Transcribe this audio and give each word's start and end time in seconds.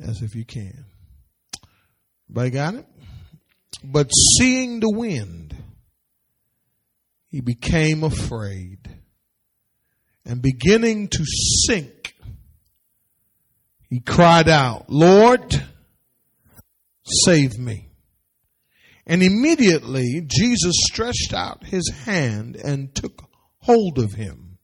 as 0.00 0.22
if 0.22 0.34
you 0.34 0.44
can. 0.44 0.84
Everybody 2.28 2.50
got 2.50 2.74
it? 2.74 2.86
But 3.82 4.08
seeing 4.08 4.80
the 4.80 4.90
wind, 4.90 5.54
he 7.28 7.40
became 7.40 8.02
afraid 8.02 8.88
and 10.24 10.40
beginning 10.40 11.08
to 11.08 11.24
sink, 11.66 12.14
he 13.90 14.00
cried 14.00 14.48
out, 14.48 14.86
Lord, 14.88 15.54
save 17.04 17.58
me. 17.58 17.90
And 19.06 19.22
immediately 19.22 20.22
Jesus 20.26 20.74
stretched 20.90 21.34
out 21.34 21.64
his 21.64 21.90
hand 21.90 22.56
and 22.56 22.94
took 22.94 23.28
hold 23.58 23.98
of 23.98 24.14
him 24.14 24.58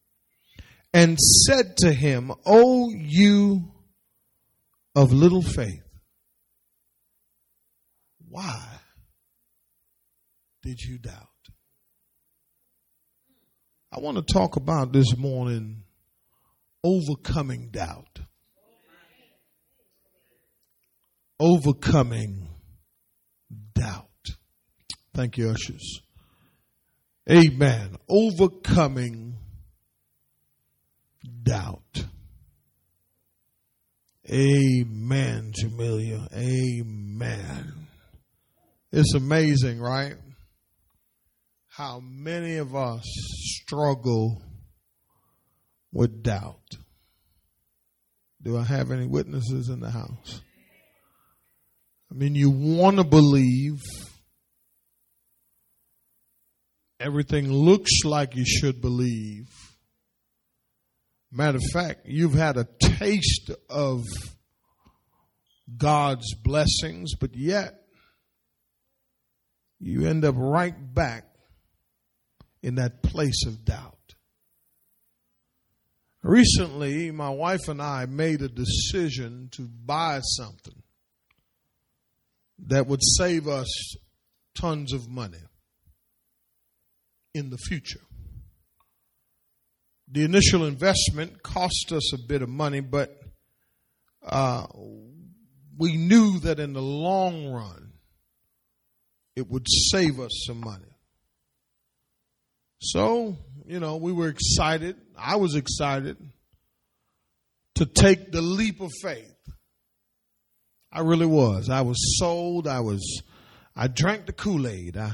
and 0.95 1.19
said 1.19 1.77
to 1.79 1.93
him, 1.93 2.33
O 2.47 2.91
you 2.91 3.71
of 4.95 5.13
little 5.13 5.43
faith, 5.43 5.85
why 8.29 8.63
did 10.63 10.81
you 10.81 10.99
doubt? 10.99 11.27
I 13.93 13.99
want 13.99 14.17
to 14.17 14.33
talk 14.33 14.57
about 14.57 14.93
this 14.93 15.17
morning 15.17 15.83
overcoming 16.85 17.71
doubt. 17.71 18.21
Overcoming 21.41 22.49
doubt. 23.75 24.07
Thank 25.15 25.39
you, 25.39 25.51
ushers. 25.51 26.03
Amen. 27.29 27.97
Overcoming 28.09 29.37
doubt. 31.43 32.05
Amen, 34.33 35.53
Jamelia. 35.53 36.29
Amen. 36.33 37.73
It's 38.93 39.15
amazing, 39.15 39.81
right? 39.81 40.15
How 41.69 42.01
many 42.01 42.57
of 42.57 42.75
us 42.77 43.03
struggle 43.71 44.43
with 45.93 46.23
doubt. 46.23 46.77
Do 48.43 48.57
I 48.57 48.63
have 48.63 48.91
any 48.91 49.07
witnesses 49.07 49.69
in 49.69 49.81
the 49.81 49.91
house? 49.91 50.41
I 52.11 52.15
mean, 52.15 52.35
you 52.35 52.51
want 52.51 52.97
to 52.97 53.05
believe. 53.05 53.81
Everything 56.99 57.51
looks 57.51 57.91
like 58.05 58.35
you 58.35 58.45
should 58.45 58.81
believe. 58.81 59.47
Matter 61.33 61.59
of 61.59 61.65
fact, 61.73 62.07
you've 62.07 62.35
had 62.35 62.57
a 62.57 62.67
taste 62.81 63.51
of 63.69 64.05
God's 65.77 66.35
blessings, 66.35 67.15
but 67.15 67.37
yet 67.37 67.75
you 69.79 70.07
end 70.07 70.25
up 70.25 70.35
right 70.37 70.75
back 70.95 71.25
in 72.63 72.75
that 72.77 73.03
place 73.03 73.47
of 73.47 73.65
doubt. 73.65 73.97
Recently, 76.23 77.11
my 77.11 77.31
wife 77.31 77.69
and 77.69 77.81
I 77.81 78.07
made 78.07 78.43
a 78.43 78.49
decision 78.49 79.49
to 79.53 79.63
buy 79.63 80.21
something 80.21 80.83
that 82.67 82.87
would 82.87 83.01
save 83.03 83.49
us 83.49 83.95
tons 84.55 84.93
of 84.93 85.09
money 85.09 85.39
in 87.35 87.49
the 87.49 87.57
future. 87.57 88.01
The 90.13 90.25
initial 90.25 90.65
investment 90.65 91.43
cost 91.43 91.93
us 91.93 92.13
a 92.13 92.19
bit 92.19 92.43
of 92.43 92.49
money, 92.49 92.81
but 92.81 93.17
uh, 94.27 94.67
we 95.79 95.97
knew 95.97 96.41
that 96.41 96.59
in 96.59 96.73
the 96.73 96.83
long 96.83 97.47
run, 97.47 97.93
it 99.37 99.49
would 99.49 99.67
save 99.93 100.19
us 100.19 100.45
some 100.47 100.61
money. 100.61 100.85
So, 102.81 103.37
you 103.67 103.79
know, 103.79 103.97
we 103.99 104.13
were 104.13 104.29
excited. 104.29 104.97
I 105.17 105.37
was 105.37 105.55
excited 105.55 106.17
to 107.77 107.87
take 107.87 108.33
the 108.33 108.43
leap 108.43 108.81
of 108.81 108.91
faith. 109.03 109.37
I 110.93 111.01
really 111.01 111.27
was. 111.27 111.71
I 111.71 111.83
was 111.83 112.19
sold. 112.19 112.67
I 112.67 112.81
was, 112.81 113.23
I 113.77 113.87
drank 113.87 114.27
the 114.27 114.33
Kool-Aid. 114.33 114.97
I, 114.97 115.13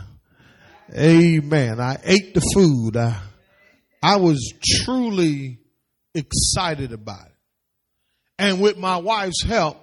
amen. 0.97 1.81
I 1.81 1.99
ate 2.03 2.35
the 2.35 2.41
food. 2.55 2.97
I, 2.97 3.21
I 4.07 4.19
was 4.19 4.53
truly 4.85 5.59
excited 6.15 6.93
about 6.93 7.27
it. 7.27 7.33
And 8.39 8.61
with 8.61 8.79
my 8.79 8.99
wife's 8.99 9.43
help, 9.43 9.79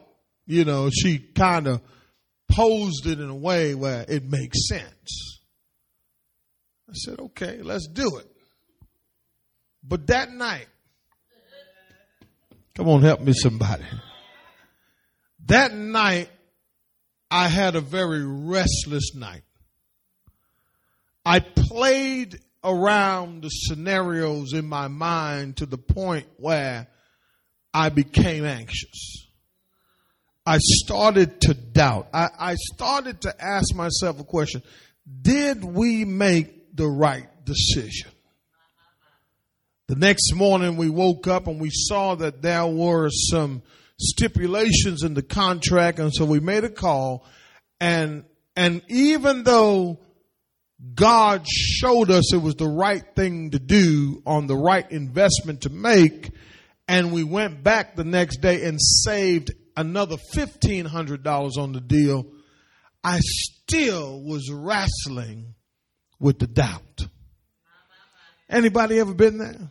you 0.45 0.63
know, 0.63 0.89
she 0.89 1.19
kind 1.19 1.67
of 1.67 1.81
posed 2.49 3.05
it 3.05 3.19
in 3.19 3.27
a 3.27 3.35
way 3.35 3.75
where 3.75 4.05
it 4.07 4.23
makes 4.23 4.69
sense. 4.69 5.41
I 6.89 6.93
said, 6.93 7.19
okay, 7.19 7.61
let's 7.63 7.85
do 7.87 8.15
it. 8.15 8.27
But 9.83 10.07
that 10.07 10.31
night, 10.31 10.67
come 12.75 12.87
on, 12.87 13.01
help 13.01 13.19
me 13.19 13.33
somebody. 13.33 13.83
That 15.47 15.73
night, 15.73 16.29
I 17.29 17.49
had 17.49 17.75
a 17.75 17.81
very 17.81 18.25
restless 18.25 19.15
night. 19.15 19.43
I 21.25 21.41
played 21.41 22.39
around 22.63 23.43
the 23.43 23.49
scenarios 23.49 24.53
in 24.53 24.65
my 24.65 24.87
mind 24.87 25.57
to 25.57 25.65
the 25.65 25.77
point 25.77 26.27
where 26.37 26.87
I 27.73 27.89
became 27.89 28.45
anxious. 28.45 29.27
I 30.45 30.57
started 30.59 31.41
to 31.41 31.53
doubt. 31.53 32.07
I, 32.13 32.29
I 32.37 32.55
started 32.55 33.21
to 33.21 33.43
ask 33.43 33.73
myself 33.73 34.19
a 34.19 34.23
question. 34.23 34.61
Did 35.21 35.63
we 35.63 36.05
make 36.05 36.75
the 36.75 36.87
right 36.87 37.27
decision? 37.45 38.11
The 39.87 39.95
next 39.95 40.33
morning 40.33 40.77
we 40.77 40.89
woke 40.89 41.27
up 41.27 41.47
and 41.47 41.59
we 41.59 41.69
saw 41.71 42.15
that 42.15 42.41
there 42.41 42.65
were 42.65 43.09
some 43.09 43.61
stipulations 43.99 45.03
in 45.03 45.13
the 45.13 45.21
contract 45.21 45.99
and 45.99 46.13
so 46.13 46.25
we 46.25 46.39
made 46.39 46.63
a 46.63 46.69
call 46.69 47.25
and 47.79 48.25
and 48.55 48.81
even 48.89 49.43
though 49.43 49.99
God 50.95 51.47
showed 51.47 52.11
us 52.11 52.33
it 52.33 52.41
was 52.41 52.55
the 52.55 52.67
right 52.67 53.03
thing 53.15 53.51
to 53.51 53.59
do 53.59 54.21
on 54.25 54.47
the 54.47 54.55
right 54.55 54.89
investment 54.91 55.61
to 55.61 55.69
make. 55.69 56.31
And 56.87 57.13
we 57.13 57.23
went 57.23 57.63
back 57.63 57.95
the 57.95 58.03
next 58.03 58.41
day 58.41 58.65
and 58.65 58.79
saved 58.81 59.51
another 59.77 60.17
$1,500 60.35 61.57
on 61.57 61.71
the 61.71 61.79
deal. 61.79 62.25
I 63.03 63.19
still 63.21 64.21
was 64.21 64.51
wrestling 64.51 65.55
with 66.19 66.39
the 66.39 66.47
doubt. 66.47 67.07
Anybody 68.49 68.99
ever 68.99 69.13
been 69.13 69.37
there? 69.37 69.69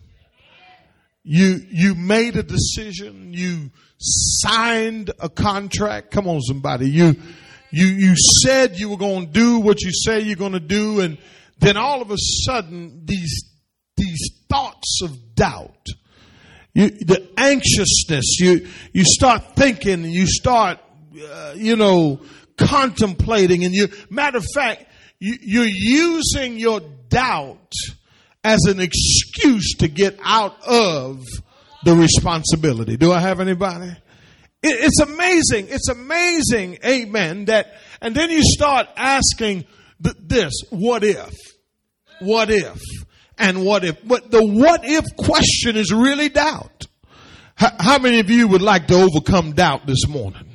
You, 1.25 1.61
you 1.71 1.95
made 1.95 2.37
a 2.37 2.43
decision. 2.43 3.33
You 3.33 3.71
signed 3.99 5.13
a 5.21 5.29
contract. 5.29 6.11
Come 6.11 6.27
on, 6.27 6.41
somebody. 6.41 6.91
You, 6.91 7.17
you, 7.73 7.87
you 7.87 8.15
said 8.45 8.79
you 8.79 8.91
were 8.91 8.99
going 8.99 9.27
to 9.27 9.33
do 9.33 9.59
what 9.59 9.81
you 9.81 9.91
say 9.93 10.21
you're 10.21 10.37
going 10.37 10.53
to 10.53 10.61
do. 10.61 11.01
And 11.01 11.19
then 11.59 11.77
all 11.77 12.03
of 12.03 12.11
a 12.11 12.17
sudden, 12.19 13.03
these, 13.05 13.51
these 13.97 14.45
thoughts 14.49 15.01
of 15.03 15.35
doubt, 15.35 15.87
you, 16.75 16.91
the 16.91 17.29
anxiousness, 17.37 18.37
you, 18.39 18.69
you 18.93 19.05
start 19.05 19.57
thinking, 19.57 20.05
and 20.05 20.13
you 20.13 20.27
start, 20.27 20.79
uh, 21.31 21.55
you 21.57 21.77
know, 21.77 22.21
contemplating 22.57 23.65
and 23.65 23.75
you, 23.75 23.89
matter 24.11 24.39
of 24.39 24.47
fact, 24.55 24.85
you, 25.19 25.37
you're 25.41 25.65
using 25.67 26.59
your 26.59 26.81
doubt 27.09 27.73
as 28.45 28.65
an 28.65 28.81
excuse 28.81 29.77
to 29.79 29.89
get 29.89 30.19
out 30.23 30.57
of 30.67 31.25
the 31.85 31.95
responsibility. 31.95 32.97
Do 32.97 33.13
I 33.13 33.21
have 33.21 33.41
anybody? 33.41 33.93
It's 34.63 35.01
amazing. 35.01 35.67
It's 35.69 35.89
amazing. 35.89 36.79
Amen. 36.85 37.47
That, 37.47 37.75
and 38.01 38.15
then 38.15 38.31
you 38.31 38.43
start 38.43 38.87
asking 38.97 39.65
this, 40.01 40.53
what 40.71 41.03
if? 41.05 41.35
What 42.21 42.51
if? 42.51 42.81
And 43.39 43.65
what 43.65 43.85
if? 43.85 43.97
But 44.07 44.31
the 44.31 44.45
what 44.45 44.83
if 44.85 45.05
question 45.17 45.77
is 45.77 45.93
really 45.93 46.29
doubt. 46.29 46.87
How 47.57 47.99
many 47.99 48.21
of 48.21 48.31
you 48.31 48.49
would 48.49 48.63
like 48.63 48.87
to 48.89 48.95
overcome 48.95 49.53
doubt 49.53 49.87
this 49.87 50.09
morning? 50.09 50.49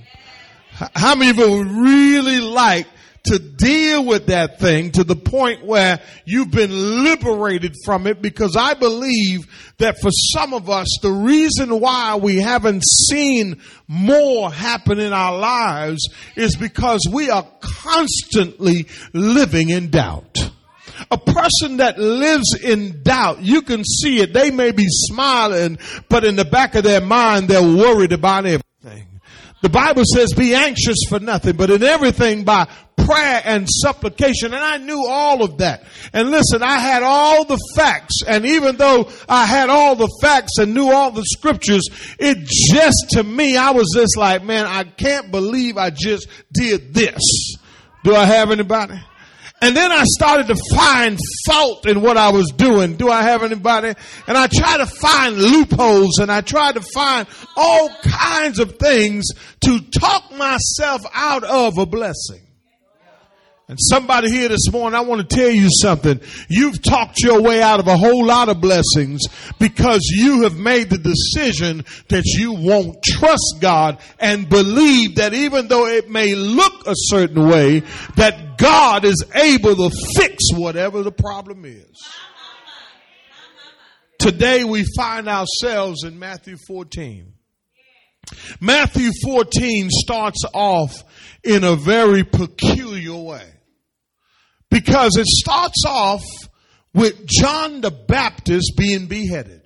How 0.96 1.16
many 1.16 1.32
of 1.32 1.38
you 1.38 1.58
would 1.58 1.72
really 1.72 2.40
like 2.40 2.88
to 3.28 3.40
deal 3.40 4.06
with 4.06 4.28
that 4.28 4.60
thing 4.60 4.92
to 4.92 5.04
the 5.04 5.16
point 5.16 5.66
where 5.66 6.00
you've 6.26 6.52
been 6.52 7.04
liberated 7.04 7.76
from 7.86 8.08
it 8.08 8.22
because 8.22 8.56
I 8.56 8.74
believe 8.74 9.48
that 9.78 10.00
for 10.00 10.10
some 10.12 10.54
of 10.54 10.70
us, 10.70 10.88
the 11.02 11.12
reason 11.12 11.80
why 11.80 12.16
we 12.16 12.38
haven't 12.38 12.84
seen 13.10 13.62
more 13.88 14.52
happen 14.52 15.00
in 15.00 15.14
our 15.14 15.38
lives 15.38 16.08
is 16.36 16.56
because 16.56 17.02
we 17.12 17.30
are 17.30 17.48
constantly 17.60 18.88
living 19.14 19.70
in 19.70 19.90
doubt. 19.90 20.38
A 21.12 21.18
person 21.18 21.78
that 21.78 22.00
lives 22.00 22.56
in 22.62 23.04
doubt, 23.04 23.42
you 23.42 23.62
can 23.62 23.84
see 23.84 24.20
it. 24.20 24.34
They 24.34 24.50
may 24.50 24.72
be 24.72 24.88
smiling, 24.88 25.78
but 26.10 26.24
in 26.24 26.36
the 26.36 26.46
back 26.46 26.76
of 26.76 26.84
their 26.84 27.02
mind, 27.02 27.48
they're 27.48 27.62
worried 27.62 28.14
about 28.14 28.46
everything. 28.46 29.17
The 29.62 29.70
Bible 29.70 30.04
says 30.06 30.34
be 30.34 30.54
anxious 30.54 30.98
for 31.10 31.20
nothing, 31.20 31.56
but 31.56 31.72
in 31.72 31.82
everything 31.82 32.44
by 32.44 32.68
prayer 32.96 33.42
and 33.44 33.68
supplication. 33.68 34.54
And 34.54 34.64
I 34.64 34.78
knew 34.78 35.06
all 35.08 35.44
of 35.44 35.58
that. 35.60 35.84
And 36.14 36.30
listen, 36.30 36.62
I 36.62 36.78
had 36.80 37.02
all 37.02 37.46
the 37.46 37.60
facts. 37.76 38.22
And 38.28 38.46
even 38.46 38.78
though 38.78 39.10
I 39.28 39.46
had 39.46 39.70
all 39.70 39.96
the 39.96 40.12
facts 40.22 40.58
and 40.60 40.74
knew 40.74 40.92
all 40.92 41.12
the 41.12 41.24
scriptures, 41.24 41.84
it 42.20 42.38
just 42.40 43.12
to 43.12 43.24
me, 43.24 43.58
I 43.58 43.72
was 43.72 43.92
just 43.96 44.18
like, 44.18 44.44
man, 44.44 44.66
I 44.66 44.84
can't 44.84 45.32
believe 45.32 45.78
I 45.78 45.90
just 45.90 46.28
did 46.54 46.94
this. 46.94 47.22
Do 48.04 48.16
I 48.16 48.26
have 48.26 48.52
anybody? 48.52 49.00
And 49.60 49.76
then 49.76 49.92
I 49.92 50.04
started 50.06 50.48
to 50.48 50.76
find 50.76 51.18
fault 51.48 51.88
in 51.88 52.02
what 52.02 52.16
I 52.16 52.30
was 52.32 52.52
doing. 52.56 52.96
Do 52.96 53.10
I 53.10 53.24
have 53.24 53.42
anybody? 53.42 53.94
And 54.28 54.38
I 54.38 54.48
tried 54.48 54.78
to 54.78 54.86
find 54.86 55.36
loopholes 55.36 56.20
and 56.20 56.32
I 56.32 56.42
tried 56.42 56.76
to 56.76 56.82
find 56.82 57.28
all 57.56 57.90
kinds 58.04 58.60
of 58.60 58.78
things 58.78 59.26
to 59.62 59.82
talk 59.90 60.32
myself 60.36 61.02
out 61.14 61.44
of 61.44 61.80
a 61.80 61.88
blessing. 61.88 62.47
And 63.70 63.78
somebody 63.82 64.32
here 64.32 64.48
this 64.48 64.72
morning, 64.72 64.96
I 64.96 65.02
want 65.02 65.30
to 65.30 65.36
tell 65.36 65.50
you 65.50 65.68
something. 65.82 66.22
You've 66.48 66.82
talked 66.82 67.22
your 67.22 67.42
way 67.42 67.62
out 67.62 67.82
of 67.82 67.88
a 67.88 67.98
whole 67.98 68.26
lot 68.26 68.48
of 68.48 68.62
blessings 68.62 69.24
because 69.60 70.00
you 70.10 70.44
have 70.44 70.56
made 70.56 70.90
the 70.90 70.98
decision 70.98 71.84
that 72.08 72.24
you 72.24 72.54
won't 72.54 73.04
trust 73.04 73.58
God 73.60 74.00
and 74.20 74.48
believe 74.48 75.16
that 75.16 75.34
even 75.34 75.68
though 75.68 75.86
it 75.86 76.10
may 76.10 76.34
look 76.34 76.88
a 76.88 76.94
certain 76.96 77.50
way, 77.50 77.82
that 78.16 78.58
God 78.58 79.04
is 79.04 79.26
able 79.36 79.76
to 79.76 79.90
fix 80.16 80.46
whatever 80.54 81.04
the 81.04 81.12
problem 81.12 81.66
is. 81.66 81.92
Today 84.18 84.64
we 84.64 84.86
find 84.96 85.28
ourselves 85.28 86.06
in 86.06 86.18
Matthew 86.18 86.56
14. 86.70 87.34
Matthew 88.62 89.12
14 89.26 89.90
starts 89.90 90.46
off 90.54 91.04
in 91.44 91.66
a 91.66 91.76
very 91.76 92.24
peculiar 92.24 93.16
way 93.16 93.56
because 94.80 95.18
it 95.18 95.26
starts 95.26 95.84
off 95.88 96.24
with 96.94 97.26
John 97.26 97.82
the 97.82 97.90
Baptist 97.90 98.74
being 98.78 99.08
beheaded. 99.08 99.62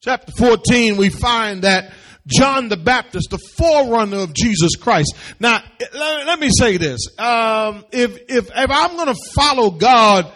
Chapter 0.00 0.32
14, 0.38 0.96
we 0.96 1.08
find 1.08 1.62
that 1.62 1.92
John 2.26 2.68
the 2.68 2.76
Baptist, 2.76 3.30
the 3.30 3.38
forerunner 3.56 4.18
of 4.18 4.32
Jesus 4.32 4.76
Christ. 4.76 5.14
Now, 5.40 5.60
let, 5.92 6.38
me 6.38 6.50
say 6.56 6.76
this. 6.76 7.00
Um, 7.18 7.84
if, 7.90 8.16
if, 8.28 8.48
if 8.48 8.70
I'm 8.70 8.94
going 8.94 9.12
to 9.12 9.20
follow 9.34 9.70
God, 9.70 10.32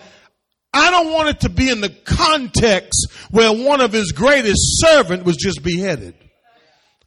I 0.72 0.90
don't 0.90 1.12
want 1.12 1.28
it 1.28 1.40
to 1.40 1.48
be 1.48 1.70
in 1.70 1.80
the 1.80 1.90
context 1.90 3.06
where 3.30 3.52
one 3.52 3.80
of 3.80 3.92
his 3.92 4.10
greatest 4.10 4.80
servant 4.80 5.24
was 5.24 5.36
just 5.36 5.62
beheaded. 5.62 6.14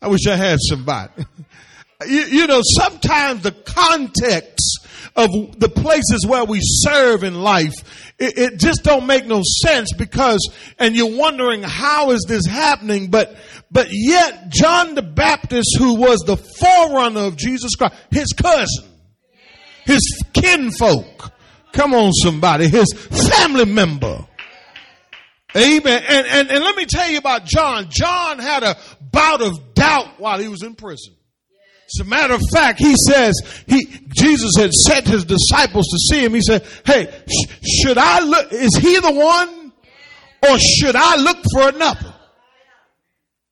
I 0.02 0.08
wish 0.08 0.28
I 0.28 0.38
had 0.38 0.60
somebody. 0.62 1.12
you, 2.08 2.22
you 2.22 2.48
know, 2.48 2.62
sometimes 2.64 3.44
the 3.44 3.52
context 3.52 4.79
of 5.20 5.60
the 5.60 5.70
places 5.70 6.26
where 6.28 6.46
we 6.46 6.60
serve 6.62 7.24
in 7.24 7.36
life, 7.36 7.74
it, 8.18 8.38
it, 8.38 8.60
just 8.60 8.84
don't 8.84 9.06
make 9.06 9.26
no 9.26 9.42
sense 9.64 9.94
because, 9.94 10.40
and 10.78 10.96
you're 10.96 11.18
wondering 11.18 11.62
how 11.62 12.12
is 12.12 12.26
this 12.28 12.46
happening, 12.46 13.10
but, 13.10 13.36
but 13.70 13.88
yet 13.92 14.50
John 14.50 14.96
the 14.96 15.02
Baptist, 15.02 15.76
who 15.78 15.96
was 15.96 16.20
the 16.20 16.38
forerunner 16.38 17.22
of 17.22 17.36
Jesus 17.36 17.76
Christ, 17.76 17.96
his 18.12 18.34
cousin, 18.34 18.86
his 19.86 20.24
kinfolk, 20.34 21.32
come 21.74 21.94
on 21.94 22.12
somebody, 22.14 22.68
his 22.68 22.92
family 22.94 23.66
member, 23.66 24.26
Amen. 25.56 26.04
And, 26.08 26.28
and, 26.28 26.52
and 26.52 26.64
let 26.64 26.76
me 26.76 26.86
tell 26.86 27.10
you 27.10 27.18
about 27.18 27.46
John. 27.46 27.88
John 27.90 28.38
had 28.38 28.62
a 28.62 28.78
bout 29.02 29.42
of 29.42 29.74
doubt 29.74 30.20
while 30.20 30.38
he 30.38 30.48
was 30.48 30.62
in 30.62 30.76
prison. 30.76 31.16
As 31.96 32.06
a 32.06 32.10
matter 32.10 32.36
of 32.36 32.42
fact, 32.54 32.80
he 32.80 32.94
says, 33.08 33.34
he, 33.68 33.86
Jesus 34.10 34.52
had 34.58 34.72
sent 34.72 35.08
his 35.08 35.26
disciples 35.26 35.88
to 35.88 35.98
see 35.98 36.24
him. 36.24 36.34
He 36.36 36.42
said, 36.42 36.64
hey, 36.86 37.24
sh- 37.28 37.82
should 37.82 37.98
I 37.98 38.20
look, 38.20 38.54
is 38.54 38.76
he 38.76 39.00
the 39.00 39.12
one? 39.12 39.74
Or 40.48 40.58
should 40.60 40.96
I 40.96 41.16
look 41.18 41.38
for 41.52 41.70
another? 41.70 42.14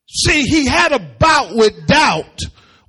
See, 0.07 0.43
he 0.43 0.67
had 0.67 0.91
a 0.91 0.99
bout 0.99 1.55
with 1.55 1.87
doubt. 1.87 2.39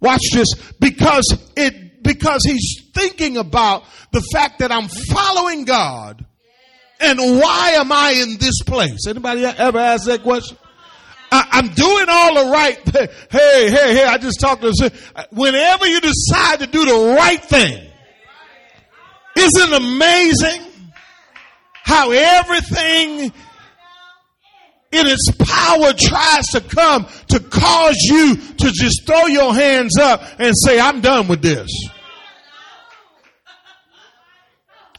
Watch 0.00 0.23
this, 0.33 0.49
because 0.79 1.37
it, 1.56 2.03
because 2.03 2.43
he's 2.45 2.91
thinking 2.95 3.37
about 3.37 3.85
the 4.12 4.21
fact 4.33 4.61
that 4.61 4.71
I'm 4.71 4.89
following 4.89 5.65
God. 5.65 6.25
And 7.00 7.19
why 7.19 7.71
am 7.77 7.91
I 7.91 8.11
in 8.11 8.39
this 8.39 8.62
place? 8.65 9.06
Anybody 9.09 9.45
ever 9.45 9.79
ask 9.79 10.06
that 10.06 10.23
question? 10.23 10.56
I, 11.31 11.59
am 11.59 11.69
doing 11.69 12.07
all 12.09 12.45
the 12.45 12.51
right. 12.51 12.79
Hey, 13.31 13.71
hey, 13.71 13.95
hey, 13.95 14.05
I 14.05 14.19
just 14.19 14.41
talked 14.41 14.63
to 14.63 14.93
Whenever 15.31 15.87
you 15.87 16.01
decide 16.01 16.61
to 16.61 16.67
do 16.67 16.85
the 16.85 17.15
right 17.17 17.43
thing, 17.43 17.91
isn't 19.37 19.73
amazing 19.73 20.63
how 21.85 22.11
everything 22.11 23.33
in 24.91 25.07
its 25.07 25.31
power 25.39 25.93
tries 25.93 26.47
to 26.49 26.61
come 26.61 27.07
to 27.29 27.41
cause 27.41 27.97
you 27.97 28.37
to 28.37 28.71
just 28.73 29.07
throw 29.07 29.27
your 29.27 29.55
hands 29.55 29.99
up 29.99 30.23
and 30.39 30.55
say, 30.57 30.81
I'm 30.81 31.01
done 31.01 31.29
with 31.29 31.43
this. 31.43 31.71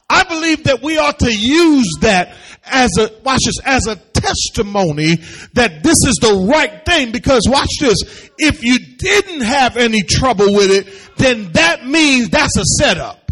I 0.10 0.24
believe 0.24 0.64
that 0.66 0.82
we 0.82 0.98
ought 0.98 1.20
to 1.20 1.32
use 1.34 1.88
that 2.02 2.36
as 2.66 2.92
a, 2.98 3.12
watch 3.24 3.42
this, 3.46 3.60
as 3.64 3.88
a 3.88 3.96
testimony 4.22 5.16
that 5.54 5.84
this 5.84 5.96
is 6.08 6.18
the 6.22 6.48
right 6.50 6.86
thing 6.86 7.12
because 7.12 7.48
watch 7.48 7.70
this, 7.80 8.30
if 8.38 8.64
you 8.64 8.80
didn't 8.98 9.42
have 9.42 9.78
any 9.78 10.02
trouble 10.02 10.54
with 10.54 10.72
it, 10.72 11.18
then 11.18 11.52
that 11.54 11.86
means 11.86 12.30
that's 12.30 12.58
a 12.58 12.66
setup. 12.78 13.32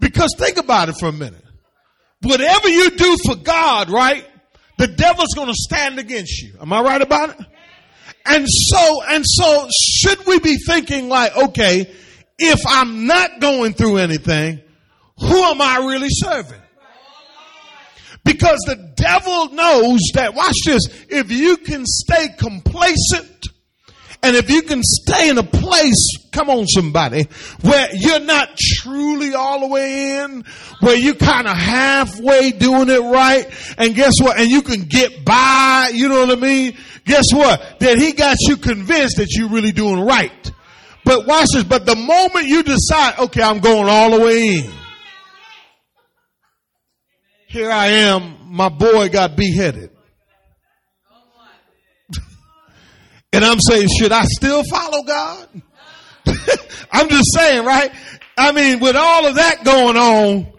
Because 0.00 0.34
think 0.38 0.58
about 0.58 0.88
it 0.88 0.96
for 0.98 1.08
a 1.08 1.12
minute. 1.12 1.44
Whatever 2.22 2.68
you 2.68 2.90
do 2.90 3.16
for 3.24 3.36
God, 3.36 3.90
right? 3.90 4.26
The 4.78 4.88
devil's 4.88 5.34
gonna 5.34 5.52
stand 5.54 5.98
against 5.98 6.42
you. 6.42 6.54
Am 6.60 6.72
I 6.72 6.80
right 6.80 7.02
about 7.02 7.30
it? 7.30 7.46
And 8.26 8.46
so, 8.48 9.02
and 9.08 9.24
so 9.26 9.68
should 9.70 10.26
we 10.26 10.40
be 10.40 10.56
thinking 10.66 11.08
like, 11.08 11.36
okay, 11.36 11.94
if 12.38 12.60
I'm 12.66 13.06
not 13.06 13.40
going 13.40 13.74
through 13.74 13.98
anything, 13.98 14.60
who 15.18 15.36
am 15.36 15.60
I 15.60 15.86
really 15.86 16.08
serving? 16.10 16.60
Because 18.24 18.58
the 18.66 18.92
devil 18.96 19.50
knows 19.50 20.00
that, 20.14 20.34
watch 20.34 20.56
this, 20.64 20.82
if 21.08 21.30
you 21.30 21.58
can 21.58 21.84
stay 21.84 22.28
complacent 22.38 23.30
and 24.22 24.36
if 24.36 24.48
you 24.48 24.62
can 24.62 24.82
stay 24.82 25.28
in 25.28 25.36
a 25.36 25.42
place, 25.42 26.30
come 26.32 26.48
on 26.48 26.66
somebody, 26.66 27.28
where 27.60 27.88
you're 27.92 28.20
not 28.20 28.56
truly 28.56 29.34
all 29.34 29.60
the 29.60 29.66
way 29.66 30.16
in, 30.20 30.44
where 30.80 30.96
you're 30.96 31.14
kind 31.14 31.46
of 31.46 31.54
halfway 31.54 32.50
doing 32.52 32.88
it 32.88 33.00
right, 33.00 33.46
and 33.76 33.94
guess 33.94 34.14
what? 34.22 34.38
And 34.38 34.48
you 34.48 34.62
can 34.62 34.84
get 34.84 35.26
by, 35.26 35.90
you 35.92 36.08
know 36.08 36.20
what 36.20 36.38
I 36.38 36.40
mean? 36.40 36.74
Guess 37.04 37.34
what? 37.34 37.80
That 37.80 37.98
he 37.98 38.12
got 38.14 38.38
you 38.40 38.56
convinced 38.56 39.18
that 39.18 39.28
you're 39.32 39.50
really 39.50 39.72
doing 39.72 40.00
right. 40.00 40.50
But 41.04 41.26
watch 41.26 41.48
this, 41.52 41.64
but 41.64 41.84
the 41.84 41.94
moment 41.94 42.46
you 42.46 42.62
decide, 42.62 43.18
okay, 43.18 43.42
I'm 43.42 43.58
going 43.60 43.90
all 43.90 44.18
the 44.18 44.24
way 44.24 44.56
in, 44.56 44.72
here 47.54 47.70
I 47.70 47.86
am, 47.86 48.36
my 48.50 48.68
boy 48.68 49.08
got 49.10 49.36
beheaded. 49.36 49.90
and 53.32 53.44
I'm 53.44 53.60
saying, 53.60 53.86
should 53.96 54.10
I 54.10 54.24
still 54.24 54.64
follow 54.64 55.04
God? 55.04 55.62
I'm 56.90 57.08
just 57.08 57.32
saying, 57.32 57.64
right? 57.64 57.92
I 58.36 58.50
mean, 58.50 58.80
with 58.80 58.96
all 58.96 59.26
of 59.26 59.36
that 59.36 59.62
going 59.64 59.96
on, 59.96 60.52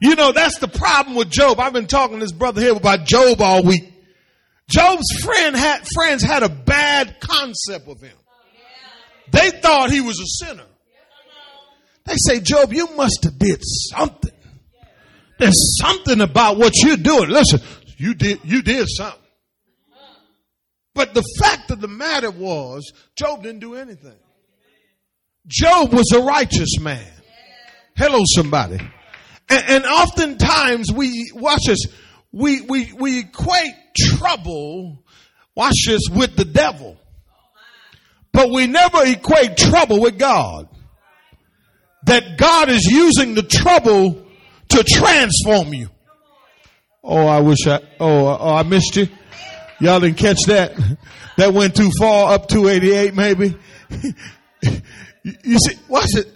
you 0.00 0.14
know, 0.14 0.32
that's 0.32 0.58
the 0.58 0.68
problem 0.68 1.16
with 1.16 1.28
Job. 1.28 1.60
I've 1.60 1.74
been 1.74 1.86
talking 1.86 2.18
to 2.18 2.24
this 2.24 2.32
brother 2.32 2.62
here 2.62 2.74
about 2.74 3.04
Job 3.04 3.42
all 3.42 3.62
week. 3.62 3.92
Job's 4.70 5.04
friend 5.22 5.54
had, 5.54 5.86
friends 5.94 6.22
had 6.22 6.42
a 6.42 6.48
bad 6.48 7.20
concept 7.20 7.88
of 7.88 8.00
him. 8.00 8.16
They 9.32 9.50
thought 9.50 9.90
he 9.90 10.00
was 10.00 10.18
a 10.18 10.46
sinner. 10.46 10.64
They 12.06 12.14
say, 12.16 12.40
Job, 12.40 12.72
you 12.72 12.88
must 12.96 13.24
have 13.24 13.38
did 13.38 13.60
something. 13.62 14.32
There's 15.42 15.76
something 15.80 16.20
about 16.20 16.56
what 16.56 16.72
you're 16.84 16.96
doing. 16.96 17.28
Listen, 17.28 17.60
you 17.96 18.14
did, 18.14 18.38
you 18.44 18.62
did 18.62 18.86
something. 18.88 19.18
But 20.94 21.14
the 21.14 21.24
fact 21.40 21.72
of 21.72 21.80
the 21.80 21.88
matter 21.88 22.30
was, 22.30 22.92
Job 23.16 23.42
didn't 23.42 23.58
do 23.58 23.74
anything. 23.74 24.14
Job 25.48 25.92
was 25.92 26.12
a 26.14 26.20
righteous 26.20 26.78
man. 26.78 27.10
Hello, 27.96 28.20
somebody. 28.24 28.78
And, 29.48 29.64
and 29.68 29.84
oftentimes 29.84 30.92
we, 30.92 31.32
watch 31.34 31.62
this, 31.66 31.86
we, 32.30 32.60
we, 32.60 32.92
we 32.92 33.18
equate 33.18 33.74
trouble, 33.96 35.02
watch 35.56 35.86
this, 35.88 36.02
with 36.08 36.36
the 36.36 36.44
devil. 36.44 36.96
But 38.30 38.50
we 38.50 38.68
never 38.68 39.04
equate 39.06 39.56
trouble 39.56 40.00
with 40.00 40.20
God. 40.20 40.68
That 42.04 42.38
God 42.38 42.68
is 42.68 42.84
using 42.84 43.34
the 43.34 43.42
trouble 43.42 44.28
to 44.72 44.84
transform 44.84 45.74
you. 45.74 45.90
Oh, 47.04 47.26
I 47.26 47.40
wish 47.40 47.66
I, 47.66 47.80
oh, 47.98 48.36
oh, 48.38 48.54
I 48.54 48.62
missed 48.62 48.96
you. 48.96 49.08
Y'all 49.80 50.00
didn't 50.00 50.18
catch 50.18 50.38
that? 50.46 50.74
That 51.38 51.54
went 51.54 51.74
too 51.74 51.90
far 51.98 52.34
up 52.34 52.46
288 52.48 53.14
maybe. 53.14 53.56
you 55.22 55.58
see, 55.58 55.78
watch 55.88 56.14
it. 56.14 56.28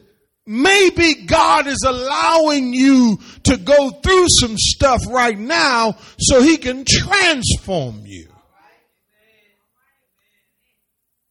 Maybe 0.47 1.27
God 1.27 1.67
is 1.67 1.85
allowing 1.87 2.73
you 2.73 3.19
to 3.45 3.57
go 3.57 3.91
through 3.91 4.27
some 4.41 4.57
stuff 4.57 5.03
right 5.09 5.39
now 5.39 5.97
so 6.19 6.41
he 6.41 6.57
can 6.57 6.85
transform 6.87 8.07
you. 8.07 8.29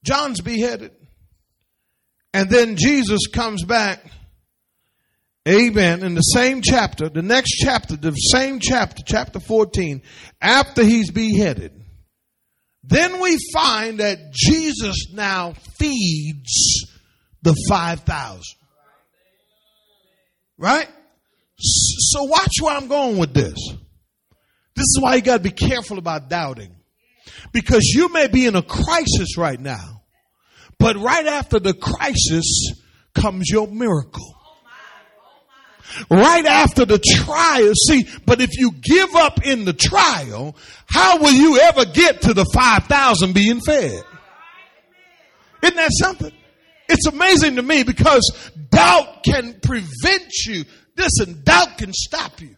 John's 0.03 0.41
beheaded. 0.41 0.91
And 2.33 2.49
then 2.49 2.75
Jesus 2.75 3.27
comes 3.27 3.63
back. 3.63 4.05
Amen. 5.47 6.03
In 6.03 6.15
the 6.15 6.21
same 6.21 6.61
chapter, 6.61 7.07
the 7.07 7.21
next 7.21 7.51
chapter, 7.51 7.95
the 7.95 8.11
same 8.11 8.59
chapter, 8.59 9.03
chapter 9.05 9.39
14, 9.39 10.01
after 10.41 10.83
he's 10.83 11.11
beheaded. 11.11 11.71
Then 12.83 13.19
we 13.19 13.37
find 13.53 13.99
that 13.99 14.31
Jesus 14.33 15.11
now 15.13 15.53
feeds 15.77 16.87
the 17.43 17.55
5,000. 17.69 18.41
Right? 20.57 20.87
So 21.57 22.23
watch 22.23 22.53
where 22.61 22.75
I'm 22.75 22.87
going 22.87 23.17
with 23.17 23.33
this. 23.33 23.57
This 24.75 24.83
is 24.83 24.99
why 24.99 25.15
you 25.15 25.21
got 25.21 25.37
to 25.37 25.43
be 25.43 25.51
careful 25.51 25.99
about 25.99 26.29
doubting. 26.29 26.75
Because 27.53 27.83
you 27.83 28.09
may 28.09 28.27
be 28.27 28.45
in 28.45 28.55
a 28.55 28.61
crisis 28.61 29.37
right 29.37 29.59
now, 29.59 30.01
but 30.79 30.97
right 30.97 31.25
after 31.25 31.59
the 31.59 31.73
crisis 31.73 32.73
comes 33.13 33.49
your 33.49 33.67
miracle. 33.67 34.35
Right 36.09 36.45
after 36.45 36.85
the 36.85 36.99
trial, 36.99 37.73
see, 37.87 38.07
but 38.25 38.41
if 38.41 38.57
you 38.57 38.71
give 38.71 39.15
up 39.15 39.45
in 39.45 39.65
the 39.65 39.73
trial, 39.73 40.55
how 40.87 41.19
will 41.19 41.33
you 41.33 41.59
ever 41.59 41.85
get 41.85 42.21
to 42.23 42.33
the 42.33 42.45
5,000 42.45 43.33
being 43.33 43.61
fed? 43.61 44.03
Isn't 45.63 45.75
that 45.77 45.91
something? 45.93 46.31
It's 46.87 47.07
amazing 47.07 47.55
to 47.55 47.61
me 47.61 47.83
because 47.83 48.51
doubt 48.69 49.23
can 49.23 49.59
prevent 49.61 50.31
you. 50.45 50.65
Listen, 50.95 51.41
doubt 51.43 51.77
can 51.77 51.91
stop 51.93 52.39
you. 52.41 52.55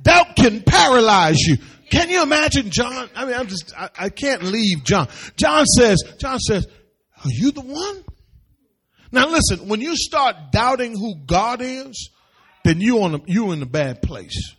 Doubt 0.00 0.36
can 0.36 0.62
paralyze 0.62 1.38
you. 1.40 1.58
Can 1.90 2.08
you 2.08 2.22
imagine 2.22 2.70
John? 2.70 3.10
I 3.14 3.26
mean, 3.26 3.34
I'm 3.34 3.48
just, 3.48 3.72
I, 3.76 3.90
I 3.98 4.08
can't 4.08 4.42
leave 4.44 4.82
John. 4.84 5.08
John 5.36 5.66
says, 5.66 6.02
John 6.18 6.38
says, 6.38 6.66
are 7.24 7.30
you 7.30 7.52
the 7.52 7.60
one? 7.60 8.04
Now 9.12 9.28
listen, 9.28 9.68
when 9.68 9.80
you 9.82 9.94
start 9.94 10.36
doubting 10.52 10.96
who 10.96 11.14
God 11.26 11.60
is, 11.60 12.10
then 12.64 12.80
you 12.80 13.02
on 13.02 13.14
a, 13.14 13.20
you 13.26 13.52
in 13.52 13.62
a 13.62 13.66
bad 13.66 14.00
place. 14.02 14.56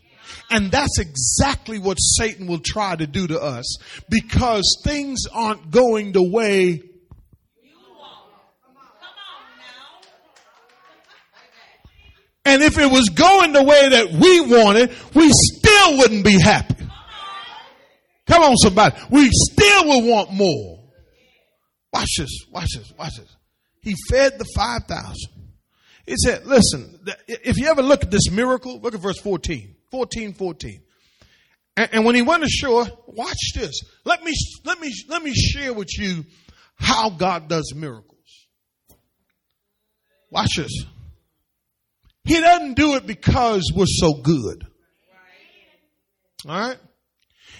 And 0.49 0.71
that's 0.71 0.99
exactly 0.99 1.79
what 1.79 1.95
Satan 1.95 2.47
will 2.47 2.61
try 2.63 2.95
to 2.95 3.07
do 3.07 3.27
to 3.27 3.41
us 3.41 3.77
because 4.09 4.81
things 4.83 5.21
aren't 5.33 5.71
going 5.71 6.11
the 6.11 6.23
way. 6.23 6.77
Come 6.77 6.85
on 8.67 8.77
now. 9.57 10.09
And 12.45 12.61
if 12.61 12.77
it 12.77 12.91
was 12.91 13.09
going 13.09 13.53
the 13.53 13.63
way 13.63 13.89
that 13.89 14.11
we 14.11 14.41
wanted, 14.41 14.91
we 15.15 15.31
still 15.31 15.97
wouldn't 15.97 16.23
be 16.23 16.39
happy. 16.39 16.75
Come 18.27 18.43
on, 18.43 18.55
somebody. 18.57 18.95
We 19.09 19.29
still 19.31 19.87
would 19.87 20.05
want 20.05 20.31
more. 20.31 20.83
Watch 21.91 22.09
this, 22.17 22.45
watch 22.51 22.69
this, 22.75 22.93
watch 22.97 23.17
this. 23.17 23.35
He 23.83 23.95
fed 24.09 24.39
the 24.39 24.45
5,000. 24.55 25.15
He 26.05 26.15
said, 26.17 26.45
listen, 26.45 26.99
if 27.27 27.57
you 27.57 27.67
ever 27.67 27.81
look 27.81 28.03
at 28.03 28.11
this 28.11 28.31
miracle, 28.31 28.79
look 28.79 28.93
at 28.93 28.99
verse 28.99 29.19
14. 29.19 29.75
14, 29.91 30.33
14. 30.33 30.81
And, 31.77 31.89
and 31.93 32.05
when 32.05 32.15
he 32.15 32.21
went 32.21 32.43
ashore, 32.43 32.85
watch 33.07 33.53
this. 33.55 33.81
Let 34.05 34.23
me, 34.23 34.33
let 34.65 34.79
me, 34.79 34.91
let 35.07 35.21
me 35.21 35.33
share 35.33 35.73
with 35.73 35.89
you 35.97 36.25
how 36.75 37.09
God 37.09 37.47
does 37.47 37.73
miracles. 37.75 38.09
Watch 40.29 40.55
this. 40.57 40.85
He 42.25 42.39
doesn't 42.39 42.75
do 42.75 42.95
it 42.95 43.05
because 43.05 43.71
we're 43.75 43.85
so 43.85 44.13
good. 44.13 44.65
All 46.47 46.57
right? 46.57 46.77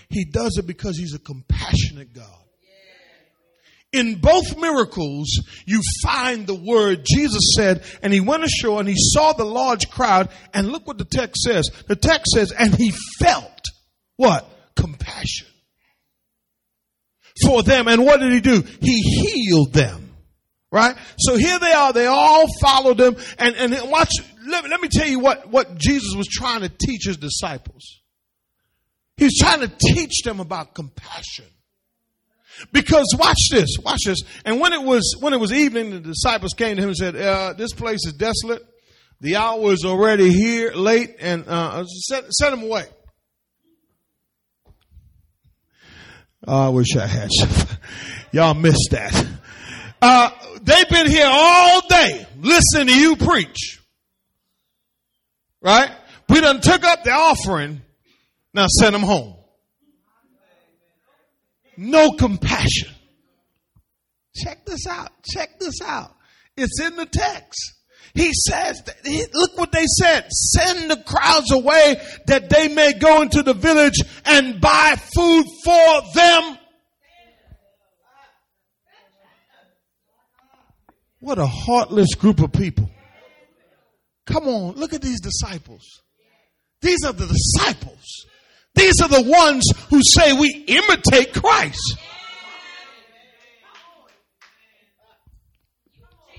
He 0.10 0.26
does 0.26 0.58
it 0.58 0.68
because 0.68 0.98
he's 0.98 1.14
a 1.14 1.20
compassionate 1.20 2.14
God. 2.14 2.44
In 3.94 4.16
both 4.16 4.58
miracles, 4.58 5.28
you 5.66 5.82
find 6.02 6.46
the 6.48 6.56
word 6.56 7.06
Jesus 7.06 7.54
said, 7.56 7.84
and 8.02 8.12
he 8.12 8.20
went 8.20 8.44
ashore 8.44 8.80
and 8.80 8.90
he 8.90 8.96
saw 8.98 9.34
the 9.34 9.46
large 9.46 9.90
crowd, 9.90 10.30
and 10.54 10.72
look 10.72 10.88
what 10.88 10.98
the 10.98 11.06
text 11.06 11.44
says. 11.44 11.70
The 11.88 11.96
text 11.96 12.34
says, 12.34 12.52
and 12.52 12.74
he 12.76 12.92
felt 13.20 13.66
what? 14.18 14.50
Compassion 14.76 15.48
for 17.42 17.64
them. 17.64 17.88
And 17.88 18.06
what 18.06 18.20
did 18.20 18.32
he 18.32 18.42
do? 18.42 18.64
He 18.82 19.02
healed 19.02 19.74
them. 19.74 20.16
Right? 20.72 20.96
So 21.20 21.38
here 21.38 21.60
they 21.60 21.72
are. 21.72 21.94
They 21.94 22.08
all 22.08 22.46
followed 22.60 23.00
him. 23.00 23.16
And, 23.38 23.56
and 23.56 23.92
watch, 23.92 24.10
let, 24.48 24.68
let 24.68 24.82
me 24.82 24.88
tell 24.92 25.08
you 25.08 25.20
what, 25.20 25.48
what 25.50 25.78
Jesus 25.78 26.16
was 26.16 26.28
trying 26.28 26.62
to 26.62 26.70
teach 26.70 27.06
his 27.06 27.18
disciples. 27.18 28.02
He's 29.18 29.40
trying 29.40 29.60
to 29.60 29.68
teach 29.68 30.24
them 30.24 30.40
about 30.40 30.74
compassion. 30.74 31.46
Because 32.72 33.16
watch 33.18 33.50
this, 33.52 33.70
watch 33.84 34.02
this. 34.06 34.20
And 34.46 34.60
when 34.60 34.74
it 34.74 34.82
was 34.82 35.16
when 35.20 35.34
it 35.34 35.40
was 35.40 35.52
evening, 35.52 35.92
the 35.92 36.00
disciples 36.00 36.54
came 36.54 36.76
to 36.76 36.82
him 36.82 36.90
and 36.90 36.98
said, 36.98 37.16
uh, 37.16 37.54
"This 37.54 37.74
place 37.74 38.06
is 38.06 38.14
desolate. 38.14 38.64
The 39.22 39.38
hour 39.38 39.72
is 39.72 39.86
already 39.86 40.32
here, 40.32 40.72
late, 40.74 41.16
and 41.20 41.48
uh, 41.48 41.86
send, 41.86 42.26
send 42.32 42.54
them 42.54 42.64
away." 42.64 42.86
Oh, 46.46 46.68
I 46.68 46.70
wish 46.70 46.96
I 46.96 47.08
had. 47.08 47.30
Y'all 48.32 48.54
missed 48.54 48.90
that. 48.92 49.28
Uh, 50.02 50.30
they've 50.62 50.90
been 50.90 51.08
here 51.10 51.28
all 51.30 51.88
day 51.88 52.28
listening 52.42 52.88
to 52.88 53.00
you 53.00 53.16
preach. 53.16 53.80
Right? 55.62 55.90
We 56.28 56.42
done 56.42 56.60
took 56.60 56.84
up 56.84 57.04
the 57.04 57.12
offering. 57.12 57.82
Now 58.54 58.68
send 58.68 58.94
them 58.94 59.04
home. 59.04 59.36
No 61.78 62.12
compassion. 62.12 62.90
Check 64.36 64.66
this 64.66 64.88
out. 64.88 65.12
Check 65.24 65.60
this 65.60 65.82
out. 65.82 66.16
It's 66.58 66.80
in 66.82 66.96
the 66.96 67.06
text. 67.06 67.74
He 68.14 68.32
says, 68.34 68.84
look 69.34 69.58
what 69.58 69.72
they 69.72 69.86
said. 70.00 70.32
Send 70.32 70.92
the 70.92 70.98
crowds 70.98 71.52
away 71.52 72.00
that 72.28 72.50
they 72.50 72.68
may 72.68 72.94
go 72.94 73.22
into 73.24 73.42
the 73.42 73.56
village 73.56 74.00
and 74.26 74.62
buy 74.62 74.96
food 75.16 75.46
for 75.64 76.02
them. 76.14 76.58
What 81.20 81.40
a 81.40 81.48
heartless 81.48 82.14
group 82.16 82.42
of 82.42 82.52
people. 82.52 82.90
Come 84.28 84.48
on, 84.48 84.76
look 84.76 84.94
at 84.94 85.02
these 85.02 85.22
disciples. 85.22 86.04
These 86.82 87.06
are 87.06 87.14
the 87.14 87.28
disciples. 87.28 88.26
These 88.76 89.02
are 89.02 89.10
the 89.10 89.24
ones 89.24 89.64
who 89.90 90.02
say 90.04 90.34
we 90.34 90.66
imitate 90.68 91.34
Christ. 91.34 91.98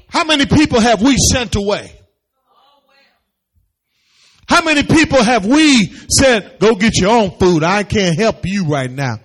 How 0.08 0.24
many 0.24 0.46
people 0.46 0.80
have 0.80 1.02
we 1.02 1.16
sent 1.16 1.56
away? 1.56 1.92
How 4.46 4.62
many 4.62 4.82
people 4.82 5.22
have 5.22 5.46
we 5.46 5.86
said, 6.08 6.58
go 6.60 6.74
get 6.74 6.96
your 7.00 7.10
own 7.10 7.30
food? 7.38 7.62
I 7.64 7.82
can't 7.82 8.16
help 8.16 8.44
you 8.44 8.66
right 8.66 8.90
now. 8.90 9.16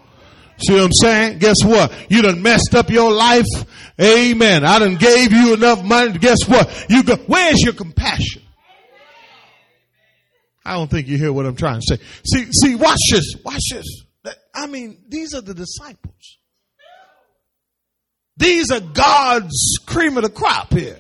See 0.62 0.74
what 0.74 0.84
I'm 0.84 0.92
saying? 0.94 1.40
Guess 1.40 1.64
what? 1.64 1.94
You 2.10 2.22
done 2.22 2.42
messed 2.42 2.74
up 2.74 2.90
your 2.90 3.12
life. 3.12 3.46
Amen. 4.02 4.66
I 4.66 4.80
done 4.80 4.96
gave 4.96 5.32
you 5.32 5.54
enough 5.54 5.84
money. 5.84 6.18
Guess 6.18 6.48
what? 6.48 6.86
You 6.90 7.04
go, 7.04 7.16
where's 7.28 7.62
your 7.62 7.74
compassion? 7.74 8.42
I 10.70 10.74
don't 10.74 10.90
think 10.90 11.08
you 11.08 11.18
hear 11.18 11.34
what 11.34 11.48
I'm 11.48 11.56
trying 11.56 11.82
to 11.82 11.98
say. 11.98 12.04
See, 12.24 12.52
see, 12.52 12.76
watch 12.76 13.00
this. 13.12 13.34
Watch 13.44 13.64
this. 13.72 14.04
I 14.54 14.68
mean, 14.68 15.04
these 15.08 15.34
are 15.34 15.42
the 15.42 15.56
disciples. 15.56 16.38
These 18.38 18.70
are 18.70 18.80
God's 18.80 19.80
cream 19.88 20.16
of 20.18 20.24
the 20.24 20.30
crop 20.30 20.72
here. 20.72 21.00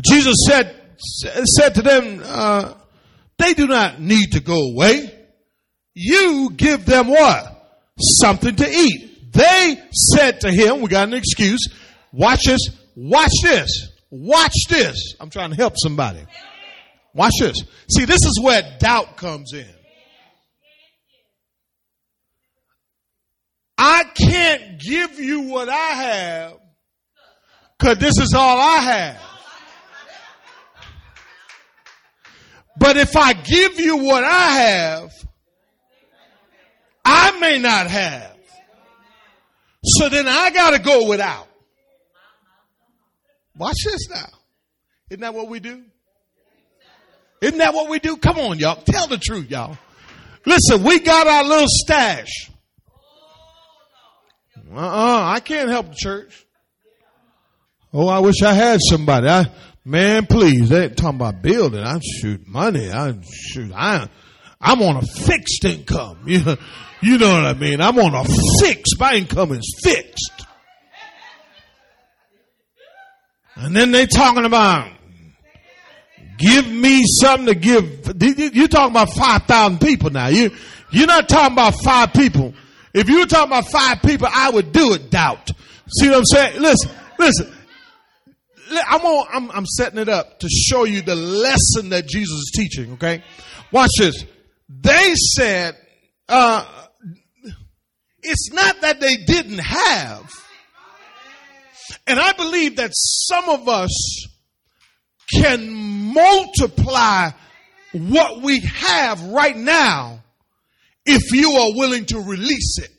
Jesus 0.00 0.36
said, 0.48 0.72
said 0.98 1.74
to 1.74 1.82
them, 1.82 2.22
uh, 2.24 2.74
they 3.38 3.54
do 3.54 3.66
not 3.66 4.00
need 4.00 4.32
to 4.32 4.40
go 4.40 4.70
away. 4.70 5.12
You 5.94 6.50
give 6.56 6.86
them 6.86 7.08
what? 7.08 7.90
Something 7.98 8.54
to 8.54 8.70
eat. 8.70 9.32
They 9.32 9.82
said 10.14 10.42
to 10.42 10.52
him, 10.52 10.80
we 10.80 10.86
got 10.88 11.08
an 11.08 11.14
excuse. 11.14 11.60
Watch 12.12 12.44
this. 12.46 12.60
Watch 12.94 13.32
this. 13.42 13.88
Watch 14.10 14.54
this. 14.68 15.16
I'm 15.18 15.28
trying 15.28 15.50
to 15.50 15.56
help 15.56 15.74
somebody. 15.76 16.24
Watch 17.14 17.32
this. 17.40 17.56
See, 17.90 18.04
this 18.04 18.20
is 18.24 18.40
where 18.42 18.62
doubt 18.78 19.16
comes 19.16 19.52
in. 19.52 19.68
I 23.76 24.04
can't 24.14 24.80
give 24.80 25.18
you 25.18 25.42
what 25.42 25.68
I 25.68 25.74
have 25.74 26.58
because 27.78 27.98
this 27.98 28.18
is 28.18 28.32
all 28.34 28.58
I 28.58 28.76
have. 28.76 29.20
But 32.78 32.96
if 32.96 33.16
I 33.16 33.32
give 33.32 33.78
you 33.78 33.98
what 33.98 34.24
I 34.24 34.50
have, 34.50 35.10
I 37.04 37.38
may 37.38 37.58
not 37.58 37.88
have. 37.88 38.36
So 39.84 40.08
then 40.08 40.26
I 40.28 40.50
got 40.50 40.70
to 40.70 40.78
go 40.78 41.08
without. 41.08 41.48
Watch 43.56 43.76
this 43.84 44.08
now. 44.08 44.28
Isn't 45.10 45.20
that 45.20 45.34
what 45.34 45.48
we 45.48 45.60
do? 45.60 45.82
Isn't 47.42 47.58
that 47.58 47.74
what 47.74 47.90
we 47.90 47.98
do? 47.98 48.16
Come 48.16 48.38
on, 48.38 48.58
y'all. 48.60 48.80
Tell 48.80 49.08
the 49.08 49.18
truth, 49.18 49.50
y'all. 49.50 49.76
Listen, 50.46 50.84
we 50.84 51.00
got 51.00 51.26
our 51.26 51.42
little 51.42 51.66
stash. 51.68 52.50
Uh-uh, 54.72 55.22
I 55.34 55.40
can't 55.40 55.68
help 55.68 55.88
the 55.88 55.96
church. 55.96 56.46
Oh, 57.92 58.06
I 58.06 58.20
wish 58.20 58.42
I 58.42 58.54
had 58.54 58.78
somebody. 58.80 59.28
I, 59.28 59.50
man, 59.84 60.26
please, 60.26 60.68
they 60.68 60.84
ain't 60.84 60.96
talking 60.96 61.16
about 61.16 61.42
building. 61.42 61.82
I 61.82 61.98
shoot 61.98 62.46
money. 62.46 62.90
I 62.90 63.18
shoot. 63.22 63.72
I, 63.74 64.08
I'm 64.60 64.80
on 64.80 64.96
a 64.96 65.02
fixed 65.02 65.64
income. 65.64 66.20
You 66.26 66.56
you 67.02 67.18
know 67.18 67.32
what 67.32 67.44
I 67.44 67.54
mean? 67.54 67.80
I'm 67.80 67.98
on 67.98 68.14
a 68.14 68.24
fixed. 68.60 68.94
My 69.00 69.14
income 69.14 69.50
is 69.50 69.80
fixed. 69.82 70.46
And 73.56 73.74
then 73.74 73.90
they 73.90 74.06
talking 74.06 74.44
about 74.44 74.92
give 76.38 76.68
me 76.68 77.04
something 77.20 77.46
to 77.46 77.54
give. 77.54 78.22
You're 78.54 78.68
talking 78.68 78.92
about 78.92 79.12
5,000 79.12 79.80
people 79.80 80.10
now. 80.10 80.28
You, 80.28 80.50
you're 80.90 81.06
not 81.06 81.28
talking 81.28 81.54
about 81.54 81.74
five 81.82 82.12
people. 82.12 82.54
If 82.94 83.08
you 83.08 83.20
were 83.20 83.26
talking 83.26 83.48
about 83.48 83.68
five 83.68 84.02
people, 84.02 84.28
I 84.30 84.50
would 84.50 84.72
do 84.72 84.92
it, 84.92 85.10
doubt. 85.10 85.50
See 85.98 86.08
what 86.08 86.18
I'm 86.18 86.24
saying? 86.24 86.60
Listen, 86.60 86.90
listen. 87.18 87.52
I'm, 88.88 89.00
on, 89.02 89.26
I'm, 89.32 89.50
I'm 89.50 89.66
setting 89.66 89.98
it 89.98 90.08
up 90.08 90.40
to 90.40 90.48
show 90.48 90.84
you 90.84 91.02
the 91.02 91.14
lesson 91.14 91.90
that 91.90 92.06
Jesus 92.06 92.34
is 92.34 92.52
teaching, 92.54 92.92
okay? 92.94 93.22
Watch 93.70 93.90
this. 93.98 94.24
They 94.68 95.14
said, 95.14 95.76
uh, 96.28 96.66
it's 98.22 98.52
not 98.52 98.80
that 98.82 99.00
they 99.00 99.16
didn't 99.16 99.58
have. 99.58 100.30
And 102.06 102.18
I 102.18 102.32
believe 102.32 102.76
that 102.76 102.90
some 102.94 103.48
of 103.48 103.68
us 103.68 104.26
can 105.32 106.12
multiply 106.14 107.30
what 107.92 108.42
we 108.42 108.60
have 108.60 109.22
right 109.24 109.56
now 109.56 110.22
if 111.04 111.32
you 111.32 111.52
are 111.52 111.72
willing 111.74 112.04
to 112.06 112.20
release 112.20 112.78
it. 112.78 112.90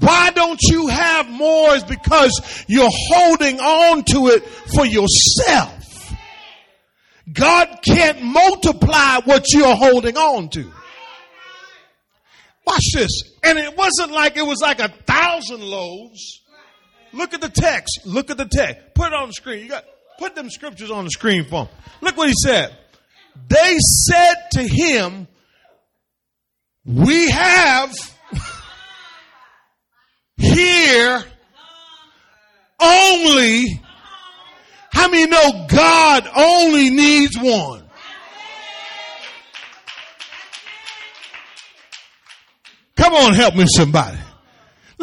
Why 0.00 0.30
don't 0.30 0.60
you 0.62 0.88
have 0.88 1.28
more 1.28 1.74
is 1.74 1.84
because 1.84 2.64
you're 2.68 2.90
holding 2.90 3.60
on 3.60 4.02
to 4.04 4.28
it 4.28 4.44
for 4.46 4.86
yourself. 4.86 5.76
God 7.32 7.80
can't 7.86 8.22
multiply 8.22 9.20
what 9.24 9.52
you're 9.52 9.76
holding 9.76 10.16
on 10.16 10.48
to. 10.50 10.72
Watch 12.66 12.92
this. 12.94 13.22
And 13.42 13.58
it 13.58 13.76
wasn't 13.76 14.12
like 14.12 14.36
it 14.36 14.46
was 14.46 14.60
like 14.62 14.80
a 14.80 14.88
thousand 14.88 15.60
loaves. 15.60 16.40
Look 17.12 17.34
at 17.34 17.40
the 17.40 17.48
text. 17.48 18.00
Look 18.04 18.30
at 18.30 18.36
the 18.36 18.46
text. 18.46 18.94
Put 18.94 19.08
it 19.08 19.14
on 19.14 19.28
the 19.28 19.32
screen. 19.32 19.62
You 19.62 19.68
got 19.68 19.84
put 20.18 20.34
them 20.34 20.50
scriptures 20.50 20.90
on 20.90 21.04
the 21.04 21.10
screen 21.10 21.44
for 21.44 21.64
him. 21.64 21.68
Look 22.00 22.16
what 22.16 22.28
he 22.28 22.34
said. 22.44 22.76
They 23.48 23.78
said 23.78 24.34
to 24.52 24.62
him, 24.62 25.26
We 26.84 27.30
have 27.30 27.92
here 30.36 31.24
only. 32.80 33.80
How 34.92 35.08
many 35.08 35.26
know 35.26 35.66
God 35.68 36.28
only 36.36 36.90
needs 36.90 37.36
one? 37.38 37.84
Come 42.96 43.14
on, 43.14 43.34
help 43.34 43.54
me 43.54 43.64
somebody. 43.66 44.18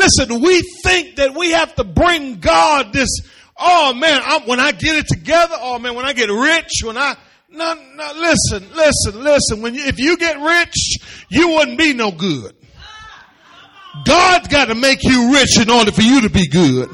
Listen, 0.07 0.41
we 0.41 0.61
think 0.83 1.17
that 1.17 1.35
we 1.35 1.51
have 1.51 1.75
to 1.75 1.83
bring 1.83 2.39
God 2.39 2.93
this, 2.93 3.09
oh 3.57 3.93
man, 3.93 4.21
I'm, 4.23 4.43
when 4.43 4.59
I 4.59 4.71
get 4.71 4.95
it 4.95 5.07
together, 5.07 5.55
oh 5.59 5.79
man, 5.79 5.95
when 5.95 6.05
I 6.05 6.13
get 6.13 6.29
rich, 6.29 6.81
when 6.83 6.97
I, 6.97 7.17
no, 7.49 7.73
no, 7.73 8.13
listen, 8.15 8.67
listen, 8.73 9.21
listen. 9.21 9.61
When 9.61 9.73
you, 9.73 9.83
if 9.83 9.99
you 9.99 10.15
get 10.17 10.39
rich, 10.39 10.97
you 11.29 11.49
wouldn't 11.49 11.77
be 11.77 11.93
no 11.93 12.11
good. 12.11 12.55
God's 14.05 14.47
got 14.47 14.65
to 14.65 14.75
make 14.75 15.03
you 15.03 15.33
rich 15.33 15.59
in 15.59 15.69
order 15.69 15.91
for 15.91 16.03
you 16.03 16.21
to 16.21 16.29
be 16.29 16.47
good. 16.47 16.89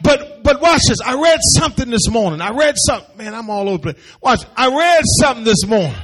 But, 0.00 0.42
but 0.42 0.60
watch 0.60 0.82
this. 0.88 1.00
I 1.00 1.20
read 1.20 1.40
something 1.56 1.90
this 1.90 2.08
morning. 2.08 2.40
I 2.40 2.50
read 2.50 2.76
something. 2.78 3.16
Man, 3.16 3.34
I'm 3.34 3.50
all 3.50 3.68
over. 3.68 3.94
Watch. 4.22 4.44
I 4.56 4.68
read 4.68 5.02
something 5.20 5.44
this 5.44 5.66
morning. 5.66 5.94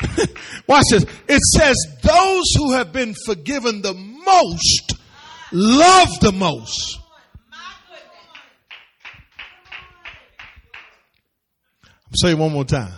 watch 0.66 0.84
this. 0.90 1.04
It 1.28 1.40
says 1.56 1.76
those 2.02 2.44
who 2.56 2.72
have 2.72 2.92
been 2.92 3.14
forgiven 3.26 3.82
the 3.82 3.94
most 3.94 4.94
love 5.52 6.20
the 6.20 6.32
most. 6.32 6.98
I'm 12.06 12.16
saying 12.16 12.38
one 12.38 12.52
more 12.52 12.64
time. 12.64 12.92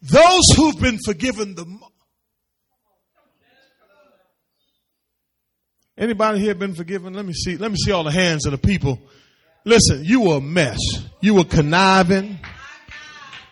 Those 0.00 0.42
who've 0.56 0.80
been 0.80 0.98
forgiven 1.04 1.54
the 1.54 1.64
most. 1.64 1.92
Anybody 5.96 6.40
here 6.40 6.54
been 6.54 6.74
forgiven? 6.74 7.12
Let 7.12 7.24
me 7.24 7.32
see. 7.32 7.56
Let 7.56 7.70
me 7.70 7.76
see 7.76 7.92
all 7.92 8.02
the 8.02 8.10
hands 8.10 8.46
of 8.46 8.52
the 8.52 8.58
people. 8.58 8.98
Listen, 9.64 10.04
you 10.04 10.22
were 10.22 10.38
a 10.38 10.40
mess. 10.40 10.78
You 11.20 11.34
were 11.34 11.44
conniving. 11.44 12.40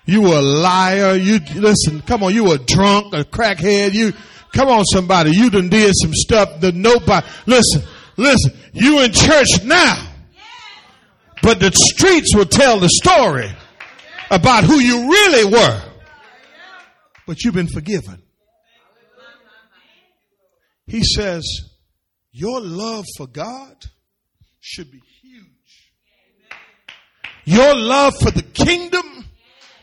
You 0.06 0.22
were 0.22 0.38
a 0.38 0.42
liar. 0.42 1.14
You 1.14 1.40
listen. 1.54 2.02
Come 2.02 2.22
on. 2.22 2.34
You 2.34 2.44
were 2.44 2.58
drunk, 2.58 3.14
a 3.14 3.24
crackhead. 3.24 3.92
You 3.92 4.12
come 4.52 4.68
on, 4.68 4.84
somebody. 4.84 5.32
You 5.32 5.50
done 5.50 5.68
did 5.68 5.92
some 5.94 6.12
stuff 6.12 6.60
that 6.60 6.74
nobody. 6.74 7.26
Listen, 7.46 7.82
listen. 8.16 8.52
You 8.72 9.00
in 9.00 9.12
church 9.12 9.64
now, 9.64 10.08
but 11.42 11.60
the 11.60 11.72
streets 11.72 12.34
will 12.34 12.46
tell 12.46 12.80
the 12.80 12.88
story 12.88 13.50
about 14.30 14.64
who 14.64 14.78
you 14.78 15.10
really 15.10 15.52
were. 15.52 15.82
But 17.26 17.44
you've 17.44 17.54
been 17.54 17.68
forgiven. 17.68 18.22
He 20.86 21.04
says, 21.04 21.44
your 22.32 22.60
love 22.60 23.04
for 23.16 23.26
God 23.28 23.76
should 24.58 24.90
be 24.90 25.00
huge. 25.22 25.92
Your 27.44 27.76
love 27.76 28.14
for 28.20 28.30
the 28.30 28.42
kingdom, 28.42 29.19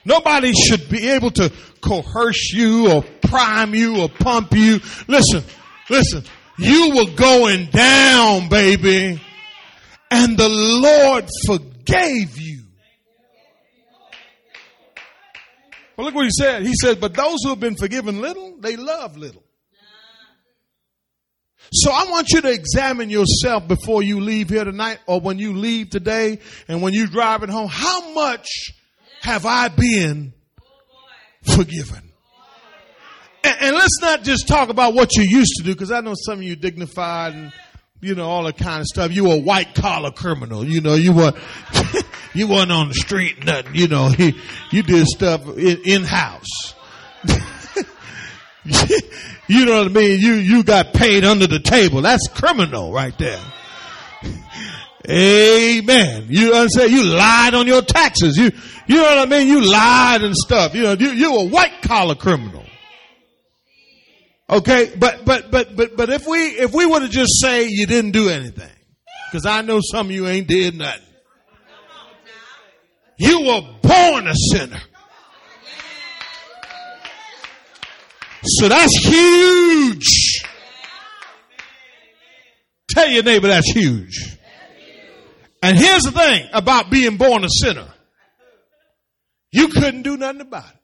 nobody 0.08 0.54
should 0.54 0.90
be 0.90 1.10
able 1.10 1.32
to 1.32 1.52
coerce 1.82 2.52
you 2.54 2.92
or 2.92 3.04
prime 3.22 3.76
you 3.76 4.02
or 4.02 4.10
pump 4.10 4.54
you. 4.54 4.80
Listen, 5.08 5.44
listen, 5.90 6.24
you 6.58 6.96
were 6.96 7.12
going 7.16 7.66
down, 7.66 8.50
baby, 8.50 9.22
and 10.10 10.38
the 10.38 10.50
Lord 10.50 11.26
forgave 11.46 12.40
you. 12.40 12.64
Well, 15.96 16.06
look 16.06 16.16
what 16.16 16.26
he 16.26 16.32
said. 16.32 16.64
He 16.64 16.74
said, 16.76 17.00
but 17.00 17.16
those 17.16 17.40
who 17.44 17.50
have 17.50 17.60
been 17.60 17.76
forgiven 17.76 18.22
little, 18.22 18.58
they 18.60 18.76
love 18.76 19.18
little. 19.18 19.44
So 21.74 21.92
I 21.92 22.06
want 22.10 22.30
you 22.32 22.42
to 22.42 22.52
examine 22.52 23.10
yourself 23.10 23.68
before 23.68 24.02
you 24.02 24.22
leave 24.22 24.50
here 24.50 24.64
tonight 24.64 25.00
or 25.06 25.20
when 25.20 25.38
you 25.38 25.54
leave 25.54 25.90
today 25.90 26.40
and 26.68 26.82
when 26.82 26.94
you're 26.94 27.08
driving 27.08 27.50
home. 27.50 27.68
How 27.70 28.14
much 28.14 28.48
have 29.28 29.46
I 29.46 29.68
been 29.68 30.32
forgiven? 31.54 32.14
And, 33.44 33.56
and 33.60 33.76
let's 33.76 34.00
not 34.00 34.24
just 34.24 34.48
talk 34.48 34.70
about 34.70 34.94
what 34.94 35.18
you 35.18 35.24
used 35.24 35.52
to 35.58 35.64
do 35.64 35.74
because 35.74 35.92
I 35.92 36.00
know 36.00 36.14
some 36.16 36.40
of 36.40 36.44
you 36.44 36.56
dignified 36.56 37.34
and 37.34 37.52
you 38.00 38.16
know, 38.16 38.26
all 38.26 38.44
that 38.44 38.58
kind 38.58 38.80
of 38.80 38.86
stuff. 38.86 39.12
You 39.12 39.26
were 39.26 39.34
a 39.34 39.40
white 39.40 39.76
collar 39.76 40.12
criminal. 40.12 40.64
You 40.64 40.80
know, 40.80 40.94
you 40.94 41.12
were, 41.12 41.34
you 42.34 42.48
weren't 42.48 42.72
on 42.72 42.88
the 42.88 42.94
street, 42.94 43.44
nothing. 43.44 43.76
You 43.76 43.90
know, 43.90 44.12
you 44.72 44.84
did 44.84 45.06
stuff 45.08 45.46
in 45.58 46.04
house. 46.04 46.76
you 49.48 49.66
know 49.66 49.80
what 49.80 49.88
I 49.88 49.90
mean? 49.90 50.22
You, 50.22 50.36
you 50.36 50.64
got 50.64 50.94
paid 50.94 51.26
under 51.26 51.48
the 51.48 51.60
table. 51.60 52.02
That's 52.02 52.30
criminal 52.30 52.94
right 52.94 53.18
there. 53.18 53.42
Amen. 55.10 56.26
You 56.30 56.54
understand? 56.54 56.92
You 56.92 57.04
lied 57.04 57.54
on 57.54 57.66
your 57.66 57.82
taxes. 57.82 58.38
You, 58.38 58.52
you 58.88 58.96
know 58.98 59.04
what 59.04 59.18
I 59.20 59.26
mean? 59.26 59.48
You 59.48 59.62
lied 59.62 60.22
and 60.22 60.36
stuff. 60.36 60.76
You 60.76 60.84
know, 60.84 60.94
you, 60.94 61.12
you 61.12 61.36
a 61.36 61.46
white 61.46 61.82
collar 61.82 62.16
criminal. 62.16 62.66
Okay, 64.50 64.94
but 64.98 65.26
but 65.26 65.52
but 65.52 65.76
but 65.76 65.98
but 65.98 66.10
if 66.10 66.26
we 66.26 66.38
if 66.38 66.74
we 66.74 66.86
were 66.86 67.02
to 67.02 67.10
just 67.10 67.42
say 67.42 67.68
you 67.68 67.86
didn't 67.86 68.12
do 68.12 68.30
anything, 68.30 68.72
because 69.30 69.46
I 69.46 69.62
know 69.62 69.82
some 69.82 70.08
of 70.08 70.12
you 70.12 70.26
ain't 70.28 70.48
did 70.48 70.78
nothing. 70.78 71.02
You 73.18 73.42
were 73.42 73.62
born 73.82 74.28
a 74.28 74.34
sinner. 74.52 74.80
So 78.44 78.70
that's 78.70 78.96
huge. 79.06 80.44
Tell 82.90 83.10
your 83.10 83.24
neighbor 83.24 83.48
that's 83.48 83.70
huge. 83.70 84.38
And 85.62 85.78
here's 85.78 86.04
the 86.04 86.12
thing 86.12 86.48
about 86.54 86.90
being 86.90 87.18
born 87.18 87.44
a 87.44 87.50
sinner. 87.50 87.88
You 89.52 89.70
couldn't 89.70 90.04
do 90.04 90.18
nothing 90.18 90.42
about 90.42 90.66
it. 90.70 90.80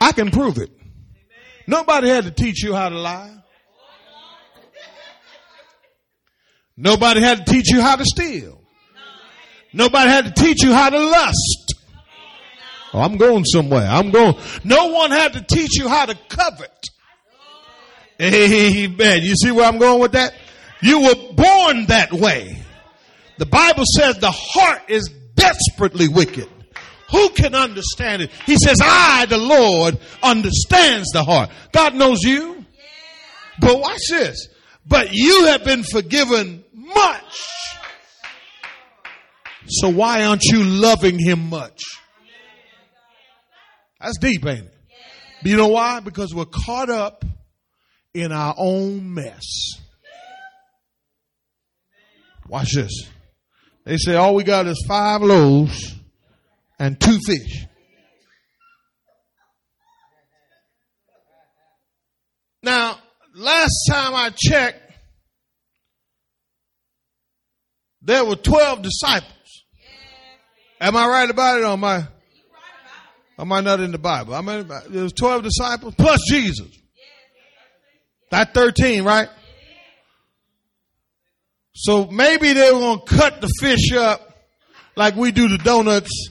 I 0.00 0.12
can 0.12 0.30
prove 0.30 0.58
it. 0.58 0.70
Nobody 1.66 2.08
had 2.08 2.24
to 2.24 2.30
teach 2.30 2.62
you 2.62 2.74
how 2.74 2.90
to 2.90 2.98
lie. 2.98 3.34
Nobody 6.76 7.20
had 7.20 7.46
to 7.46 7.52
teach 7.52 7.70
you 7.70 7.80
how 7.80 7.96
to 7.96 8.04
steal. 8.04 8.60
Nobody 9.72 10.10
had 10.10 10.24
to 10.26 10.42
teach 10.42 10.62
you 10.62 10.72
how 10.72 10.90
to 10.90 10.98
lust. 10.98 11.74
Oh, 12.92 13.00
I'm 13.00 13.16
going 13.16 13.44
somewhere. 13.44 13.86
I'm 13.88 14.10
going. 14.10 14.36
No 14.62 14.86
one 14.88 15.10
had 15.10 15.32
to 15.32 15.40
teach 15.40 15.78
you 15.78 15.88
how 15.88 16.06
to 16.06 16.14
covet. 16.28 16.70
Amen. 18.20 19.22
You 19.22 19.34
see 19.34 19.50
where 19.50 19.66
I'm 19.66 19.78
going 19.78 20.00
with 20.00 20.12
that? 20.12 20.34
You 20.84 21.00
were 21.00 21.14
born 21.32 21.86
that 21.86 22.12
way. 22.12 22.62
The 23.38 23.46
Bible 23.46 23.84
says 23.96 24.18
the 24.18 24.30
heart 24.30 24.82
is 24.88 25.08
desperately 25.34 26.08
wicked. 26.08 26.46
Who 27.10 27.30
can 27.30 27.54
understand 27.54 28.20
it? 28.20 28.30
He 28.44 28.56
says, 28.56 28.76
I, 28.82 29.24
the 29.24 29.38
Lord, 29.38 29.98
understands 30.22 31.08
the 31.12 31.24
heart. 31.24 31.48
God 31.72 31.94
knows 31.94 32.20
you. 32.20 32.66
But 33.60 33.80
watch 33.80 34.00
this. 34.10 34.48
But 34.86 35.08
you 35.12 35.46
have 35.46 35.64
been 35.64 35.84
forgiven 35.84 36.62
much. 36.74 37.42
So 39.66 39.88
why 39.88 40.24
aren't 40.24 40.44
you 40.44 40.62
loving 40.62 41.18
him 41.18 41.48
much? 41.48 41.80
That's 43.98 44.18
deep, 44.18 44.44
ain't 44.44 44.66
it? 44.66 44.74
You 45.44 45.56
know 45.56 45.68
why? 45.68 46.00
Because 46.00 46.34
we're 46.34 46.44
caught 46.44 46.90
up 46.90 47.24
in 48.12 48.32
our 48.32 48.54
own 48.58 49.14
mess. 49.14 49.80
Watch 52.48 52.74
this. 52.74 53.08
They 53.84 53.96
say 53.96 54.14
all 54.14 54.34
we 54.34 54.44
got 54.44 54.66
is 54.66 54.82
five 54.88 55.22
loaves 55.22 55.94
and 56.78 56.98
two 57.00 57.18
fish. 57.26 57.66
Now, 62.62 62.98
last 63.34 63.74
time 63.90 64.14
I 64.14 64.30
checked, 64.34 64.80
there 68.00 68.24
were 68.24 68.36
12 68.36 68.82
disciples. 68.82 69.30
Am 70.80 70.96
I 70.96 71.06
right 71.06 71.30
about 71.30 71.58
it 71.58 71.62
or 71.62 71.72
am 71.72 71.84
I, 71.84 72.06
am 73.38 73.52
I 73.52 73.60
not 73.60 73.80
in 73.80 73.92
the 73.92 73.98
Bible? 73.98 74.34
I 74.34 74.40
mean, 74.40 74.68
there 74.88 75.02
was 75.02 75.12
12 75.12 75.42
disciples 75.42 75.94
plus 75.96 76.20
Jesus. 76.26 76.68
That 78.30 78.54
13, 78.54 79.04
right? 79.04 79.28
So 81.74 82.06
maybe 82.06 82.52
they 82.52 82.72
were 82.72 82.78
going 82.78 83.00
to 83.00 83.16
cut 83.16 83.40
the 83.40 83.48
fish 83.60 83.92
up 83.92 84.46
like 84.96 85.16
we 85.16 85.32
do 85.32 85.48
the 85.48 85.58
donuts 85.58 86.30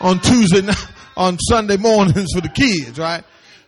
on 0.00 0.20
Tuesday, 0.20 0.68
on 1.16 1.38
Sunday 1.38 1.76
mornings 1.76 2.32
for 2.34 2.40
the 2.40 2.48
kids, 2.48 2.98
right? 2.98 3.22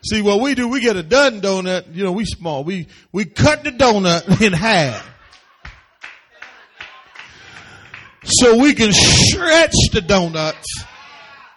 See 0.04 0.20
what 0.20 0.40
we 0.40 0.56
do, 0.56 0.66
we 0.66 0.80
get 0.80 0.96
a 0.96 1.02
done 1.02 1.40
donut, 1.40 1.94
you 1.94 2.02
know, 2.02 2.10
we 2.10 2.24
small. 2.24 2.64
We, 2.64 2.88
we 3.12 3.24
cut 3.24 3.62
the 3.62 3.70
donut 3.70 4.40
in 4.42 4.52
half. 4.52 5.08
So 8.24 8.58
we 8.58 8.74
can 8.74 8.90
stretch 8.92 9.74
the 9.92 10.00
donuts 10.00 10.84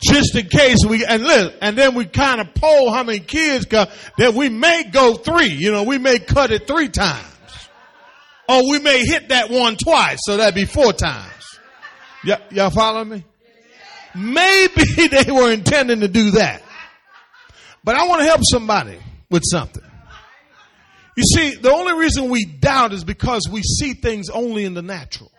just 0.03 0.35
in 0.35 0.47
case 0.47 0.79
we, 0.87 1.03
and 1.05 1.23
look, 1.23 1.55
and 1.61 1.75
then 1.75 1.95
we 1.95 2.05
kind 2.05 2.39
of 2.39 2.53
poll 2.53 2.91
how 2.91 3.03
many 3.03 3.19
kids 3.19 3.65
come, 3.65 3.87
that 4.19 4.35
we 4.35 4.49
may 4.49 4.83
go 4.83 5.15
three, 5.15 5.47
you 5.47 5.71
know, 5.71 5.83
we 5.83 5.97
may 5.97 6.19
cut 6.19 6.51
it 6.51 6.67
three 6.67 6.89
times. 6.89 7.34
Or 8.47 8.69
we 8.69 8.79
may 8.79 9.05
hit 9.05 9.29
that 9.29 9.49
one 9.49 9.75
twice, 9.75 10.19
so 10.25 10.37
that'd 10.37 10.55
be 10.55 10.65
four 10.65 10.93
times. 10.93 11.59
Y- 12.25 12.41
y'all 12.51 12.69
follow 12.69 13.03
me? 13.03 13.23
Maybe 14.13 15.07
they 15.07 15.31
were 15.31 15.51
intending 15.51 16.01
to 16.01 16.07
do 16.07 16.31
that. 16.31 16.61
But 17.83 17.95
I 17.95 18.07
want 18.07 18.21
to 18.21 18.25
help 18.25 18.41
somebody 18.43 18.97
with 19.29 19.43
something. 19.45 19.83
You 21.15 21.23
see, 21.23 21.55
the 21.55 21.71
only 21.71 21.93
reason 21.93 22.29
we 22.29 22.45
doubt 22.45 22.91
is 22.93 23.03
because 23.03 23.47
we 23.49 23.61
see 23.61 23.93
things 23.93 24.29
only 24.29 24.65
in 24.65 24.73
the 24.73 24.81
natural. 24.81 25.31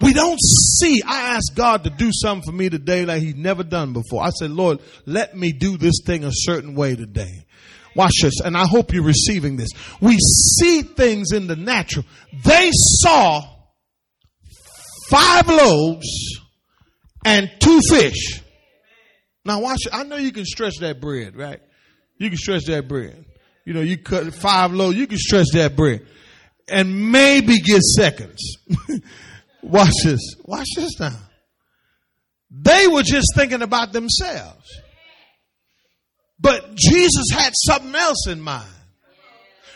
We 0.00 0.12
don't 0.12 0.38
see. 0.40 1.02
I 1.04 1.34
asked 1.36 1.52
God 1.56 1.84
to 1.84 1.90
do 1.90 2.10
something 2.12 2.44
for 2.48 2.56
me 2.56 2.68
today 2.68 3.04
like 3.04 3.20
He's 3.20 3.34
never 3.34 3.64
done 3.64 3.92
before. 3.92 4.22
I 4.22 4.30
said, 4.30 4.50
Lord, 4.50 4.80
let 5.06 5.36
me 5.36 5.52
do 5.52 5.76
this 5.76 6.00
thing 6.04 6.24
a 6.24 6.30
certain 6.32 6.74
way 6.74 6.94
today. 6.94 7.46
Watch 7.98 8.12
this, 8.22 8.40
and 8.44 8.56
I 8.56 8.64
hope 8.64 8.92
you're 8.92 9.02
receiving 9.02 9.56
this. 9.56 9.70
We 10.00 10.16
see 10.20 10.82
things 10.82 11.32
in 11.32 11.48
the 11.48 11.56
natural. 11.56 12.04
They 12.44 12.70
saw 12.72 13.42
five 15.08 15.48
loaves 15.48 16.06
and 17.24 17.50
two 17.58 17.80
fish. 17.90 18.40
Now 19.44 19.58
watch. 19.62 19.80
I 19.92 20.04
know 20.04 20.14
you 20.14 20.30
can 20.30 20.44
stretch 20.44 20.74
that 20.78 21.00
bread, 21.00 21.34
right? 21.34 21.58
You 22.18 22.28
can 22.28 22.38
stretch 22.38 22.66
that 22.66 22.86
bread. 22.86 23.24
You 23.64 23.74
know, 23.74 23.80
you 23.80 23.98
cut 23.98 24.32
five 24.32 24.72
loaves, 24.72 24.96
you 24.96 25.08
can 25.08 25.18
stretch 25.18 25.48
that 25.54 25.74
bread. 25.74 26.06
And 26.68 27.10
maybe 27.10 27.58
get 27.58 27.82
seconds. 27.82 28.58
watch 29.64 29.90
this. 30.04 30.36
Watch 30.44 30.68
this 30.76 31.00
now. 31.00 31.18
They 32.48 32.86
were 32.86 33.02
just 33.02 33.32
thinking 33.34 33.62
about 33.62 33.92
themselves. 33.92 34.70
But 36.40 36.74
Jesus 36.74 37.30
had 37.32 37.52
something 37.56 37.94
else 37.94 38.26
in 38.28 38.40
mind. 38.40 38.68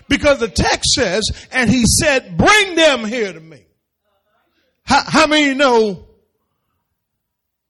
Because 0.09 0.39
the 0.39 0.49
text 0.49 0.93
says, 0.95 1.23
and 1.51 1.71
he 1.71 1.85
said, 1.87 2.37
bring 2.37 2.75
them 2.75 3.05
here 3.05 3.33
to 3.33 3.41
me. 3.41 3.65
How, 4.85 5.03
how 5.07 5.27
many 5.27 5.55
know 5.55 6.07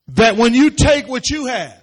that 0.08 0.36
when 0.36 0.54
you 0.54 0.70
take 0.70 1.08
what 1.08 1.30
you 1.30 1.46
have, 1.46 1.78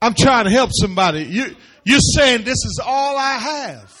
I'm 0.00 0.14
trying 0.14 0.46
to 0.46 0.50
help 0.50 0.70
somebody. 0.72 1.24
You, 1.24 1.54
you're 1.84 2.00
saying 2.00 2.44
this 2.44 2.64
is 2.64 2.80
all 2.84 3.16
I 3.16 3.34
have. 3.34 3.92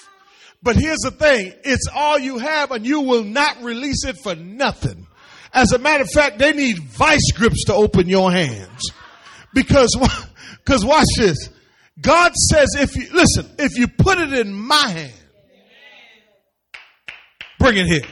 But 0.62 0.76
here's 0.76 0.98
the 0.98 1.10
thing. 1.10 1.52
It's 1.64 1.88
all 1.92 2.18
you 2.18 2.38
have 2.38 2.70
and 2.70 2.86
you 2.86 3.00
will 3.00 3.24
not 3.24 3.62
release 3.62 4.04
it 4.04 4.16
for 4.22 4.34
nothing. 4.34 5.06
As 5.52 5.72
a 5.72 5.78
matter 5.78 6.02
of 6.02 6.10
fact, 6.10 6.38
they 6.38 6.52
need 6.52 6.78
vice 6.78 7.32
grips 7.34 7.64
to 7.66 7.74
open 7.74 8.08
your 8.08 8.32
hands. 8.32 8.90
Because, 9.52 9.96
because 10.64 10.84
watch 10.84 11.06
this. 11.16 11.48
God 12.00 12.32
says 12.34 12.68
if 12.78 12.96
you, 12.96 13.08
listen, 13.12 13.50
if 13.58 13.78
you 13.78 13.88
put 13.88 14.18
it 14.18 14.32
in 14.32 14.52
my 14.52 14.88
hand, 14.88 15.12
bring 17.58 17.76
it 17.76 17.86
here. 17.86 18.08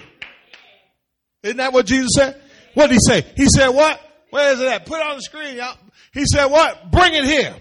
Isn't 1.43 1.57
that 1.57 1.73
what 1.73 1.87
Jesus 1.87 2.11
said? 2.15 2.41
What 2.75 2.89
did 2.89 2.95
he 2.95 2.99
say? 3.01 3.33
He 3.37 3.47
said 3.47 3.69
what? 3.69 4.01
Where 4.31 4.53
is 4.53 4.61
it 4.61 4.69
at? 4.69 4.87
Put 4.87 5.01
it 5.01 5.07
on 5.07 5.17
the 5.17 5.23
screen, 5.23 5.57
y'all. 5.57 5.77
He 6.13 6.25
said 6.27 6.47
what? 6.47 6.91
Bring 6.91 7.15
it 7.15 7.25
here. 7.25 7.57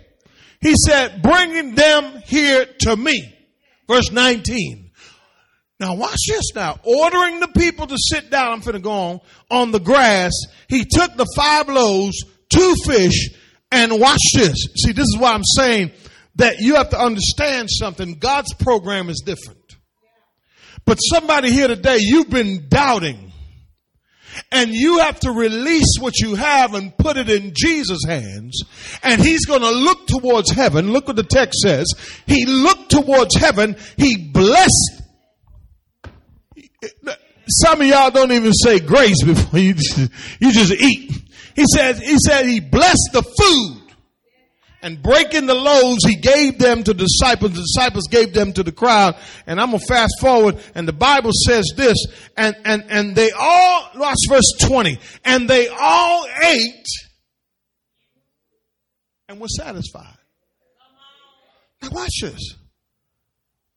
He 0.62 0.74
said, 0.88 1.22
bringing 1.22 1.76
them 1.76 2.22
here 2.26 2.66
to 2.82 2.96
me. 2.96 3.34
Verse 3.88 4.12
19. 4.12 4.92
Now 5.80 5.96
watch 5.96 6.20
this 6.28 6.54
now. 6.54 6.78
Ordering 6.84 7.40
the 7.40 7.48
people 7.48 7.88
to 7.88 7.96
sit 7.98 8.30
down, 8.30 8.52
I'm 8.52 8.62
finna 8.62 8.82
go 8.82 8.92
on, 8.92 9.20
on 9.50 9.72
the 9.72 9.80
grass. 9.80 10.34
He 10.68 10.84
took 10.84 11.16
the 11.16 11.26
five 11.36 11.70
loaves, 11.70 12.18
two 12.50 12.76
fish, 12.86 13.30
and 13.72 14.00
watch 14.00 14.22
this. 14.34 14.56
See, 14.78 14.92
this 14.92 15.06
is 15.06 15.18
why 15.18 15.34
I'm 15.34 15.44
saying 15.44 15.92
that 16.36 16.60
you 16.60 16.76
have 16.76 16.90
to 16.90 17.00
understand 17.00 17.70
something. 17.72 18.16
God's 18.20 18.54
program 18.54 19.10
is 19.10 19.22
different. 19.26 19.60
But 20.86 20.96
somebody 20.96 21.52
here 21.52 21.68
today, 21.68 21.98
you've 22.00 22.30
been 22.30 22.68
doubting 22.68 23.30
and 24.52 24.74
you 24.74 25.00
have 25.00 25.20
to 25.22 25.32
release 25.32 25.98
what 26.00 26.18
you 26.20 26.36
have 26.36 26.74
and 26.74 26.96
put 26.98 27.18
it 27.18 27.30
in 27.30 27.52
Jesus' 27.54 28.04
hands. 28.08 28.62
And 29.04 29.22
he's 29.22 29.46
going 29.46 29.62
to 29.62 29.72
look 29.72 30.08
towards 30.08 30.52
heaven. 30.52 30.92
Look 30.92 31.08
what 31.08 31.16
the 31.16 31.24
text 31.24 31.60
says. 31.62 31.88
He 32.26 32.46
looked 32.46 32.90
towards 32.90 33.36
heaven. 33.36 33.76
He 33.98 34.30
blessed. 34.32 35.04
Some 37.48 37.82
of 37.82 37.88
y'all 37.88 38.12
don't 38.12 38.32
even 38.32 38.54
say 38.54 38.80
grace 38.80 39.24
before 39.24 39.60
you 39.60 39.74
just, 39.74 39.98
you 40.40 40.52
just 40.52 40.74
eat. 40.74 41.12
He 41.56 41.66
said, 41.74 41.98
he 41.98 42.18
said 42.18 42.46
he 42.46 42.60
blessed 42.60 43.10
the 43.14 43.24
food 43.24 43.80
and 44.82 45.02
breaking 45.02 45.46
the 45.46 45.56
loaves, 45.56 46.06
he 46.06 46.16
gave 46.16 46.58
them 46.58 46.84
to 46.84 46.94
the 46.94 47.06
disciples. 47.06 47.52
The 47.52 47.62
disciples 47.62 48.08
gave 48.10 48.34
them 48.34 48.54
to 48.54 48.64
the 48.64 48.72
crowd. 48.72 49.16
And 49.46 49.60
I'm 49.60 49.72
gonna 49.72 49.80
fast 49.80 50.14
forward, 50.22 50.58
and 50.74 50.88
the 50.88 50.94
Bible 50.94 51.32
says 51.34 51.72
this, 51.76 51.98
and 52.38 52.56
and 52.64 52.86
and 52.90 53.16
they 53.16 53.32
all 53.32 53.90
watch 53.96 54.18
verse 54.30 54.52
20, 54.62 54.98
and 55.26 55.50
they 55.50 55.68
all 55.68 56.26
ate 56.44 56.88
and 59.28 59.40
were 59.40 59.48
satisfied. 59.48 60.18
Now 61.82 61.90
watch 61.92 62.22
this. 62.22 62.56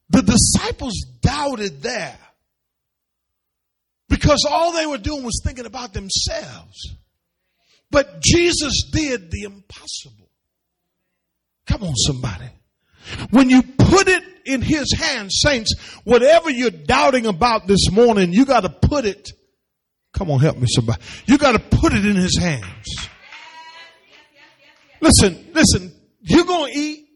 The 0.09 0.21
disciples 0.21 1.05
doubted 1.21 1.81
there 1.81 2.17
because 4.09 4.45
all 4.49 4.71
they 4.73 4.85
were 4.85 4.97
doing 4.97 5.23
was 5.23 5.41
thinking 5.43 5.65
about 5.65 5.93
themselves. 5.93 6.95
But 7.93 8.21
Jesus 8.21 8.89
did 8.91 9.29
the 9.29 9.43
impossible. 9.43 10.31
Come 11.67 11.83
on, 11.83 11.93
somebody. 11.95 12.49
When 13.29 13.51
you 13.51 13.61
put 13.61 14.07
it 14.07 14.23
in 14.45 14.63
his 14.63 14.91
hands, 14.91 15.39
saints, 15.43 15.75
whatever 16.03 16.49
you're 16.49 16.71
doubting 16.71 17.27
about 17.27 17.67
this 17.67 17.91
morning, 17.91 18.33
you 18.33 18.45
got 18.45 18.61
to 18.61 18.69
put 18.69 19.05
it. 19.05 19.29
Come 20.11 20.31
on, 20.31 20.39
help 20.39 20.57
me, 20.57 20.65
somebody. 20.67 21.03
You 21.27 21.37
got 21.37 21.51
to 21.51 21.59
put 21.59 21.93
it 21.93 22.03
in 22.03 22.15
his 22.15 22.35
hands. 22.39 22.95
Listen, 24.99 25.51
listen, 25.53 25.93
you're 26.21 26.45
going 26.45 26.73
to 26.73 26.79
eat. 26.79 27.07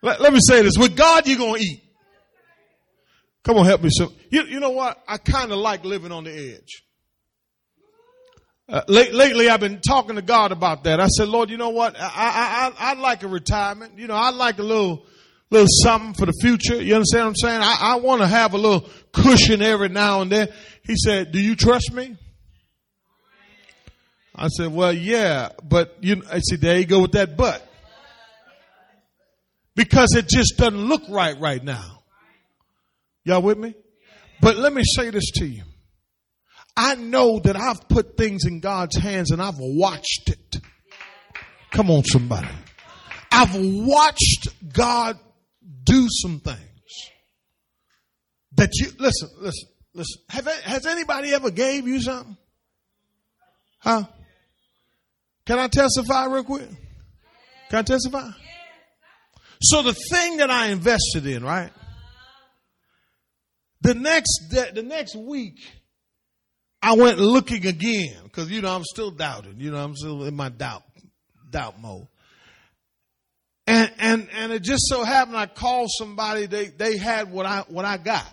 Let, 0.00 0.22
let, 0.22 0.32
me 0.32 0.38
say 0.40 0.62
this. 0.62 0.78
With 0.78 0.96
God, 0.96 1.26
you're 1.26 1.36
going 1.36 1.60
to 1.60 1.66
eat. 1.66 1.82
Come 3.44 3.58
on, 3.58 3.66
help 3.66 3.82
me. 3.82 3.90
So, 3.92 4.14
you, 4.30 4.44
you 4.44 4.58
know 4.58 4.70
what? 4.70 5.02
I 5.06 5.18
kind 5.18 5.52
of 5.52 5.58
like 5.58 5.84
living 5.84 6.12
on 6.12 6.24
the 6.24 6.54
edge. 6.54 6.85
Uh, 8.68 8.82
late, 8.88 9.14
lately, 9.14 9.48
I've 9.48 9.60
been 9.60 9.80
talking 9.80 10.16
to 10.16 10.22
God 10.22 10.50
about 10.50 10.84
that. 10.84 10.98
I 10.98 11.06
said, 11.06 11.28
Lord, 11.28 11.50
you 11.50 11.56
know 11.56 11.68
what? 11.70 11.94
I, 11.96 12.02
I, 12.04 12.88
I, 12.88 12.90
I'd 12.90 12.98
like 12.98 13.22
a 13.22 13.28
retirement. 13.28 13.96
You 13.96 14.08
know, 14.08 14.16
I'd 14.16 14.34
like 14.34 14.58
a 14.58 14.64
little, 14.64 15.06
little 15.50 15.68
something 15.70 16.14
for 16.14 16.26
the 16.26 16.32
future. 16.42 16.82
You 16.82 16.96
understand 16.96 17.26
what 17.26 17.28
I'm 17.28 17.36
saying? 17.36 17.60
I, 17.62 17.76
I 17.80 17.94
want 17.96 18.22
to 18.22 18.26
have 18.26 18.54
a 18.54 18.58
little 18.58 18.88
cushion 19.12 19.62
every 19.62 19.88
now 19.88 20.22
and 20.22 20.32
then. 20.32 20.48
He 20.82 20.96
said, 20.96 21.30
do 21.30 21.40
you 21.40 21.54
trust 21.54 21.92
me? 21.92 22.16
I 24.34 24.48
said, 24.48 24.72
well, 24.72 24.92
yeah, 24.92 25.50
but 25.62 25.96
you, 26.00 26.22
I 26.30 26.40
said, 26.40 26.60
there 26.60 26.76
you 26.76 26.86
go 26.86 27.00
with 27.02 27.12
that 27.12 27.36
but. 27.36 27.64
Because 29.76 30.14
it 30.16 30.28
just 30.28 30.56
doesn't 30.56 30.88
look 30.88 31.02
right 31.08 31.38
right 31.38 31.62
now. 31.62 32.02
Y'all 33.24 33.42
with 33.42 33.58
me? 33.58 33.74
But 34.40 34.56
let 34.56 34.72
me 34.72 34.82
say 34.84 35.10
this 35.10 35.30
to 35.36 35.46
you. 35.46 35.62
I 36.76 36.94
know 36.94 37.38
that 37.40 37.56
I've 37.56 37.88
put 37.88 38.16
things 38.16 38.44
in 38.44 38.60
God's 38.60 38.96
hands 38.96 39.30
and 39.30 39.40
I've 39.40 39.58
watched 39.58 40.28
it. 40.28 40.56
Come 41.70 41.90
on, 41.90 42.04
somebody. 42.04 42.48
I've 43.30 43.54
watched 43.54 44.48
God 44.72 45.18
do 45.84 46.06
some 46.10 46.40
things 46.40 46.60
that 48.56 48.70
you, 48.74 48.88
listen, 48.98 49.28
listen, 49.38 49.68
listen. 49.94 50.22
Have, 50.28 50.46
has 50.62 50.86
anybody 50.86 51.32
ever 51.32 51.50
gave 51.50 51.86
you 51.86 52.00
something? 52.00 52.36
Huh? 53.78 54.04
Can 55.46 55.58
I 55.58 55.68
testify 55.68 56.26
real 56.26 56.44
quick? 56.44 56.68
Can 57.70 57.78
I 57.78 57.82
testify? 57.82 58.30
So 59.62 59.82
the 59.82 59.94
thing 59.94 60.38
that 60.38 60.50
I 60.50 60.68
invested 60.68 61.26
in, 61.26 61.44
right? 61.44 61.70
The 63.82 63.94
next, 63.94 64.48
the 64.50 64.82
next 64.82 65.14
week, 65.14 65.60
I 66.86 66.92
went 66.92 67.18
looking 67.18 67.66
again 67.66 68.14
because 68.22 68.48
you 68.48 68.62
know 68.62 68.72
I'm 68.72 68.84
still 68.84 69.10
doubting. 69.10 69.56
You 69.58 69.72
know 69.72 69.78
I'm 69.82 69.96
still 69.96 70.22
in 70.22 70.36
my 70.36 70.50
doubt 70.50 70.84
doubt 71.50 71.80
mode. 71.80 72.06
And 73.66 73.90
and 73.98 74.28
and 74.32 74.52
it 74.52 74.62
just 74.62 74.84
so 74.86 75.02
happened 75.02 75.36
I 75.36 75.46
called 75.46 75.90
somebody. 75.98 76.46
They 76.46 76.66
they 76.66 76.96
had 76.96 77.32
what 77.32 77.44
I 77.44 77.64
what 77.66 77.84
I 77.84 77.96
got. 77.96 78.24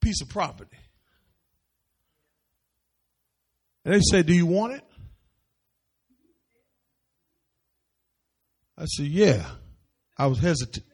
Piece 0.00 0.22
of 0.22 0.30
property. 0.30 0.78
And 3.84 3.92
they 3.92 4.00
said, 4.00 4.24
"Do 4.24 4.32
you 4.32 4.46
want 4.46 4.72
it?" 4.72 4.84
I 8.78 8.86
said, 8.86 9.04
"Yeah." 9.04 9.44
I 10.16 10.28
was 10.28 10.38
hesitant. 10.38 10.86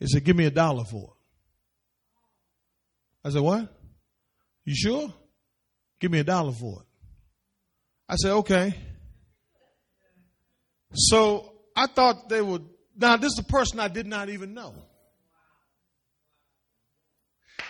He 0.00 0.08
said, 0.08 0.24
"Give 0.24 0.34
me 0.34 0.46
a 0.46 0.50
dollar 0.50 0.82
for 0.82 1.12
it." 1.14 1.19
I 3.24 3.30
said, 3.30 3.42
What? 3.42 3.68
You 4.64 4.74
sure? 4.74 5.14
Give 6.00 6.10
me 6.10 6.20
a 6.20 6.24
dollar 6.24 6.52
for 6.52 6.80
it. 6.80 6.86
I 8.08 8.16
said, 8.16 8.32
Okay. 8.32 8.74
So 10.92 11.52
I 11.76 11.86
thought 11.86 12.28
they 12.28 12.40
would. 12.40 12.64
Now, 12.96 13.16
this 13.16 13.32
is 13.32 13.38
a 13.38 13.50
person 13.50 13.80
I 13.80 13.88
did 13.88 14.06
not 14.06 14.28
even 14.28 14.54
know. 14.54 14.74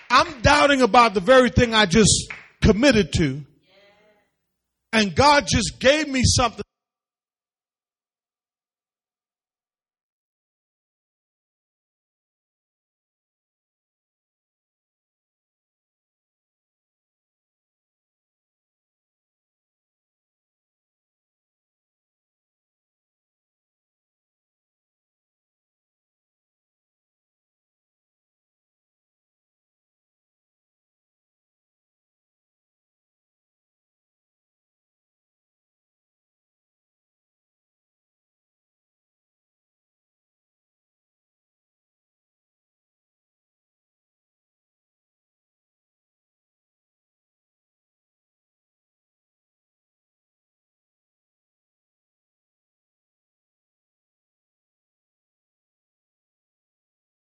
I'm 0.08 0.40
doubting 0.40 0.82
about 0.82 1.14
the 1.14 1.20
very 1.20 1.50
thing 1.50 1.72
I 1.72 1.86
just 1.86 2.32
committed 2.60 3.12
to. 3.14 3.44
And 4.92 5.14
God 5.14 5.46
just 5.46 5.78
gave 5.78 6.08
me 6.08 6.22
something 6.24 6.64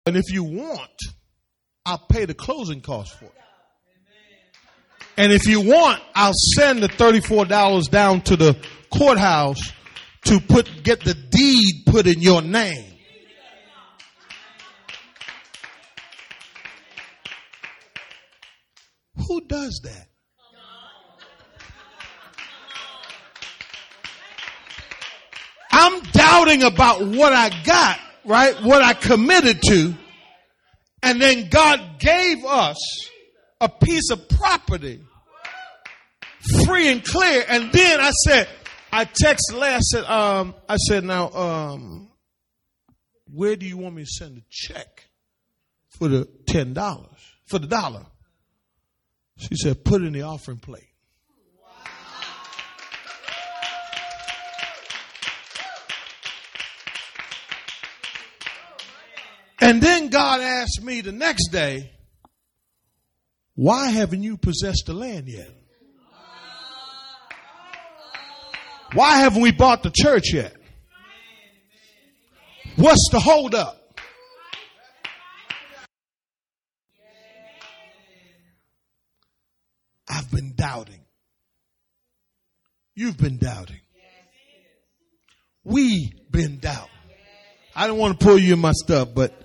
And 0.07 0.15
if 0.15 0.31
you 0.31 0.43
want, 0.43 1.01
I'll 1.83 1.97
pay 1.97 2.25
the 2.25 2.35
closing 2.35 2.81
cost 2.81 3.17
for 3.17 3.25
it. 3.25 3.31
And 5.17 5.31
if 5.31 5.47
you 5.47 5.61
want, 5.61 6.01
I'll 6.13 6.33
send 6.55 6.83
the 6.83 6.89
$34 6.89 7.89
down 7.89 8.21
to 8.21 8.35
the 8.35 8.57
courthouse 8.95 9.71
to 10.25 10.39
put, 10.39 10.83
get 10.83 11.03
the 11.03 11.13
deed 11.13 11.85
put 11.87 12.05
in 12.05 12.21
your 12.21 12.41
name. 12.41 12.93
Who 19.27 19.41
does 19.41 19.81
that? 19.83 20.07
I'm 25.71 26.01
doubting 26.11 26.63
about 26.63 27.05
what 27.07 27.33
I 27.33 27.49
got 27.63 27.99
right? 28.25 28.55
What 28.63 28.81
I 28.81 28.93
committed 28.93 29.61
to. 29.63 29.93
And 31.03 31.21
then 31.21 31.49
God 31.49 31.99
gave 31.99 32.43
us 32.45 32.77
a 33.61 33.69
piece 33.69 34.09
of 34.11 34.27
property 34.27 35.01
free 36.65 36.91
and 36.91 37.03
clear. 37.03 37.43
And 37.47 37.71
then 37.71 37.99
I 37.99 38.11
said, 38.11 38.47
I 38.91 39.05
texted 39.05 39.53
Leah, 39.53 39.75
I 39.75 39.79
said, 39.79 40.03
um, 40.05 40.55
I 40.69 40.77
said, 40.77 41.03
now, 41.03 41.31
um, 41.31 42.09
where 43.31 43.55
do 43.55 43.65
you 43.65 43.77
want 43.77 43.95
me 43.95 44.03
to 44.03 44.09
send 44.09 44.37
a 44.37 44.41
check 44.49 45.09
for 45.89 46.07
the 46.07 46.27
$10, 46.45 47.07
for 47.45 47.59
the 47.59 47.67
dollar? 47.67 48.05
She 49.37 49.55
said, 49.55 49.83
put 49.83 50.01
it 50.01 50.05
in 50.05 50.13
the 50.13 50.21
offering 50.21 50.59
plate. 50.59 50.87
And 59.65 59.81
then 59.81 60.09
God 60.09 60.41
asked 60.41 60.83
me 60.83 61.01
the 61.01 61.11
next 61.11 61.47
day, 61.47 61.89
why 63.55 63.89
haven't 63.89 64.21
you 64.21 64.37
possessed 64.37 64.83
the 64.85 64.93
land 64.93 65.27
yet? 65.27 65.49
Why 68.93 69.17
haven't 69.17 69.41
we 69.41 69.51
bought 69.51 69.81
the 69.81 69.89
church 69.89 70.31
yet? 70.31 70.55
What's 72.75 73.09
the 73.11 73.19
holdup? 73.19 73.99
I've 80.07 80.29
been 80.29 80.53
doubting. 80.55 81.01
You've 82.93 83.17
been 83.17 83.39
doubting. 83.39 83.81
We've 85.63 86.11
been 86.29 86.59
doubting. 86.59 86.91
I 87.75 87.87
don't 87.87 87.97
want 87.97 88.19
to 88.19 88.23
pull 88.23 88.37
you 88.37 88.53
in 88.53 88.59
my 88.59 88.71
stuff, 88.71 89.09
but 89.15 89.41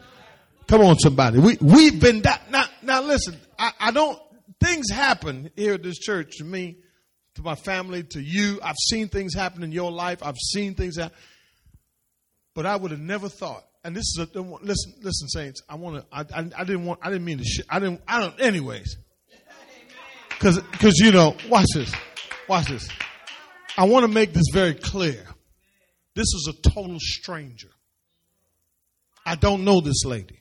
Come 0.70 0.82
on, 0.82 0.96
somebody. 1.00 1.40
We, 1.40 1.58
we've 1.60 2.00
been, 2.00 2.22
now, 2.48 2.64
now 2.80 3.02
listen, 3.02 3.36
I, 3.58 3.72
I 3.80 3.90
don't, 3.90 4.16
things 4.60 4.88
happen 4.88 5.50
here 5.56 5.74
at 5.74 5.82
this 5.82 5.98
church 5.98 6.36
to 6.36 6.44
me, 6.44 6.76
to 7.34 7.42
my 7.42 7.56
family, 7.56 8.04
to 8.04 8.22
you. 8.22 8.60
I've 8.62 8.76
seen 8.88 9.08
things 9.08 9.34
happen 9.34 9.64
in 9.64 9.72
your 9.72 9.90
life. 9.90 10.22
I've 10.22 10.36
seen 10.36 10.76
things 10.76 10.96
happen. 10.96 11.18
But 12.54 12.66
I 12.66 12.76
would 12.76 12.92
have 12.92 13.00
never 13.00 13.28
thought, 13.28 13.64
and 13.82 13.96
this 13.96 14.16
is 14.16 14.28
a, 14.32 14.40
listen, 14.40 14.94
listen, 15.02 15.28
saints, 15.30 15.60
I 15.68 15.74
want 15.74 15.96
to, 15.96 16.06
I, 16.12 16.20
I, 16.20 16.50
I, 16.58 16.62
didn't 16.62 16.84
want, 16.84 17.00
I 17.02 17.10
didn't 17.10 17.24
mean 17.24 17.38
to 17.38 17.44
shit. 17.44 17.66
I 17.68 17.80
didn't, 17.80 18.02
I 18.06 18.20
don't, 18.20 18.40
anyways. 18.40 18.96
Cause, 20.38 20.60
cause 20.74 20.98
you 20.98 21.10
know, 21.10 21.34
watch 21.48 21.66
this, 21.74 21.92
watch 22.48 22.68
this. 22.68 22.88
I 23.76 23.86
want 23.86 24.04
to 24.04 24.08
make 24.08 24.32
this 24.32 24.46
very 24.52 24.74
clear. 24.74 25.24
This 26.14 26.26
is 26.26 26.48
a 26.48 26.70
total 26.70 26.98
stranger. 27.00 27.70
I 29.26 29.34
don't 29.34 29.64
know 29.64 29.80
this 29.80 30.04
lady. 30.04 30.39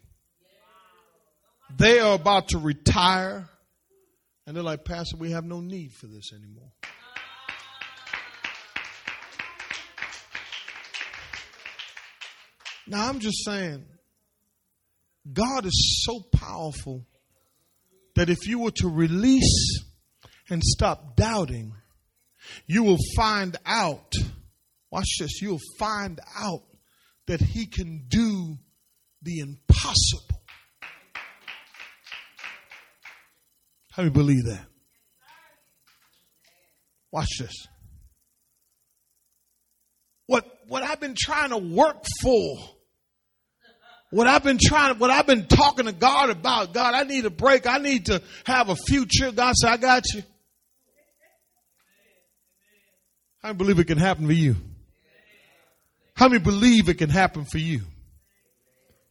They 1.77 1.99
are 1.99 2.15
about 2.15 2.49
to 2.49 2.57
retire. 2.57 3.47
And 4.45 4.55
they're 4.55 4.63
like, 4.63 4.83
Pastor, 4.83 5.17
we 5.17 5.31
have 5.31 5.45
no 5.45 5.59
need 5.59 5.91
for 5.93 6.07
this 6.07 6.31
anymore. 6.33 6.71
Now, 12.87 13.07
I'm 13.07 13.19
just 13.19 13.45
saying, 13.45 13.85
God 15.31 15.67
is 15.67 16.03
so 16.07 16.21
powerful 16.35 17.05
that 18.15 18.29
if 18.29 18.47
you 18.47 18.59
were 18.59 18.71
to 18.77 18.87
release 18.87 19.83
and 20.49 20.63
stop 20.63 21.15
doubting, 21.15 21.73
you 22.65 22.83
will 22.83 22.97
find 23.15 23.55
out, 23.65 24.13
watch 24.89 25.17
this, 25.19 25.39
you'll 25.39 25.59
find 25.77 26.19
out 26.35 26.63
that 27.27 27.41
He 27.41 27.67
can 27.67 28.05
do 28.07 28.57
the 29.21 29.39
impossible. 29.39 30.28
How 33.99 34.05
do 34.05 34.11
believe 34.11 34.45
that? 34.45 34.65
Watch 37.11 37.27
this. 37.37 37.67
What, 40.25 40.45
what 40.69 40.83
I've 40.83 41.01
been 41.01 41.15
trying 41.19 41.49
to 41.49 41.57
work 41.57 42.05
for, 42.21 42.59
what 44.11 44.25
I've 44.25 44.45
been 44.45 44.57
trying, 44.57 44.97
what 44.99 45.11
I've 45.11 45.27
been 45.27 45.47
talking 45.47 45.87
to 45.87 45.91
God 45.91 46.29
about, 46.29 46.73
God, 46.73 46.93
I 46.93 47.03
need 47.03 47.25
a 47.25 47.29
break. 47.29 47.67
I 47.67 47.79
need 47.79 48.05
to 48.05 48.21
have 48.45 48.69
a 48.69 48.77
future. 48.77 49.33
God 49.33 49.53
said, 49.55 49.69
I 49.69 49.75
got 49.75 50.03
you. 50.13 50.23
I 53.43 53.51
believe 53.51 53.79
it 53.79 53.87
can 53.87 53.97
happen 53.97 54.27
for 54.27 54.31
you. 54.31 54.55
How 56.15 56.29
many 56.29 56.41
believe 56.41 56.87
it 56.87 56.99
can 56.99 57.09
happen 57.09 57.43
for 57.43 57.57
you? 57.57 57.81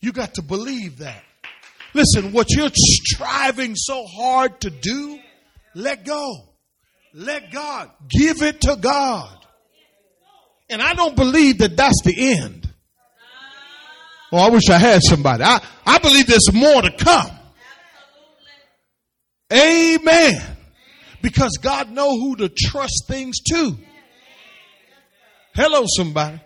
You 0.00 0.12
got 0.12 0.32
to 0.36 0.42
believe 0.42 1.00
that. 1.00 1.24
Listen, 1.94 2.32
what 2.32 2.50
you're 2.50 2.70
striving 2.74 3.74
so 3.74 4.04
hard 4.06 4.60
to 4.60 4.70
do, 4.70 5.18
let 5.74 6.04
go. 6.04 6.34
Let 7.14 7.50
God. 7.50 7.90
Give 8.08 8.42
it 8.42 8.60
to 8.62 8.76
God. 8.76 9.34
And 10.70 10.82
I 10.82 10.94
don't 10.94 11.16
believe 11.16 11.58
that 11.58 11.76
that's 11.76 12.02
the 12.04 12.14
end. 12.36 12.68
Oh, 14.30 14.36
I 14.36 14.50
wish 14.50 14.68
I 14.68 14.78
had 14.78 15.00
somebody. 15.02 15.42
I, 15.42 15.64
I 15.86 15.98
believe 15.98 16.26
there's 16.26 16.52
more 16.52 16.82
to 16.82 16.90
come. 16.90 17.30
Amen. 19.50 20.34
Because 21.22 21.58
God 21.62 21.90
know 21.90 22.10
who 22.10 22.36
to 22.36 22.50
trust 22.50 23.04
things 23.08 23.38
to. 23.50 23.76
Hello, 25.54 25.84
somebody. 25.86 26.40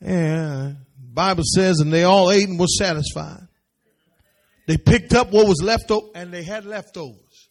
Yeah. 0.00 0.72
Bible 1.12 1.44
says, 1.44 1.80
and 1.80 1.92
they 1.92 2.04
all 2.04 2.30
ate 2.30 2.48
and 2.48 2.58
were 2.58 2.66
satisfied. 2.66 3.46
They 4.66 4.76
picked 4.76 5.12
up 5.12 5.32
what 5.32 5.46
was 5.46 5.62
left 5.62 5.90
over, 5.90 6.06
and 6.14 6.32
they 6.32 6.42
had 6.42 6.64
leftovers. 6.64 7.48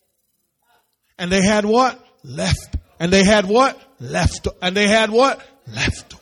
And 1.19 1.31
they 1.31 1.43
had 1.43 1.65
what? 1.65 2.03
Left. 2.23 2.77
And 2.99 3.11
they 3.11 3.23
had 3.23 3.45
what? 3.45 3.79
Left. 3.99 4.47
And 4.61 4.75
they 4.75 4.87
had 4.87 5.11
what? 5.11 5.45
Leftovers. 5.67 6.21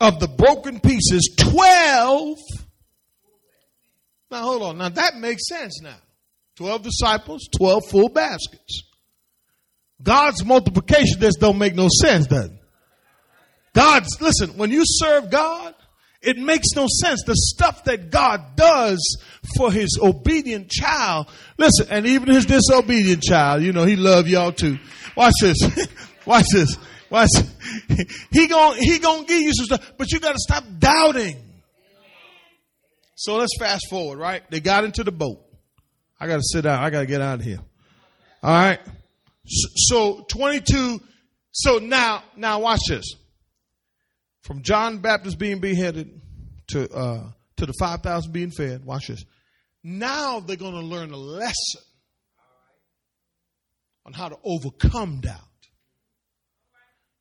Of 0.00 0.20
the 0.20 0.28
broken 0.28 0.80
pieces, 0.80 1.34
12. 1.36 2.36
Now 4.30 4.42
hold 4.42 4.62
on. 4.62 4.78
Now 4.78 4.88
that 4.90 5.16
makes 5.16 5.48
sense 5.48 5.80
now. 5.82 5.96
12 6.56 6.82
disciples, 6.82 7.48
12 7.56 7.82
full 7.90 8.08
baskets. 8.08 8.82
God's 10.02 10.44
multiplication 10.44 11.20
just 11.20 11.40
don't 11.40 11.58
make 11.58 11.74
no 11.74 11.88
sense, 12.02 12.26
does 12.26 12.46
it? 12.46 12.59
God's, 13.80 14.20
listen, 14.20 14.58
when 14.58 14.70
you 14.70 14.82
serve 14.84 15.30
God, 15.30 15.74
it 16.20 16.36
makes 16.36 16.66
no 16.76 16.86
sense. 17.00 17.22
The 17.24 17.34
stuff 17.34 17.84
that 17.84 18.10
God 18.10 18.54
does 18.54 19.00
for 19.56 19.72
his 19.72 19.98
obedient 20.02 20.70
child, 20.70 21.28
listen, 21.56 21.86
and 21.90 22.06
even 22.06 22.28
his 22.28 22.44
disobedient 22.44 23.22
child, 23.22 23.62
you 23.62 23.72
know, 23.72 23.84
he 23.84 23.96
love 23.96 24.28
y'all 24.28 24.52
too. 24.52 24.78
Watch 25.16 25.32
this. 25.40 25.56
Watch 26.26 26.44
this. 26.52 26.76
Watch. 27.08 27.30
He 28.30 28.46
gon' 28.48 28.76
he 28.76 28.98
gonna 28.98 29.24
give 29.24 29.40
you 29.40 29.52
some 29.54 29.64
stuff, 29.66 29.92
but 29.96 30.12
you 30.12 30.20
got 30.20 30.32
to 30.32 30.38
stop 30.38 30.64
doubting. 30.78 31.36
So 33.16 33.36
let's 33.36 33.56
fast 33.58 33.86
forward, 33.88 34.18
right? 34.18 34.42
They 34.50 34.60
got 34.60 34.84
into 34.84 35.04
the 35.04 35.12
boat. 35.12 35.40
I 36.18 36.26
got 36.26 36.36
to 36.36 36.42
sit 36.42 36.62
down. 36.62 36.82
I 36.82 36.90
got 36.90 37.00
to 37.00 37.06
get 37.06 37.22
out 37.22 37.40
of 37.40 37.44
here. 37.44 37.60
All 38.42 38.50
right. 38.52 38.80
So 39.46 40.24
22. 40.28 41.00
So 41.52 41.78
now, 41.78 42.22
now 42.36 42.60
watch 42.60 42.80
this. 42.88 43.16
From 44.42 44.62
John 44.62 44.98
Baptist 44.98 45.38
being 45.38 45.60
beheaded 45.60 46.20
to, 46.68 46.90
uh, 46.90 47.30
to 47.56 47.66
the 47.66 47.74
5,000 47.78 48.32
being 48.32 48.50
fed. 48.50 48.84
Watch 48.84 49.08
this. 49.08 49.24
Now 49.82 50.40
they're 50.40 50.56
going 50.56 50.74
to 50.74 50.80
learn 50.80 51.12
a 51.12 51.16
lesson 51.16 51.82
on 54.06 54.12
how 54.12 54.28
to 54.28 54.36
overcome 54.44 55.20
doubt. 55.20 55.38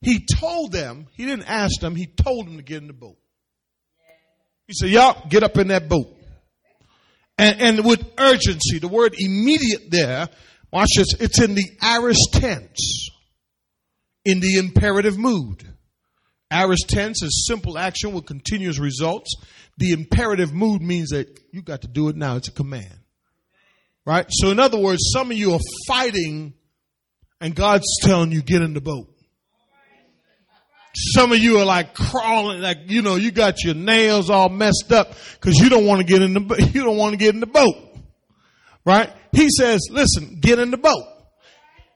He 0.01 0.25
told 0.25 0.71
them, 0.71 1.07
he 1.13 1.25
didn't 1.25 1.49
ask 1.49 1.81
them, 1.81 1.95
he 1.95 2.05
told 2.05 2.47
them 2.47 2.57
to 2.57 2.63
get 2.63 2.81
in 2.81 2.87
the 2.87 2.93
boat. 2.93 3.17
He 4.67 4.73
said, 4.73 4.89
Y'all 4.89 5.27
get 5.27 5.43
up 5.43 5.57
in 5.57 5.69
that 5.69 5.89
boat. 5.89 6.15
And, 7.37 7.61
and 7.61 7.85
with 7.85 8.05
urgency, 8.17 8.79
the 8.79 8.87
word 8.87 9.15
immediate 9.17 9.89
there, 9.89 10.29
watch 10.71 10.89
this, 10.95 11.07
it's 11.19 11.41
in 11.41 11.55
the 11.55 11.65
aorist 11.81 12.29
tense, 12.33 13.09
in 14.23 14.39
the 14.39 14.57
imperative 14.57 15.17
mood. 15.17 15.65
Aorist 16.51 16.89
tense 16.89 17.21
is 17.21 17.45
simple 17.47 17.77
action 17.77 18.13
with 18.13 18.25
continuous 18.25 18.79
results. 18.79 19.35
The 19.77 19.91
imperative 19.91 20.53
mood 20.53 20.81
means 20.81 21.09
that 21.09 21.39
you 21.51 21.61
got 21.61 21.81
to 21.81 21.87
do 21.87 22.09
it 22.09 22.15
now. 22.15 22.37
It's 22.37 22.47
a 22.47 22.51
command. 22.51 22.99
Right? 24.05 24.25
So 24.29 24.49
in 24.49 24.59
other 24.59 24.79
words, 24.79 25.11
some 25.13 25.29
of 25.29 25.37
you 25.37 25.53
are 25.53 25.59
fighting 25.87 26.53
and 27.39 27.55
God's 27.55 27.85
telling 28.01 28.31
you 28.31 28.41
get 28.41 28.61
in 28.63 28.73
the 28.73 28.81
boat. 28.81 29.07
Some 30.95 31.31
of 31.31 31.37
you 31.37 31.59
are 31.59 31.65
like 31.65 31.93
crawling, 31.93 32.61
like, 32.61 32.79
you 32.87 33.03
know, 33.03 33.15
you 33.15 33.29
got 33.29 33.63
your 33.63 33.75
nails 33.75 34.31
all 34.31 34.49
messed 34.49 34.91
up 34.91 35.13
because 35.39 35.55
you 35.55 35.69
don't 35.69 35.85
want 35.85 35.99
to 36.01 36.05
get 36.05 36.23
in 36.23 36.33
the, 36.33 36.71
you 36.73 36.83
don't 36.83 36.97
want 36.97 37.13
to 37.13 37.17
get 37.17 37.35
in 37.35 37.39
the 37.39 37.47
boat. 37.47 37.75
Right? 38.83 39.11
He 39.31 39.49
says, 39.55 39.81
listen, 39.91 40.39
get 40.41 40.57
in 40.57 40.71
the 40.71 40.77
boat. 40.77 41.05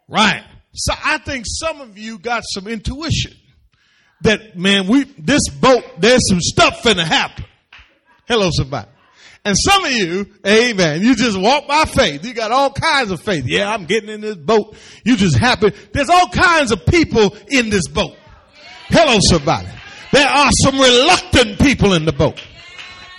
Right. 0.08 0.44
So 0.74 0.94
I 1.04 1.18
think 1.18 1.46
some 1.48 1.82
of 1.82 1.98
you 1.98 2.20
got 2.20 2.44
some 2.46 2.68
intuition 2.68 3.34
that 4.24 4.58
man, 4.58 4.88
we 4.88 5.04
this 5.18 5.50
boat, 5.50 5.84
there's 6.00 6.28
some 6.28 6.42
stuff 6.42 6.82
finna 6.82 7.04
happen. 7.04 7.46
Hello, 8.28 8.50
somebody. 8.52 8.90
And 9.46 9.58
some 9.60 9.84
of 9.84 9.92
you, 9.92 10.26
amen, 10.48 11.02
you 11.02 11.16
just 11.16 11.38
walk 11.38 11.68
by 11.68 11.84
faith. 11.84 12.26
You 12.26 12.34
got 12.34 12.52
all 12.52 12.72
kinds 12.72 13.12
of 13.12 13.22
faith. 13.22 13.44
Yeah, 13.46 13.70
I'm 13.70 13.86
getting 13.86 14.10
in 14.10 14.22
this 14.22 14.38
boat. 14.38 14.78
You 15.04 15.18
just 15.18 15.38
happen. 15.38 15.74
There's 15.92 16.10
all 16.10 16.30
kinds 16.30 16.72
of 16.72 16.86
people 16.86 17.36
in 17.50 17.70
this 17.70 17.88
boat. 17.90 18.16
Hello, 18.88 19.18
somebody. 19.30 19.68
There 20.14 20.28
are 20.28 20.50
some 20.62 20.80
reluctant 20.80 21.60
people 21.60 21.94
in 21.94 22.06
the 22.06 22.14
boat. 22.14 22.42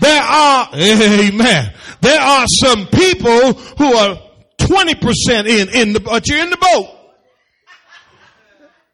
There 0.00 0.22
are, 0.22 0.68
amen. 0.74 1.74
There 2.00 2.20
are 2.20 2.46
some 2.46 2.86
people 2.86 3.52
who 3.52 3.94
are 3.94 4.18
20% 4.58 5.48
in, 5.48 5.68
in 5.70 5.92
the, 5.92 6.00
but 6.00 6.26
you're 6.28 6.38
in 6.38 6.50
the 6.50 6.56
boat. 6.56 6.88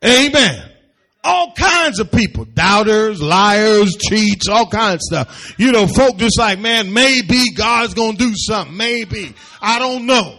Amen. 0.04 0.69
All 1.22 1.52
kinds 1.52 2.00
of 2.00 2.10
people, 2.10 2.46
doubters, 2.46 3.20
liars, 3.20 3.96
cheats, 3.96 4.48
all 4.48 4.66
kinds 4.66 4.94
of 4.94 5.00
stuff. 5.02 5.54
You 5.58 5.70
know, 5.70 5.86
folk 5.86 6.16
just 6.16 6.38
like, 6.38 6.58
man, 6.58 6.92
maybe 6.92 7.52
God's 7.54 7.94
gonna 7.94 8.16
do 8.16 8.32
something. 8.34 8.76
Maybe. 8.76 9.34
I 9.60 9.78
don't 9.78 10.06
know. 10.06 10.38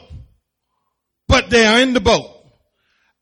But 1.27 1.49
they 1.49 1.65
are 1.65 1.79
in 1.79 1.93
the 1.93 2.01
boat. 2.01 2.41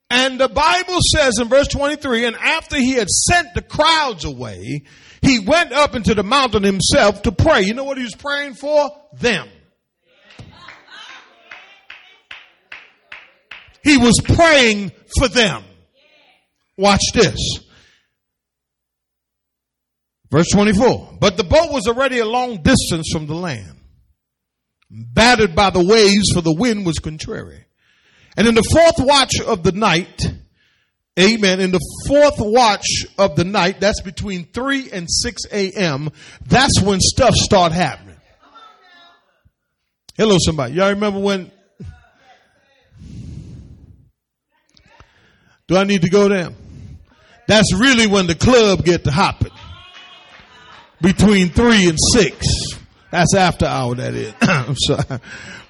And 0.09 0.39
the 0.39 0.49
Bible 0.49 0.97
says 1.15 1.37
in 1.39 1.49
verse 1.49 1.67
23, 1.67 2.25
and 2.25 2.35
after 2.35 2.77
he 2.77 2.93
had 2.93 3.09
sent 3.09 3.53
the 3.53 3.61
crowds 3.61 4.25
away, 4.25 4.85
he 5.21 5.39
went 5.39 5.71
up 5.71 5.95
into 5.95 6.15
the 6.15 6.23
mountain 6.23 6.63
himself 6.63 7.21
to 7.23 7.31
pray. 7.31 7.61
You 7.61 7.73
know 7.73 7.83
what 7.83 7.97
he 7.97 8.03
was 8.03 8.15
praying 8.15 8.55
for? 8.55 8.89
Them. 9.13 9.47
He 13.83 13.97
was 13.97 14.19
praying 14.23 14.91
for 15.17 15.27
them. 15.27 15.63
Watch 16.79 17.01
this. 17.13 17.59
Verse 20.31 20.47
24. 20.53 21.17
But 21.19 21.35
the 21.35 21.43
boat 21.43 21.73
was 21.73 21.87
already 21.87 22.19
a 22.19 22.25
long 22.25 22.63
distance 22.63 23.09
from 23.11 23.27
the 23.27 23.35
land, 23.35 23.81
battered 24.89 25.55
by 25.55 25.71
the 25.71 25.83
waves, 25.83 26.31
for 26.33 26.39
the 26.39 26.53
wind 26.53 26.85
was 26.85 26.99
contrary. 26.99 27.65
And 28.37 28.47
in 28.47 28.55
the 28.55 28.63
fourth 28.71 29.05
watch 29.05 29.41
of 29.45 29.63
the 29.63 29.73
night, 29.73 30.21
amen, 31.19 31.59
in 31.59 31.71
the 31.71 31.85
fourth 32.07 32.39
watch 32.39 33.05
of 33.17 33.35
the 33.35 33.43
night, 33.43 33.81
that's 33.81 34.01
between 34.01 34.45
3 34.45 34.91
and 34.91 35.05
6 35.09 35.41
a.m., 35.51 36.09
that's 36.47 36.81
when 36.81 37.01
stuff 37.01 37.33
start 37.33 37.73
happening. 37.73 38.15
Hello, 40.15 40.37
somebody. 40.39 40.75
Y'all 40.75 40.91
remember 40.91 41.19
when? 41.19 41.51
Do 45.67 45.75
I 45.75 45.83
need 45.83 46.03
to 46.03 46.09
go 46.09 46.29
there? 46.29 46.51
That's 47.49 47.73
really 47.73 48.05
when 48.05 48.27
the 48.27 48.35
club 48.35 48.85
get 48.85 49.05
to 49.05 49.11
hopping. 49.11 49.51
Between 51.01 51.49
three 51.49 51.89
and 51.89 51.97
six. 52.13 52.45
That's 53.09 53.33
after 53.33 53.65
hour, 53.65 53.95
that 53.95 54.13
is. 54.13 54.35
I'm 54.41 54.75
sorry. 54.77 55.19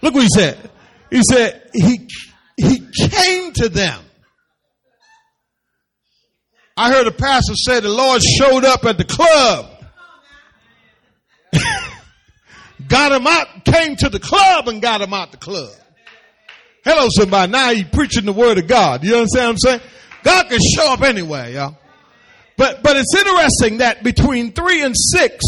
Look 0.01 0.13
what 0.13 0.23
he 0.23 0.27
said. 0.27 0.69
He 1.09 1.21
said, 1.31 1.69
he, 1.73 2.09
he 2.57 2.85
came 2.91 3.53
to 3.53 3.69
them. 3.69 4.03
I 6.75 6.91
heard 6.91 7.07
a 7.07 7.13
pastor 7.13 7.55
say 7.55 7.79
the 7.79 7.87
Lord 7.87 8.21
showed 8.23 8.65
up 8.65 8.83
at 8.83 8.97
the 8.97 9.05
club. 9.05 9.81
got 12.89 13.13
him 13.13 13.25
out, 13.25 13.63
came 13.63 13.95
to 13.95 14.09
the 14.09 14.19
club 14.19 14.67
and 14.67 14.81
got 14.81 14.99
him 14.99 15.13
out 15.13 15.31
the 15.31 15.37
club. 15.37 15.71
Hello 16.83 17.07
somebody. 17.09 17.49
Now 17.49 17.69
you 17.69 17.85
preaching 17.85 18.25
the 18.25 18.33
word 18.33 18.57
of 18.57 18.67
God. 18.67 19.05
You 19.05 19.15
understand 19.15 19.45
what 19.45 19.49
I'm 19.51 19.57
saying? 19.57 19.81
God 20.23 20.49
can 20.49 20.59
show 20.75 20.93
up 20.93 21.01
anywhere, 21.01 21.49
y'all. 21.49 21.77
But, 22.57 22.83
but 22.83 22.97
it's 22.97 23.15
interesting 23.15 23.77
that 23.77 24.03
between 24.03 24.51
three 24.51 24.81
and 24.83 24.93
six, 24.95 25.43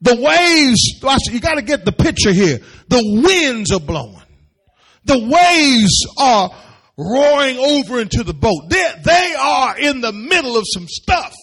the 0.00 0.14
waves, 0.14 1.00
watch, 1.02 1.22
you 1.30 1.40
gotta 1.40 1.62
get 1.62 1.84
the 1.84 1.92
picture 1.92 2.32
here. 2.32 2.60
The 2.88 3.22
winds 3.24 3.72
are 3.72 3.80
blowing. 3.80 4.22
The 5.04 5.18
waves 5.18 6.06
are 6.18 6.50
roaring 6.98 7.58
over 7.58 8.00
into 8.00 8.24
the 8.24 8.34
boat. 8.34 8.68
They, 8.68 8.86
they 9.04 9.34
are 9.38 9.78
in 9.78 10.00
the 10.00 10.12
middle 10.12 10.56
of 10.56 10.64
some 10.66 10.86
stuff. 10.86 11.34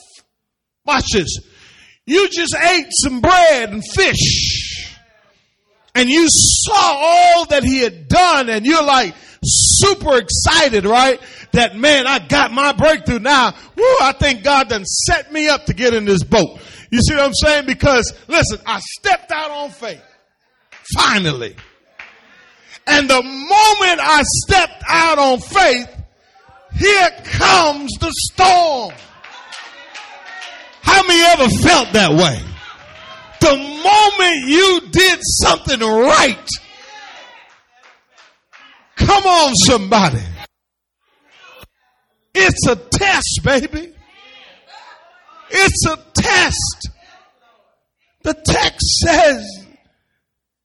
Watch 0.85 1.05
this. 1.13 1.39
You 2.05 2.29
just 2.29 2.55
ate 2.55 2.87
some 2.91 3.21
bread 3.21 3.71
and 3.71 3.83
fish 3.83 4.65
and 5.95 6.09
you 6.09 6.27
saw 6.29 6.73
all 6.75 7.45
that 7.45 7.63
he 7.63 7.79
had 7.79 8.07
done 8.07 8.49
and 8.49 8.65
you're 8.65 8.83
like 8.83 9.15
super 9.43 10.17
excited, 10.17 10.85
right? 10.85 11.19
That 11.55 11.77
man, 11.77 12.05
I 12.05 12.19
got 12.19 12.51
my 12.51 12.73
breakthrough 12.73 13.19
now. 13.19 13.53
Woo, 13.77 13.83
I 14.01 14.13
think 14.19 14.43
God 14.43 14.67
done 14.67 14.83
set 14.83 15.31
me 15.31 15.47
up 15.47 15.65
to 15.67 15.73
get 15.73 15.93
in 15.93 16.03
this 16.03 16.21
boat. 16.21 16.59
You 16.91 16.99
see 16.99 17.15
what 17.15 17.23
I'm 17.23 17.33
saying? 17.33 17.65
Because 17.65 18.13
listen, 18.27 18.59
I 18.65 18.81
stepped 18.97 19.31
out 19.31 19.51
on 19.51 19.69
faith. 19.69 20.03
Finally. 20.93 21.55
And 22.85 23.09
the 23.09 23.23
moment 23.23 23.99
I 24.01 24.21
stepped 24.43 24.83
out 24.85 25.17
on 25.17 25.39
faith, 25.39 25.89
here 26.73 27.09
comes 27.23 27.91
the 28.01 28.11
storm. 28.11 28.93
How 30.81 31.07
many 31.07 31.21
ever 31.21 31.49
felt 31.63 31.93
that 31.93 32.11
way? 32.11 32.41
The 33.39 33.57
moment 33.57 34.49
you 34.49 34.81
did 34.91 35.19
something 35.21 35.79
right, 35.79 36.49
come 38.97 39.23
on 39.23 39.55
somebody. 39.55 40.21
It's 42.37 42.67
a 42.67 42.75
test, 42.75 43.39
baby. 43.43 43.93
It's 45.49 45.85
a 45.87 45.97
test. 46.13 46.89
The 48.23 48.33
text 48.33 48.85
says 49.05 49.65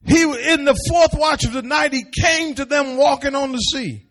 he 0.05 0.23
in 0.23 0.65
the 0.65 0.77
fourth 0.89 1.15
watch 1.15 1.45
of 1.45 1.53
the 1.53 1.63
night 1.63 1.93
he 1.93 2.05
came 2.05 2.55
to 2.55 2.65
them 2.65 2.97
walking 2.97 3.35
on 3.35 3.53
the 3.53 3.59
sea. 3.59 4.07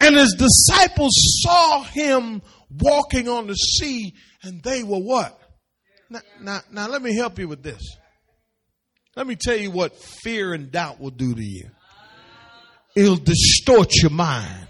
And 0.00 0.16
his 0.16 0.34
disciples 0.34 1.12
saw 1.42 1.82
him 1.82 2.42
walking 2.70 3.28
on 3.28 3.46
the 3.46 3.54
sea 3.54 4.14
and 4.42 4.62
they 4.62 4.82
were 4.82 4.98
what? 4.98 5.38
Now, 6.08 6.20
now, 6.40 6.60
now 6.72 6.88
let 6.88 7.02
me 7.02 7.14
help 7.14 7.38
you 7.38 7.46
with 7.46 7.62
this. 7.62 7.82
Let 9.14 9.26
me 9.26 9.36
tell 9.36 9.56
you 9.56 9.70
what 9.70 9.94
fear 10.22 10.54
and 10.54 10.72
doubt 10.72 10.98
will 11.00 11.10
do 11.10 11.34
to 11.34 11.42
you. 11.42 11.70
It'll 12.96 13.16
distort 13.16 13.92
your 14.02 14.10
mind. 14.10 14.69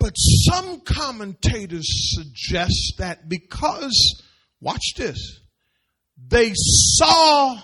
But 0.00 0.12
some 0.14 0.80
commentators 0.80 1.86
suggest 2.14 2.94
that 2.98 3.28
because, 3.28 4.22
watch 4.60 4.94
this, 4.96 5.40
they 6.16 6.52
saw 6.54 7.58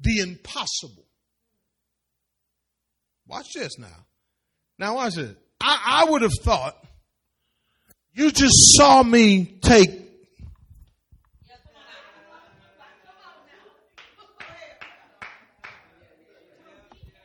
the 0.00 0.20
impossible. 0.20 1.06
Watch 3.26 3.52
this 3.54 3.78
now. 3.78 4.06
Now 4.78 4.96
watch 4.96 5.14
this. 5.14 5.34
I, 5.60 6.02
I 6.04 6.10
would 6.10 6.22
have 6.22 6.32
thought 6.42 6.76
you 8.14 8.30
just 8.30 8.76
saw 8.76 9.02
me 9.02 9.58
take 9.62 10.02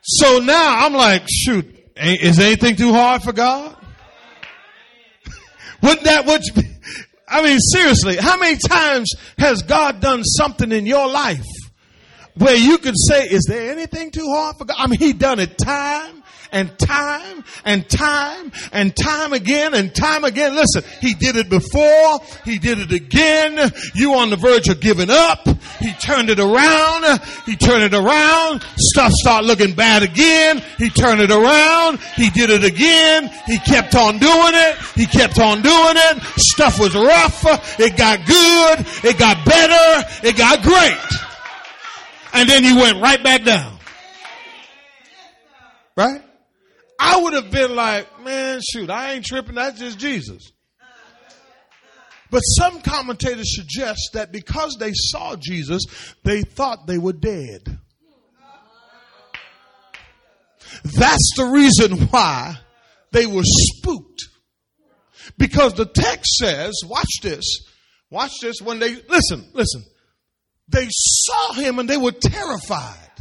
So 0.09 0.39
now 0.39 0.86
I'm 0.86 0.93
like, 0.93 1.23
shoot, 1.30 1.65
is 1.97 2.39
anything 2.39 2.78
too 2.78 2.93
hard 2.93 3.23
for 3.23 3.34
God? 3.34 3.76
Wouldn't 5.82 6.03
that 6.03 6.25
what? 6.25 6.41
I 7.28 7.43
mean, 7.43 7.59
seriously, 7.59 8.17
how 8.17 8.38
many 8.38 8.57
times 8.57 9.11
has 9.38 9.61
God 9.61 9.99
done 9.99 10.23
something 10.23 10.71
in 10.71 10.86
your 10.86 11.09
life 11.09 11.45
where 12.36 12.55
you 12.55 12.78
could 12.78 12.95
say, 12.97 13.23
is 13.23 13.45
there 13.47 13.71
anything 13.71 14.11
too 14.11 14.28
hard 14.30 14.57
for 14.57 14.65
God? 14.65 14.78
I 14.80 14.88
mean, 14.88 14.99
he 14.99 15.13
done 15.13 15.39
it 15.39 15.57
time 15.57 16.23
and 16.51 16.77
time 16.79 17.43
and 17.65 17.87
time 17.89 18.51
and 18.71 18.95
time 18.95 19.33
again 19.33 19.73
and 19.73 19.93
time 19.93 20.23
again. 20.23 20.55
Listen, 20.55 20.83
he 21.01 21.13
did 21.13 21.35
it 21.35 21.49
before. 21.49 22.19
He 22.45 22.59
did 22.59 22.79
it 22.79 22.91
again. 22.91 23.71
You 23.93 24.15
on 24.15 24.29
the 24.29 24.35
verge 24.35 24.69
of 24.69 24.79
giving 24.79 25.09
up. 25.09 25.47
He 25.79 25.93
turned 25.93 26.29
it 26.29 26.39
around. 26.39 27.19
He 27.45 27.55
turned 27.55 27.83
it 27.83 27.93
around. 27.93 28.63
Stuff 28.77 29.11
start 29.13 29.45
looking 29.45 29.73
bad 29.73 30.03
again. 30.03 30.61
He 30.77 30.89
turned 30.89 31.21
it 31.21 31.31
around. 31.31 31.99
He 32.15 32.29
did 32.29 32.49
it 32.49 32.63
again. 32.63 33.29
He 33.45 33.59
kept 33.59 33.95
on 33.95 34.17
doing 34.17 34.53
it. 34.53 34.77
He 34.95 35.05
kept 35.05 35.39
on 35.39 35.61
doing 35.61 35.95
it. 35.95 36.23
Stuff 36.37 36.79
was 36.79 36.95
rough. 36.95 37.79
It 37.79 37.97
got 37.97 38.25
good. 38.25 38.85
It 39.03 39.17
got 39.17 39.45
better. 39.45 40.27
It 40.27 40.37
got 40.37 40.61
great. 40.63 40.97
And 42.33 42.47
then 42.49 42.63
he 42.63 42.75
went 42.75 43.01
right 43.01 43.21
back 43.21 43.43
down. 43.43 43.77
Right? 45.95 46.21
I 46.99 47.21
would 47.21 47.33
have 47.33 47.51
been 47.51 47.75
like, 47.75 48.23
man, 48.23 48.59
shoot, 48.67 48.89
I 48.89 49.13
ain't 49.13 49.25
tripping. 49.25 49.55
That's 49.55 49.79
just 49.79 49.99
Jesus. 49.99 50.51
But 52.29 52.41
some 52.41 52.81
commentators 52.81 53.55
suggest 53.55 54.09
that 54.13 54.31
because 54.31 54.75
they 54.79 54.91
saw 54.93 55.35
Jesus, 55.37 55.83
they 56.23 56.41
thought 56.41 56.87
they 56.87 56.97
were 56.97 57.13
dead. 57.13 57.79
That's 60.83 61.33
the 61.37 61.45
reason 61.45 62.07
why 62.07 62.57
they 63.11 63.25
were 63.25 63.43
spooked. 63.43 64.27
Because 65.37 65.73
the 65.73 65.85
text 65.85 66.35
says, 66.37 66.73
watch 66.85 67.21
this, 67.21 67.43
watch 68.09 68.31
this, 68.41 68.61
when 68.61 68.79
they, 68.79 68.95
listen, 69.07 69.49
listen, 69.53 69.83
they 70.67 70.87
saw 70.89 71.53
him 71.53 71.79
and 71.79 71.89
they 71.89 71.97
were 71.97 72.11
terrified. 72.11 73.11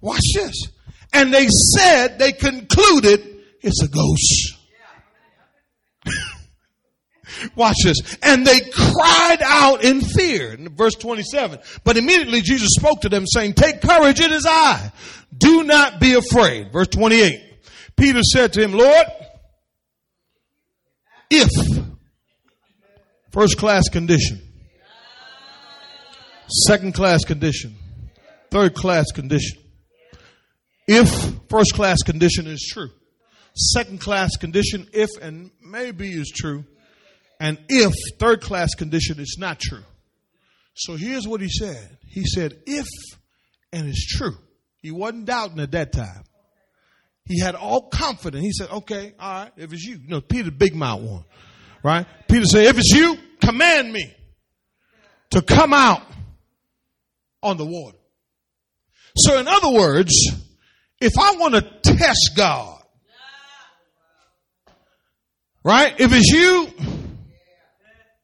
Watch 0.00 0.22
this. 0.34 0.68
And 1.12 1.32
they 1.34 1.48
said, 1.48 2.18
they 2.18 2.32
concluded, 2.32 3.42
it's 3.60 3.82
a 3.82 3.88
ghost. 3.88 4.56
Watch 7.56 7.76
this. 7.84 8.18
And 8.22 8.46
they 8.46 8.60
cried 8.60 9.42
out 9.42 9.82
in 9.84 10.00
fear. 10.00 10.52
In 10.52 10.68
verse 10.74 10.94
27. 10.94 11.58
But 11.84 11.96
immediately 11.96 12.40
Jesus 12.40 12.70
spoke 12.76 13.00
to 13.02 13.08
them 13.08 13.26
saying, 13.26 13.54
take 13.54 13.80
courage, 13.80 14.20
it 14.20 14.30
is 14.30 14.46
I. 14.48 14.92
Do 15.36 15.64
not 15.64 16.00
be 16.00 16.14
afraid. 16.14 16.72
Verse 16.72 16.88
28. 16.88 17.46
Peter 17.96 18.22
said 18.22 18.52
to 18.54 18.62
him, 18.62 18.72
Lord, 18.72 19.06
if, 21.30 21.50
first 23.30 23.58
class 23.58 23.88
condition, 23.88 24.40
second 26.66 26.94
class 26.94 27.24
condition, 27.24 27.76
third 28.50 28.74
class 28.74 29.12
condition, 29.12 29.59
if 30.92 31.08
first 31.48 31.72
class 31.74 31.98
condition 32.04 32.48
is 32.48 32.68
true. 32.68 32.90
Second 33.54 34.00
class 34.00 34.36
condition, 34.36 34.88
if 34.92 35.08
and 35.22 35.52
maybe 35.62 36.08
is 36.10 36.32
true. 36.34 36.64
And 37.38 37.58
if 37.68 37.92
third 38.18 38.42
class 38.42 38.74
condition 38.74 39.20
is 39.20 39.36
not 39.38 39.60
true. 39.60 39.84
So 40.74 40.96
here's 40.96 41.28
what 41.28 41.40
he 41.40 41.48
said. 41.48 41.98
He 42.08 42.24
said, 42.24 42.58
if 42.66 42.86
and 43.72 43.88
it's 43.88 44.04
true. 44.04 44.36
He 44.82 44.90
wasn't 44.90 45.26
doubting 45.26 45.60
at 45.60 45.70
that 45.72 45.92
time. 45.92 46.24
He 47.24 47.38
had 47.38 47.54
all 47.54 47.88
confidence. 47.88 48.42
He 48.42 48.52
said, 48.52 48.70
okay, 48.70 49.14
all 49.18 49.32
right, 49.44 49.52
if 49.56 49.72
it's 49.72 49.84
you. 49.84 49.96
You 49.96 50.08
know, 50.08 50.20
Peter, 50.20 50.50
big 50.50 50.74
mouth 50.74 51.02
one, 51.02 51.24
right? 51.84 52.06
Peter 52.28 52.46
said, 52.46 52.66
if 52.66 52.78
it's 52.78 52.92
you, 52.92 53.16
command 53.40 53.92
me 53.92 54.12
to 55.30 55.40
come 55.40 55.72
out 55.72 56.02
on 57.44 57.58
the 57.58 57.64
water. 57.64 57.98
So 59.16 59.38
in 59.38 59.46
other 59.46 59.70
words, 59.70 60.12
if 61.00 61.12
I 61.18 61.36
want 61.36 61.54
to 61.54 61.62
test 61.82 62.32
God, 62.36 62.82
right? 65.64 65.94
If 65.98 66.12
it's 66.12 66.28
you, 66.28 66.68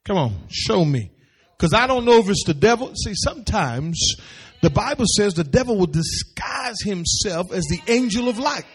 come 0.04 0.18
on, 0.18 0.34
show 0.50 0.84
me. 0.84 1.10
Cause 1.58 1.72
I 1.72 1.86
don't 1.86 2.04
know 2.04 2.18
if 2.18 2.28
it's 2.28 2.44
the 2.44 2.52
devil. 2.52 2.92
See, 2.94 3.14
sometimes 3.14 3.98
the 4.60 4.68
Bible 4.68 5.06
says 5.16 5.32
the 5.32 5.44
devil 5.44 5.78
will 5.78 5.86
disguise 5.86 6.76
himself 6.84 7.50
as 7.50 7.64
the 7.64 7.80
angel 7.88 8.28
of 8.28 8.38
light. 8.38 8.66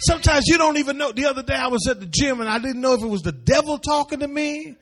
Sometimes 0.00 0.46
you 0.48 0.58
don't 0.58 0.78
even 0.78 0.98
know. 0.98 1.12
The 1.12 1.26
other 1.26 1.42
day 1.42 1.54
I 1.54 1.68
was 1.68 1.86
at 1.86 2.00
the 2.00 2.06
gym 2.06 2.40
and 2.40 2.48
I 2.48 2.58
didn't 2.58 2.80
know 2.80 2.94
if 2.94 3.02
it 3.02 3.06
was 3.06 3.22
the 3.22 3.32
devil 3.32 3.78
talking 3.78 4.20
to 4.20 4.28
me 4.28 4.76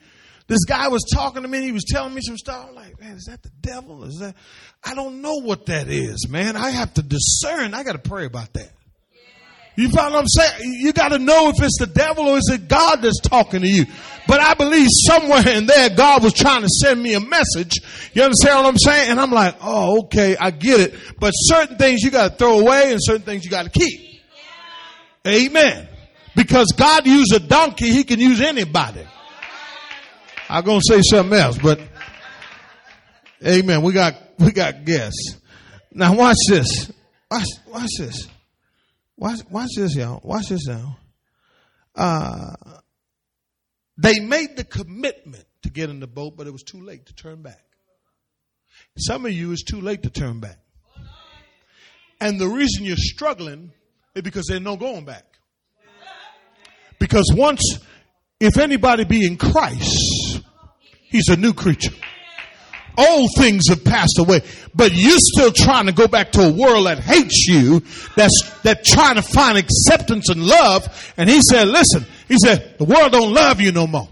this 0.49 0.65
guy 0.65 0.87
was 0.87 1.03
talking 1.13 1.43
to 1.43 1.47
me. 1.47 1.61
He 1.61 1.71
was 1.71 1.85
telling 1.87 2.13
me 2.13 2.21
some 2.21 2.37
stuff. 2.37 2.65
I'm 2.69 2.75
like, 2.75 2.99
man, 2.99 3.15
is 3.15 3.25
that 3.25 3.43
the 3.43 3.51
devil? 3.61 4.03
Is 4.03 4.17
that? 4.17 4.35
I 4.83 4.95
don't 4.95 5.21
know 5.21 5.35
what 5.35 5.67
that 5.67 5.87
is, 5.87 6.27
man. 6.27 6.57
I 6.57 6.71
have 6.71 6.91
to 6.95 7.03
discern. 7.03 7.75
I 7.75 7.83
got 7.83 7.93
to 7.93 8.09
pray 8.09 8.25
about 8.25 8.51
that. 8.53 8.71
You 9.75 9.89
follow 9.89 10.15
what 10.15 10.21
I'm 10.21 10.27
saying? 10.27 10.73
You 10.81 10.91
got 10.91 11.09
to 11.09 11.19
know 11.19 11.49
if 11.49 11.61
it's 11.61 11.77
the 11.79 11.85
devil 11.87 12.27
or 12.27 12.37
is 12.37 12.49
it 12.51 12.67
God 12.67 13.01
that's 13.01 13.21
talking 13.21 13.61
to 13.61 13.67
you. 13.67 13.85
But 14.27 14.41
I 14.41 14.55
believe 14.55 14.87
somewhere 15.07 15.47
in 15.47 15.67
there 15.67 15.89
God 15.89 16.23
was 16.23 16.33
trying 16.33 16.63
to 16.63 16.67
send 16.67 17.01
me 17.01 17.13
a 17.13 17.19
message. 17.21 17.75
You 18.13 18.23
understand 18.23 18.57
what 18.57 18.65
I'm 18.65 18.77
saying? 18.77 19.11
And 19.11 19.21
I'm 19.21 19.31
like, 19.31 19.55
oh, 19.61 19.99
okay, 20.05 20.35
I 20.35 20.51
get 20.51 20.81
it. 20.81 20.95
But 21.19 21.31
certain 21.31 21.77
things 21.77 22.01
you 22.01 22.11
got 22.11 22.31
to 22.31 22.35
throw 22.35 22.59
away 22.59 22.91
and 22.91 22.99
certain 23.01 23.21
things 23.21 23.45
you 23.45 23.51
got 23.51 23.63
to 23.63 23.69
keep. 23.69 24.21
Amen. 25.25 25.87
Because 26.35 26.73
God 26.75 27.05
used 27.05 27.33
a 27.33 27.39
donkey, 27.39 27.91
He 27.91 28.03
can 28.03 28.19
use 28.19 28.41
anybody. 28.41 29.05
I'm 30.49 30.63
gonna 30.63 30.81
say 30.83 31.01
something 31.01 31.37
else, 31.37 31.57
but 31.57 31.79
Amen. 33.45 33.83
We 33.83 33.93
got 33.93 34.15
we 34.37 34.51
got 34.51 34.83
guests. 34.83 35.37
Now 35.91 36.13
watch 36.15 36.37
this. 36.47 36.91
Watch 37.31 37.47
watch 37.67 37.89
this. 37.97 38.27
Watch 39.15 39.39
watch 39.49 39.69
this, 39.77 39.95
y'all. 39.95 40.19
Watch 40.23 40.49
this 40.49 40.67
now. 40.67 40.97
Uh, 41.95 42.55
they 43.97 44.19
made 44.19 44.57
the 44.57 44.63
commitment 44.63 45.45
to 45.63 45.69
get 45.69 45.89
in 45.89 45.99
the 45.99 46.07
boat, 46.07 46.35
but 46.37 46.47
it 46.47 46.51
was 46.51 46.63
too 46.63 46.81
late 46.81 47.05
to 47.07 47.13
turn 47.13 47.41
back. 47.41 47.63
Some 48.97 49.25
of 49.25 49.31
you 49.31 49.51
it's 49.51 49.63
too 49.63 49.81
late 49.81 50.03
to 50.03 50.09
turn 50.09 50.39
back. 50.39 50.59
And 52.21 52.39
the 52.39 52.47
reason 52.47 52.83
you're 52.83 52.97
struggling 52.97 53.71
is 54.15 54.21
because 54.21 54.47
there's 54.47 54.61
no 54.61 54.75
going 54.75 55.05
back. 55.05 55.25
Because 56.99 57.31
once, 57.33 57.79
if 58.41 58.57
anybody 58.57 59.05
be 59.05 59.25
in 59.25 59.37
Christ, 59.37 60.18
he's 61.09 61.27
a 61.29 61.35
new 61.35 61.53
creature. 61.53 61.93
Old 62.97 63.29
things 63.37 63.69
have 63.69 63.83
passed 63.85 64.19
away, 64.19 64.41
but 64.75 64.91
you're 64.93 65.19
still 65.19 65.51
trying 65.51 65.85
to 65.85 65.93
go 65.93 66.07
back 66.07 66.33
to 66.33 66.41
a 66.41 66.51
world 66.51 66.87
that 66.87 66.99
hates 66.99 67.47
you, 67.47 67.81
that's, 68.15 68.51
that 68.63 68.83
trying 68.83 69.15
to 69.15 69.21
find 69.21 69.57
acceptance 69.57 70.29
and 70.29 70.43
love. 70.43 71.13
And 71.15 71.29
he 71.29 71.39
said, 71.41 71.69
listen, 71.69 72.05
he 72.27 72.35
said, 72.37 72.75
the 72.77 72.83
world 72.83 73.13
don't 73.13 73.33
love 73.33 73.61
you 73.61 73.71
no 73.71 73.87
more. 73.87 74.09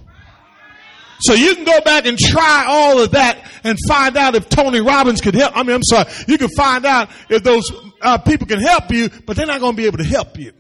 So 1.19 1.33
you 1.33 1.55
can 1.55 1.65
go 1.65 1.81
back 1.81 2.05
and 2.05 2.17
try 2.17 2.65
all 2.67 3.01
of 3.01 3.11
that 3.11 3.43
and 3.63 3.77
find 3.87 4.15
out 4.15 4.35
if 4.35 4.47
Tony 4.47 4.81
Robbins 4.81 5.19
could 5.19 5.33
help. 5.33 5.57
I 5.57 5.63
mean, 5.63 5.75
I'm 5.75 5.83
sorry. 5.83 6.09
You 6.27 6.37
can 6.37 6.49
find 6.49 6.85
out 6.85 7.09
if 7.29 7.43
those 7.43 7.71
uh, 8.01 8.19
people 8.19 8.47
can 8.47 8.61
help 8.61 8.91
you, 8.91 9.09
but 9.25 9.35
they're 9.35 9.47
not 9.47 9.59
going 9.59 9.73
to 9.73 9.77
be 9.77 9.87
able 9.87 9.97
to 9.97 10.03
help 10.03 10.37
you. 10.37 10.53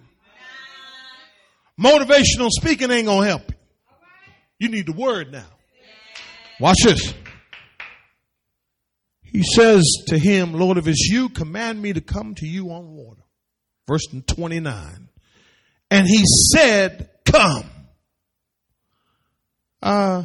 Motivational 1.79 2.49
speaking 2.49 2.89
ain't 2.89 3.05
going 3.05 3.21
to 3.21 3.27
help 3.27 3.49
you. 3.49 3.55
You 4.59 4.69
need 4.69 4.87
the 4.87 4.93
word 4.93 5.31
now. 5.31 5.45
Watch 6.59 6.77
this. 6.83 7.13
He 9.21 9.43
says 9.43 9.83
to 10.07 10.17
him, 10.17 10.53
Lord, 10.53 10.77
if 10.77 10.87
it's 10.87 11.09
you, 11.09 11.29
command 11.29 11.81
me 11.81 11.93
to 11.93 12.01
come 12.01 12.33
to 12.35 12.47
you 12.47 12.71
on 12.71 12.95
water. 12.95 13.21
Verse 13.87 14.05
29. 14.27 15.09
And 15.91 16.07
he 16.07 16.23
said, 16.53 17.09
come. 17.25 17.69
Uh, 19.81 20.23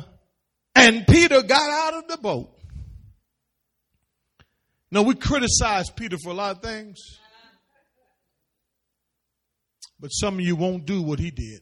and 0.75 1.07
Peter 1.07 1.43
got 1.43 1.71
out 1.71 2.03
of 2.03 2.09
the 2.09 2.17
boat. 2.17 2.59
Now 4.91 5.03
we 5.03 5.15
criticize 5.15 5.91
Peter 5.91 6.17
for 6.23 6.31
a 6.31 6.35
lot 6.35 6.57
of 6.57 6.63
things. 6.63 6.99
But 9.99 10.09
some 10.09 10.35
of 10.35 10.41
you 10.41 10.57
won't 10.57 10.85
do 10.85 11.03
what 11.03 11.19
he 11.19 11.31
did. 11.31 11.61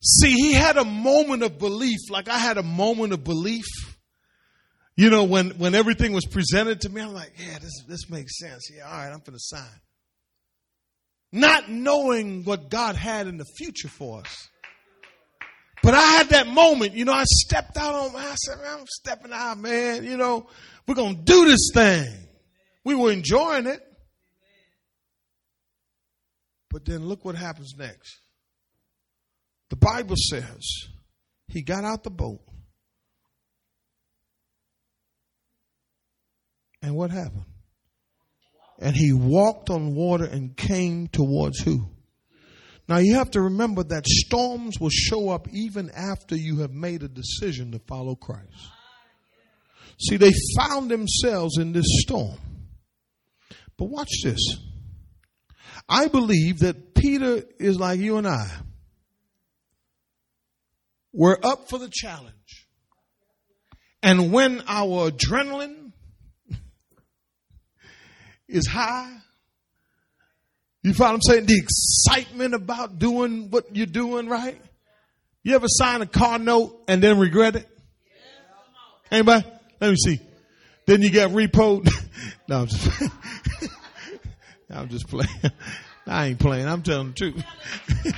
See, 0.00 0.32
he 0.32 0.52
had 0.52 0.76
a 0.76 0.84
moment 0.84 1.42
of 1.42 1.58
belief, 1.58 1.98
like 2.10 2.28
I 2.28 2.38
had 2.38 2.56
a 2.56 2.62
moment 2.62 3.12
of 3.12 3.24
belief. 3.24 3.66
You 4.96 5.10
know, 5.10 5.24
when, 5.24 5.50
when 5.50 5.74
everything 5.74 6.12
was 6.12 6.24
presented 6.24 6.80
to 6.82 6.88
me, 6.88 7.02
I'm 7.02 7.14
like, 7.14 7.32
yeah, 7.38 7.58
this, 7.60 7.84
this 7.86 8.10
makes 8.10 8.38
sense. 8.38 8.68
Yeah, 8.74 8.84
all 8.84 8.92
right, 8.92 9.06
I'm 9.06 9.20
going 9.20 9.32
to 9.32 9.38
sign. 9.38 9.80
Not 11.30 11.70
knowing 11.70 12.44
what 12.44 12.68
God 12.70 12.96
had 12.96 13.26
in 13.26 13.36
the 13.36 13.44
future 13.44 13.88
for 13.88 14.20
us. 14.20 14.48
But 15.82 15.94
I 15.94 16.00
had 16.00 16.30
that 16.30 16.48
moment, 16.48 16.94
you 16.94 17.04
know, 17.04 17.12
I 17.12 17.24
stepped 17.24 17.76
out 17.76 17.94
on, 17.94 18.16
I 18.16 18.34
said, 18.34 18.58
man, 18.58 18.78
I'm 18.80 18.86
stepping 18.88 19.32
out, 19.32 19.58
man. 19.58 20.04
You 20.04 20.16
know, 20.16 20.48
we're 20.86 20.96
going 20.96 21.16
to 21.16 21.22
do 21.22 21.44
this 21.44 21.70
thing. 21.72 22.08
We 22.84 22.94
were 22.94 23.12
enjoying 23.12 23.66
it. 23.66 23.80
But 26.70 26.84
then 26.84 27.06
look 27.06 27.24
what 27.24 27.34
happens 27.34 27.74
next. 27.78 28.18
The 29.70 29.76
Bible 29.76 30.16
says 30.16 30.62
he 31.48 31.62
got 31.62 31.84
out 31.84 32.04
the 32.04 32.10
boat. 32.10 32.40
And 36.82 36.94
what 36.94 37.10
happened? 37.10 37.44
And 38.78 38.94
he 38.94 39.12
walked 39.12 39.70
on 39.70 39.94
water 39.94 40.24
and 40.24 40.56
came 40.56 41.08
towards 41.08 41.58
who? 41.60 41.88
Now 42.88 42.98
you 42.98 43.16
have 43.16 43.32
to 43.32 43.42
remember 43.42 43.82
that 43.84 44.06
storms 44.06 44.80
will 44.80 44.90
show 44.90 45.28
up 45.30 45.48
even 45.52 45.90
after 45.90 46.36
you 46.36 46.60
have 46.60 46.72
made 46.72 47.02
a 47.02 47.08
decision 47.08 47.72
to 47.72 47.80
follow 47.80 48.14
Christ. 48.14 48.68
See, 50.00 50.16
they 50.16 50.32
found 50.56 50.90
themselves 50.90 51.58
in 51.58 51.72
this 51.72 51.86
storm. 51.88 52.38
But 53.76 53.86
watch 53.86 54.22
this. 54.22 54.40
I 55.88 56.08
believe 56.08 56.60
that 56.60 56.94
Peter 56.94 57.42
is 57.58 57.78
like 57.78 57.98
you 57.98 58.16
and 58.16 58.26
I. 58.26 58.48
We're 61.12 61.38
up 61.42 61.68
for 61.68 61.78
the 61.78 61.88
challenge. 61.90 62.66
And 64.02 64.32
when 64.32 64.62
our 64.68 65.10
adrenaline 65.10 65.92
is 68.48 68.66
high, 68.66 69.16
you 70.82 70.94
follow 70.94 71.10
what 71.10 71.14
I'm 71.14 71.22
saying? 71.22 71.46
The 71.46 71.58
excitement 71.58 72.54
about 72.54 72.98
doing 72.98 73.50
what 73.50 73.74
you're 73.74 73.86
doing, 73.86 74.28
right? 74.28 74.60
You 75.42 75.54
ever 75.54 75.66
sign 75.68 76.02
a 76.02 76.06
car 76.06 76.38
note 76.38 76.84
and 76.88 77.02
then 77.02 77.18
regret 77.18 77.56
it? 77.56 77.68
Anybody? 79.10 79.44
Let 79.80 79.90
me 79.90 79.96
see. 79.96 80.20
Then 80.86 81.02
you 81.02 81.10
get 81.10 81.30
repoed. 81.30 81.90
no, 82.48 82.60
I'm 82.60 82.66
just, 82.66 83.02
I'm 84.70 84.88
just 84.88 85.08
playing. 85.08 85.28
I 86.06 86.26
ain't 86.26 86.38
playing. 86.38 86.66
I'm 86.66 86.82
telling 86.82 87.08
the 87.08 87.14
truth. 87.14 88.14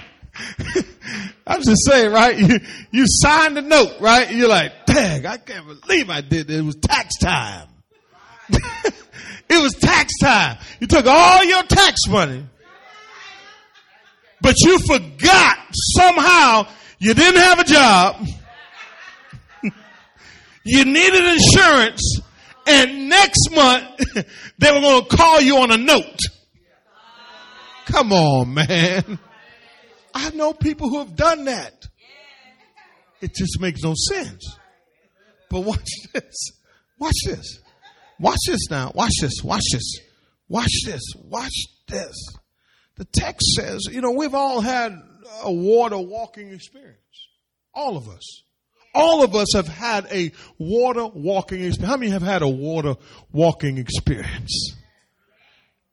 I'm 1.46 1.62
just 1.62 1.84
saying, 1.86 2.12
right? 2.12 2.38
You, 2.38 2.60
you 2.90 3.04
signed 3.06 3.56
the 3.56 3.62
note, 3.62 4.00
right? 4.00 4.30
You're 4.30 4.48
like, 4.48 4.86
dang, 4.86 5.26
I 5.26 5.36
can't 5.36 5.66
believe 5.66 6.10
I 6.10 6.20
did 6.20 6.50
it. 6.50 6.58
It 6.58 6.62
was 6.62 6.76
tax 6.76 7.16
time. 7.18 7.68
it 8.50 9.62
was 9.62 9.74
tax 9.74 10.12
time. 10.20 10.58
You 10.80 10.86
took 10.86 11.06
all 11.06 11.44
your 11.44 11.62
tax 11.64 12.06
money, 12.08 12.44
but 14.40 14.54
you 14.60 14.78
forgot 14.78 15.58
somehow 15.72 16.66
you 16.98 17.14
didn't 17.14 17.40
have 17.40 17.58
a 17.58 17.64
job. 17.64 18.26
you 20.64 20.84
needed 20.84 21.24
insurance 21.24 22.20
and 22.66 23.08
next 23.08 23.50
month 23.52 23.84
they 24.58 24.72
were 24.72 24.80
going 24.80 25.04
to 25.04 25.16
call 25.16 25.40
you 25.40 25.58
on 25.58 25.70
a 25.70 25.76
note. 25.76 26.18
Come 27.86 28.12
on, 28.12 28.54
man. 28.54 29.18
I 30.20 30.30
know 30.30 30.52
people 30.52 30.88
who 30.90 30.98
have 30.98 31.16
done 31.16 31.46
that. 31.46 31.86
It 33.20 33.34
just 33.34 33.60
makes 33.60 33.82
no 33.82 33.94
sense. 33.96 34.56
But 35.48 35.60
watch 35.60 35.88
this. 36.12 36.52
Watch 36.98 37.16
this. 37.24 37.58
Watch 38.18 38.38
this 38.46 38.70
now. 38.70 38.92
Watch 38.94 39.12
this. 39.20 39.42
Watch 39.42 39.64
this. 39.72 39.98
Watch 40.48 40.72
this. 40.84 41.02
Watch 41.16 41.54
this. 41.88 42.14
The 42.96 43.06
text 43.06 43.46
says, 43.56 43.88
you 43.90 44.02
know, 44.02 44.10
we've 44.10 44.34
all 44.34 44.60
had 44.60 44.92
a 45.42 45.52
water 45.52 45.98
walking 45.98 46.52
experience. 46.52 46.98
All 47.72 47.96
of 47.96 48.08
us. 48.08 48.42
All 48.94 49.22
of 49.22 49.34
us 49.34 49.54
have 49.54 49.68
had 49.68 50.06
a 50.10 50.32
water 50.58 51.06
walking 51.06 51.64
experience. 51.64 51.90
How 51.90 51.96
many 51.96 52.10
have 52.10 52.22
had 52.22 52.42
a 52.42 52.48
water 52.48 52.96
walking 53.32 53.78
experience? 53.78 54.74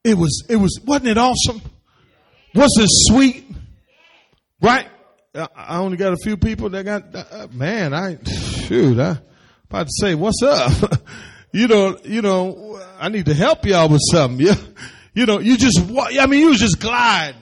It 0.03 0.17
was, 0.17 0.43
it 0.49 0.57
was, 0.57 0.79
wasn't 0.83 1.09
it 1.09 1.17
awesome? 1.17 1.61
Was 2.55 2.71
it 2.77 2.89
sweet? 2.89 3.45
Right? 4.61 4.87
I 5.35 5.77
only 5.77 5.97
got 5.97 6.13
a 6.13 6.17
few 6.17 6.37
people 6.37 6.69
that 6.69 6.83
got, 6.83 7.15
uh, 7.15 7.47
man, 7.51 7.93
I, 7.93 8.17
shoot, 8.23 8.99
I 8.99 9.19
about 9.69 9.87
to 9.87 9.93
say, 9.99 10.15
what's 10.15 10.41
up? 10.41 11.03
you 11.51 11.67
know, 11.67 11.97
you 12.03 12.21
know, 12.21 12.81
I 12.99 13.09
need 13.09 13.25
to 13.25 13.33
help 13.33 13.65
y'all 13.65 13.89
with 13.89 14.01
something. 14.11 14.45
You, 14.45 14.53
you 15.13 15.25
know, 15.25 15.39
you 15.39 15.57
just, 15.57 15.79
I 15.79 16.25
mean, 16.25 16.39
you 16.39 16.49
was 16.49 16.59
just 16.59 16.79
gliding. 16.79 17.41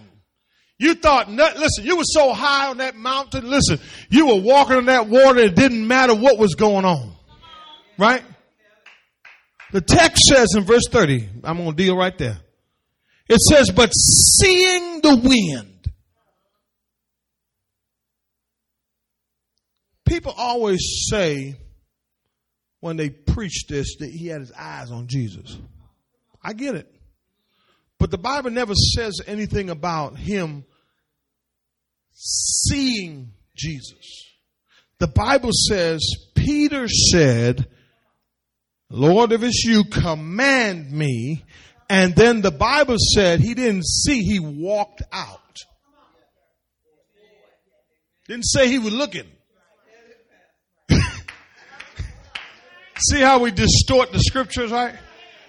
You 0.77 0.95
thought, 0.95 1.29
listen, 1.29 1.85
you 1.85 1.95
were 1.95 2.03
so 2.05 2.33
high 2.33 2.69
on 2.69 2.77
that 2.77 2.95
mountain. 2.95 3.49
Listen, 3.49 3.79
you 4.09 4.27
were 4.27 4.41
walking 4.41 4.75
on 4.75 4.85
that 4.87 5.07
water. 5.07 5.39
It 5.39 5.55
didn't 5.55 5.87
matter 5.87 6.13
what 6.13 6.37
was 6.37 6.55
going 6.55 6.83
on. 6.83 7.13
Right? 7.97 8.23
The 9.71 9.79
text 9.79 10.21
says 10.29 10.49
in 10.55 10.63
verse 10.63 10.87
30, 10.89 11.29
I'm 11.43 11.57
going 11.57 11.69
to 11.69 11.75
deal 11.75 11.95
right 11.95 12.17
there. 12.17 12.37
It 13.29 13.39
says, 13.39 13.71
but 13.71 13.89
seeing 13.89 15.01
the 15.01 15.15
wind, 15.15 15.74
people 20.05 20.33
always 20.37 21.07
say 21.09 21.55
when 22.79 22.97
they 22.97 23.09
preach 23.09 23.65
this 23.67 23.97
that 23.97 24.09
he 24.09 24.27
had 24.27 24.41
his 24.41 24.51
eyes 24.51 24.91
on 24.91 25.07
Jesus. 25.07 25.57
I 26.43 26.53
get 26.53 26.75
it. 26.75 26.91
But 27.97 28.11
the 28.11 28.17
Bible 28.17 28.51
never 28.51 28.75
says 28.75 29.21
anything 29.25 29.69
about 29.69 30.17
him 30.17 30.65
seeing 32.11 33.31
Jesus. 33.55 34.25
The 34.99 35.07
Bible 35.07 35.51
says, 35.51 36.01
Peter 36.35 36.87
said, 36.87 37.67
Lord, 38.89 39.31
if 39.31 39.43
it's 39.43 39.63
you, 39.63 39.85
command 39.85 40.91
me. 40.91 41.43
And 41.89 42.15
then 42.15 42.41
the 42.41 42.51
Bible 42.51 42.97
said 42.97 43.39
he 43.39 43.53
didn't 43.53 43.85
see, 43.85 44.21
he 44.21 44.39
walked 44.39 45.01
out. 45.11 45.39
Didn't 48.27 48.45
say 48.45 48.67
he 48.67 48.79
was 48.79 48.93
looking. 48.93 49.27
See 52.99 53.19
how 53.19 53.39
we 53.39 53.51
distort 53.51 54.11
the 54.11 54.19
scriptures, 54.19 54.71
right? 54.71 54.95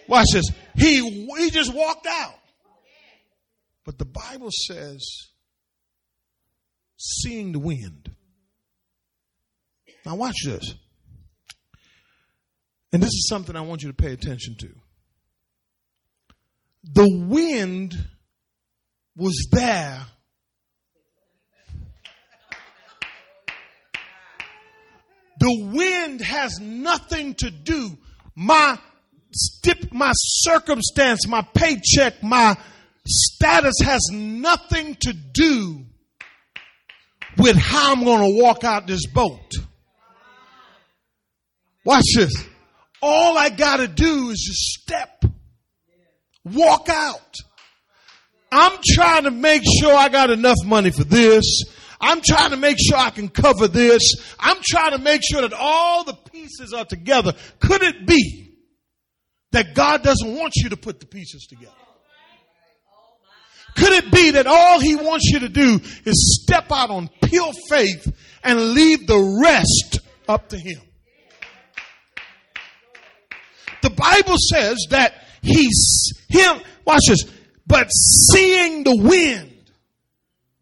Watch 0.09 0.26
this. 0.32 0.47
He, 0.76 1.26
he 1.38 1.51
just 1.51 1.74
walked 1.74 2.07
out. 2.07 2.34
But 3.84 3.99
the 3.99 4.05
Bible 4.05 4.51
says, 4.51 5.28
seeing 6.99 7.53
the 7.53 7.59
wind. 7.59 8.11
Now 10.05 10.16
watch 10.16 10.36
this. 10.44 10.74
And 12.92 13.03
this 13.03 13.09
is 13.09 13.28
something 13.28 13.57
I 13.57 13.61
want 13.61 13.82
you 13.82 13.88
to 13.88 13.94
pay 13.94 14.12
attention 14.12 14.57
to. 14.61 14.68
The 16.84 17.26
wind 17.28 17.94
was 19.16 19.49
there. 19.51 20.07
The 25.39 25.70
wind 25.72 26.20
has 26.20 26.59
nothing 26.61 27.34
to 27.34 27.51
do. 27.51 27.97
My 28.34 28.78
stip, 29.32 29.93
my 29.93 30.12
circumstance, 30.14 31.26
my 31.26 31.43
paycheck, 31.55 32.22
my 32.22 32.57
status 33.07 33.74
has 33.82 34.01
nothing 34.12 34.95
to 34.97 35.12
do 35.12 35.84
with 37.39 37.57
how 37.57 37.93
I'm 37.93 38.05
going 38.05 38.34
to 38.34 38.43
walk 38.43 38.64
out 38.64 38.87
this 38.87 39.07
boat. 39.07 39.53
Watch 41.84 42.05
this. 42.14 42.32
All 43.03 43.39
I 43.39 43.51
got 43.51 43.76
to 43.76 43.89
do 43.89 44.30
is 44.30 44.41
just 44.41 44.82
step, 44.82 45.24
walk 46.45 46.89
out. 46.89 47.37
I'm 48.51 48.78
trying 48.84 49.24
to 49.24 49.30
make 49.30 49.62
sure 49.80 49.95
I 49.95 50.09
got 50.09 50.30
enough 50.30 50.57
money 50.64 50.91
for 50.91 51.05
this. 51.05 51.64
I'm 52.01 52.20
trying 52.20 52.51
to 52.51 52.57
make 52.57 52.76
sure 52.78 52.97
I 52.97 53.11
can 53.11 53.28
cover 53.28 53.68
this. 53.68 54.03
I'm 54.38 54.59
trying 54.62 54.92
to 54.92 54.99
make 54.99 55.22
sure 55.24 55.42
that 55.42 55.53
all 55.53 56.05
the 56.05 56.14
pieces 56.14 56.72
are 56.72 56.84
together. 56.84 57.32
Could 57.61 57.82
it 57.82 58.07
be 58.07 58.55
that 59.53 59.74
God 59.74 60.03
doesn't 60.03 60.34
want 60.34 60.55
you 60.57 60.70
to 60.70 60.76
put 60.76 61.01
the 61.01 61.07
pieces 61.07 61.47
together? 61.47 61.72
Could 63.76 63.92
it 63.92 64.11
be 64.11 64.30
that 64.32 64.47
all 64.47 64.80
he 64.80 64.97
wants 64.97 65.26
you 65.30 65.40
to 65.40 65.49
do 65.51 65.78
is 66.05 66.42
step 66.42 66.72
out 66.72 66.90
on 66.90 67.11
pure 67.24 67.53
faith 67.68 68.11
and 68.42 68.72
leave 68.72 69.07
the 69.07 69.40
rest 69.42 70.01
up 70.28 70.49
to 70.49 70.59
him? 70.59 70.80
The 73.82 73.90
Bible 73.90 74.36
says 74.51 74.78
that 74.90 75.14
he's 75.42 76.12
him, 76.28 76.61
watch 76.86 77.03
this, 77.07 77.24
but 77.66 77.88
seeing 77.88 78.82
the 78.82 78.97
wind. 78.97 79.53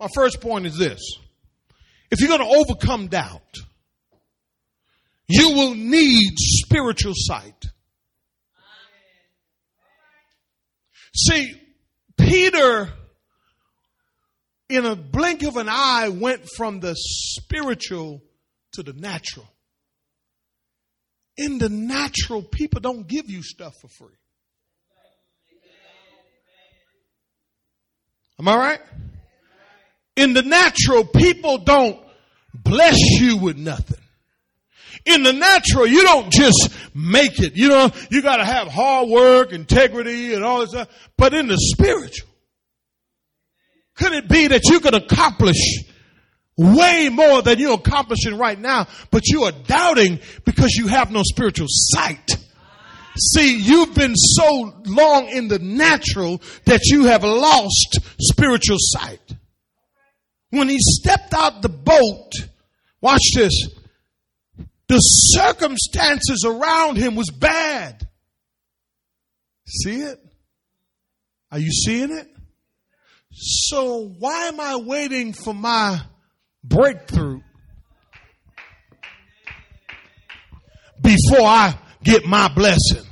My 0.01 0.09
first 0.15 0.41
point 0.41 0.67
is 0.67 0.77
this. 0.77 1.01
If 2.15 2.21
you're 2.21 2.29
going 2.29 2.49
to 2.49 2.57
overcome 2.61 3.09
doubt, 3.09 3.57
you 5.27 5.49
will 5.51 5.75
need 5.75 6.35
spiritual 6.37 7.15
sight. 7.17 7.61
See, 11.13 11.61
Peter 12.17 12.89
in 14.69 14.87
a 14.87 14.95
blink 14.95 15.43
of 15.43 15.57
an 15.57 15.67
eye 15.69 16.09
went 16.09 16.49
from 16.57 16.79
the 16.79 16.95
spiritual 16.95 18.23
to 18.75 18.85
the 18.85 18.93
natural. 18.93 19.49
In 21.37 21.59
the 21.59 21.69
natural, 21.69 22.45
people 22.45 22.81
don't 22.81 23.09
give 23.09 23.29
you 23.29 23.43
stuff 23.43 23.75
for 23.81 23.89
free. 23.89 24.15
Am 28.39 28.47
I 28.47 28.57
right? 28.57 28.81
In 30.15 30.33
the 30.33 30.43
natural, 30.43 31.05
people 31.05 31.59
don't 31.59 32.04
bless 32.55 32.99
you 33.21 33.39
with 33.39 33.57
nothing. 33.57 33.99
In 35.05 35.23
the 35.23 35.33
natural, 35.33 35.87
you 35.87 36.03
don't 36.03 36.33
just 36.33 36.71
make 36.95 37.39
it. 37.39 37.57
You 37.57 37.69
know, 37.69 37.91
you 38.11 38.23
gotta 38.23 38.45
have 38.45 38.69
hard 38.69 39.09
work, 39.09 39.53
integrity, 39.53 40.33
and 40.33 40.43
all 40.43 40.61
this 40.61 40.71
stuff. 40.71 40.89
But 41.19 41.35
in 41.35 41.49
the 41.49 41.59
spiritual, 41.59 42.29
could 43.97 44.13
it 44.13 44.29
be 44.29 44.49
that 44.49 44.65
you 44.65 44.81
could 44.81 44.95
accomplish 44.95 45.85
way 46.57 47.11
more 47.11 47.43
than 47.43 47.59
you're 47.59 47.75
accomplishing 47.75 48.39
right 48.39 48.59
now, 48.59 48.87
but 49.11 49.27
you 49.27 49.45
are 49.45 49.53
doubting 49.53 50.21
because 50.45 50.75
you 50.75 50.87
have 50.87 51.11
no 51.11 51.23
spiritual 51.23 51.67
sight? 51.69 52.39
See, 53.17 53.59
you've 53.59 53.95
been 53.95 54.17
so 54.17 54.75
long 54.87 55.29
in 55.29 55.49
the 55.49 55.59
natural 55.61 56.41
that 56.65 56.81
you 56.87 57.05
have 57.05 57.23
lost 57.23 57.99
spiritual 58.19 58.79
sight. 58.81 59.21
When 60.55 60.69
he 60.69 60.79
stepped 60.79 61.35
out 61.35 61.63
the 61.63 61.69
boat, 61.69 62.31
watch 63.01 63.33
this, 63.35 63.69
the 64.87 64.99
circumstances 64.99 66.45
around 66.47 66.97
him 66.97 67.17
was 67.17 67.29
bad. 67.31 68.07
See 69.67 70.01
it? 70.01 70.21
Are 71.51 71.59
you 71.59 71.73
seeing 71.73 72.17
it? 72.17 72.29
So 73.33 74.07
why 74.21 74.45
am 74.47 74.61
I 74.61 74.77
waiting 74.77 75.33
for 75.33 75.53
my 75.53 76.01
breakthrough 76.63 77.41
before 81.03 81.47
I 81.49 81.77
get 82.05 82.27
my 82.27 82.47
blessing? 82.55 83.05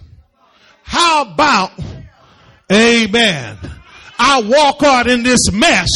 How 0.85 1.23
about, 1.23 1.73
amen, 2.71 3.59
I 4.17 4.43
walk 4.43 4.85
out 4.85 5.09
in 5.09 5.25
this 5.25 5.51
mess 5.51 5.89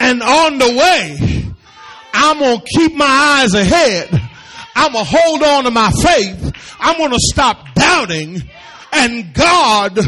and 0.00 0.22
on 0.22 0.58
the 0.58 0.68
way, 0.68 1.44
I'm 2.12 2.38
going 2.38 2.58
to 2.58 2.66
keep 2.66 2.94
my 2.94 3.04
eyes 3.42 3.54
ahead. 3.54 4.08
I'm 4.74 4.92
going 4.92 5.04
to 5.04 5.10
hold 5.10 5.42
on 5.42 5.64
to 5.64 5.70
my 5.70 5.90
faith. 6.02 6.76
I'm 6.80 6.96
going 6.96 7.10
to 7.10 7.18
stop 7.20 7.74
doubting 7.74 8.42
and 8.92 9.34
God 9.34 9.98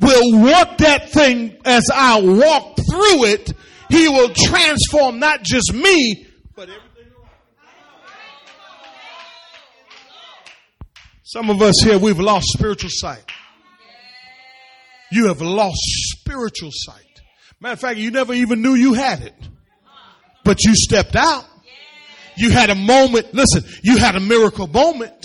will 0.00 0.40
work 0.42 0.78
that 0.78 1.10
thing 1.10 1.56
as 1.64 1.84
I 1.94 2.20
walk 2.20 2.76
through 2.76 3.24
it. 3.26 3.52
He 3.90 4.08
will 4.08 4.30
transform 4.34 5.18
not 5.18 5.42
just 5.42 5.72
me, 5.72 6.26
but 6.56 6.68
everything. 6.68 7.12
Some 11.22 11.50
of 11.50 11.62
us 11.62 11.74
here, 11.82 11.98
we've 11.98 12.20
lost 12.20 12.46
spiritual 12.48 12.90
sight. 12.92 13.24
You 15.12 15.28
have 15.28 15.40
lost 15.40 15.80
spiritual 16.18 16.70
sight. 16.72 17.13
Matter 17.60 17.72
of 17.72 17.80
fact, 17.80 17.98
you 17.98 18.10
never 18.10 18.34
even 18.34 18.62
knew 18.62 18.74
you 18.74 18.94
had 18.94 19.22
it. 19.22 19.34
But 20.44 20.62
you 20.64 20.74
stepped 20.74 21.16
out. 21.16 21.44
You 22.36 22.50
had 22.50 22.70
a 22.70 22.74
moment. 22.74 23.32
Listen, 23.32 23.64
you 23.82 23.96
had 23.96 24.16
a 24.16 24.20
miracle 24.20 24.66
moment. 24.66 25.24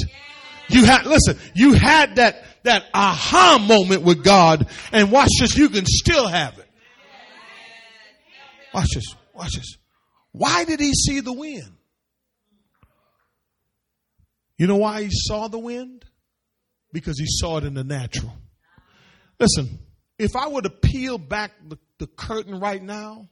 You 0.70 0.86
had, 0.86 1.06
listen, 1.06 1.38
you 1.56 1.74
had 1.74 2.18
that 2.18 2.46
that 2.64 2.86
aha 2.94 3.58
moment 3.68 4.04
with 4.04 4.24
God 4.24 4.68
and 4.92 5.12
watch 5.12 5.30
this, 5.40 5.58
you 5.58 5.70
can 5.70 5.86
still 5.86 6.28
have 6.28 6.58
it. 6.58 6.68
Watch 8.74 8.90
this, 8.94 9.16
watch 9.34 9.56
this. 9.56 9.78
Why 10.32 10.66
did 10.66 10.80
he 10.80 10.94
see 10.94 11.22
the 11.22 11.34
wind? 11.34 11.72
You 14.58 14.68
know 14.68 14.78
why 14.78 15.04
he 15.04 15.10
saw 15.12 15.48
the 15.48 15.58
wind? 15.58 16.06
Because 16.92 17.18
he 17.18 17.26
saw 17.28 17.58
it 17.58 17.64
in 17.64 17.74
the 17.74 17.84
natural. 17.84 18.34
Listen, 19.40 19.80
if 20.20 20.36
I 20.36 20.50
were 20.50 20.62
to 20.62 20.70
peel 20.70 21.18
back 21.18 21.52
the, 21.68 21.78
the 21.98 22.08
curtain 22.08 22.60
right 22.60 22.84
now 22.84 23.30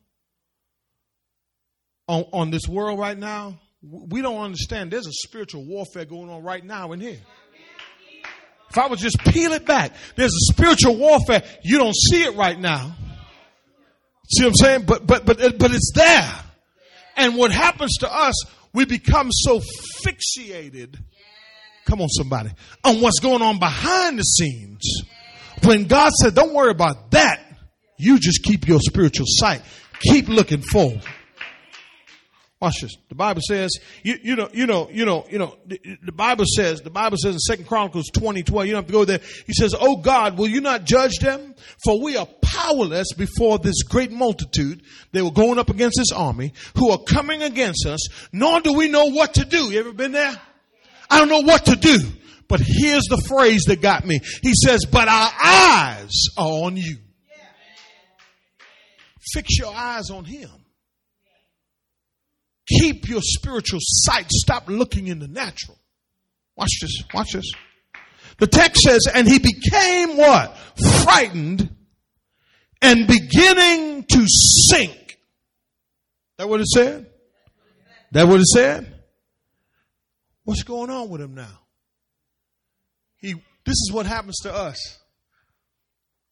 on, 2.07 2.25
on 2.31 2.49
this 2.49 2.67
world 2.67 2.97
right 2.97 3.17
now, 3.17 3.59
we 3.83 4.21
don't 4.21 4.41
understand 4.41 4.91
there's 4.91 5.05
a 5.05 5.11
spiritual 5.11 5.65
warfare 5.65 6.05
going 6.05 6.29
on 6.29 6.41
right 6.41 6.63
now 6.63 6.93
in 6.93 7.01
here. 7.01 7.19
If 8.69 8.77
I 8.77 8.87
would 8.87 8.99
just 8.99 9.19
peel 9.19 9.53
it 9.53 9.65
back, 9.65 9.93
there's 10.15 10.33
a 10.33 10.53
spiritual 10.53 10.97
warfare. 10.97 11.43
You 11.63 11.77
don't 11.77 11.95
see 11.95 12.23
it 12.23 12.35
right 12.35 12.59
now. 12.59 12.95
See 14.29 14.43
what 14.43 14.49
I'm 14.49 14.55
saying? 14.55 14.85
But, 14.85 15.05
but, 15.05 15.25
but, 15.25 15.37
but 15.57 15.71
it's 15.73 15.91
there. 15.93 16.33
And 17.15 17.35
what 17.35 17.51
happens 17.51 17.95
to 17.99 18.13
us, 18.13 18.35
we 18.73 18.85
become 18.85 19.29
so 19.31 19.61
fixated. 20.05 20.97
Come 21.85 22.01
on, 22.01 22.09
somebody. 22.09 22.49
On 22.83 22.99
what's 22.99 23.19
going 23.19 23.41
on 23.41 23.59
behind 23.59 24.19
the 24.19 24.23
scenes. 24.23 24.83
When 25.63 25.85
God 25.85 26.11
said, 26.13 26.35
don't 26.35 26.53
worry 26.53 26.71
about 26.71 27.11
that. 27.11 27.43
You 27.97 28.19
just 28.19 28.43
keep 28.43 28.67
your 28.67 28.79
spiritual 28.79 29.25
sight. 29.27 29.61
Keep 29.99 30.27
looking 30.27 30.61
forward. 30.61 31.01
Watch 32.59 32.81
this. 32.81 32.95
The 33.09 33.15
Bible 33.15 33.41
says, 33.47 33.69
you, 34.01 34.17
you 34.23 34.35
know, 34.35 34.49
you 34.51 34.65
know, 34.65 34.89
you 34.91 35.05
know, 35.05 35.27
you 35.29 35.37
know, 35.37 35.55
the, 35.67 35.79
the 36.03 36.11
Bible 36.11 36.45
says, 36.55 36.81
the 36.81 36.89
Bible 36.89 37.17
says 37.17 37.35
in 37.35 37.39
Second 37.39 37.65
Chronicles 37.65 38.05
20, 38.11 38.41
12, 38.41 38.65
you 38.65 38.71
don't 38.71 38.79
have 38.79 38.87
to 38.87 38.93
go 38.93 39.05
there. 39.05 39.19
He 39.45 39.53
says, 39.53 39.75
Oh 39.79 39.97
God, 39.97 40.39
will 40.39 40.47
you 40.47 40.59
not 40.59 40.83
judge 40.83 41.19
them? 41.19 41.53
For 41.83 42.01
we 42.01 42.17
are 42.17 42.27
powerless 42.41 43.13
before 43.13 43.59
this 43.59 43.83
great 43.83 44.11
multitude. 44.11 44.81
They 45.11 45.21
were 45.21 45.31
going 45.31 45.59
up 45.59 45.69
against 45.69 45.97
this 45.99 46.11
army 46.11 46.53
who 46.75 46.89
are 46.89 46.97
coming 46.97 47.43
against 47.43 47.85
us, 47.85 48.07
nor 48.31 48.59
do 48.61 48.73
we 48.73 48.87
know 48.87 49.11
what 49.11 49.35
to 49.35 49.45
do. 49.45 49.71
You 49.71 49.79
ever 49.79 49.93
been 49.93 50.13
there? 50.13 50.35
I 51.11 51.19
don't 51.19 51.29
know 51.29 51.41
what 51.41 51.65
to 51.65 51.75
do. 51.75 51.99
But 52.47 52.61
here's 52.63 53.03
the 53.09 53.21
phrase 53.27 53.63
that 53.65 53.81
got 53.81 54.05
me. 54.05 54.19
He 54.41 54.53
says, 54.53 54.85
but 54.85 55.07
our 55.07 55.31
eyes 55.43 56.13
are 56.37 56.47
on 56.65 56.77
you. 56.77 56.97
Fix 59.33 59.57
your 59.59 59.73
eyes 59.75 60.09
on 60.09 60.23
him. 60.23 60.49
Keep 62.67 63.09
your 63.09 63.21
spiritual 63.21 63.79
sight. 63.81 64.29
Stop 64.31 64.67
looking 64.67 65.07
in 65.07 65.19
the 65.19 65.27
natural. 65.27 65.77
Watch 66.55 66.79
this. 66.81 67.03
Watch 67.13 67.33
this. 67.33 67.51
The 68.39 68.47
text 68.47 68.81
says, 68.81 69.07
and 69.13 69.27
he 69.27 69.39
became 69.39 70.17
what? 70.17 70.55
Frightened 71.03 71.69
and 72.81 73.07
beginning 73.07 74.03
to 74.03 74.25
sink. 74.27 75.17
That 76.37 76.47
what 76.47 76.61
it 76.61 76.67
said? 76.67 77.07
That 78.11 78.27
what 78.27 78.39
it 78.39 78.47
said? 78.47 78.93
What's 80.43 80.63
going 80.63 80.89
on 80.89 81.09
with 81.09 81.21
him 81.21 81.35
now? 81.35 81.59
This 83.67 83.81
is 83.81 83.91
what 83.91 84.05
happens 84.05 84.37
to 84.43 84.53
us. 84.53 84.97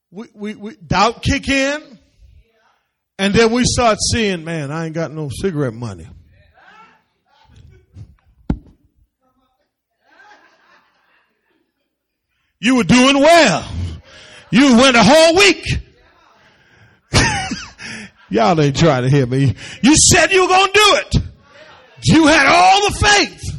We, 0.09 0.27
we, 0.33 0.55
we 0.55 0.77
doubt 0.77 1.21
kick 1.21 1.49
in, 1.49 1.99
and 3.19 3.33
then 3.33 3.51
we 3.51 3.65
start 3.65 3.97
seeing, 4.13 4.45
man, 4.45 4.71
I 4.71 4.85
ain't 4.85 4.95
got 4.95 5.11
no 5.11 5.27
cigarette 5.41 5.73
money. 5.73 6.07
You 12.61 12.77
were 12.77 12.85
doing 12.85 13.19
well. 13.19 13.69
You 14.49 14.77
went 14.77 14.95
a 14.95 15.03
whole 15.03 15.35
week. 15.35 15.65
Y'all 18.29 18.61
ain't 18.61 18.77
trying 18.77 19.03
to 19.03 19.09
hear 19.09 19.25
me. 19.25 19.53
You 19.83 19.95
said 19.97 20.31
you 20.31 20.43
were 20.43 20.47
going 20.47 20.71
to 20.71 20.73
do 20.73 20.95
it. 20.95 21.15
You 22.05 22.27
had 22.27 22.47
all 22.47 22.89
the 22.89 22.95
faith. 22.95 23.54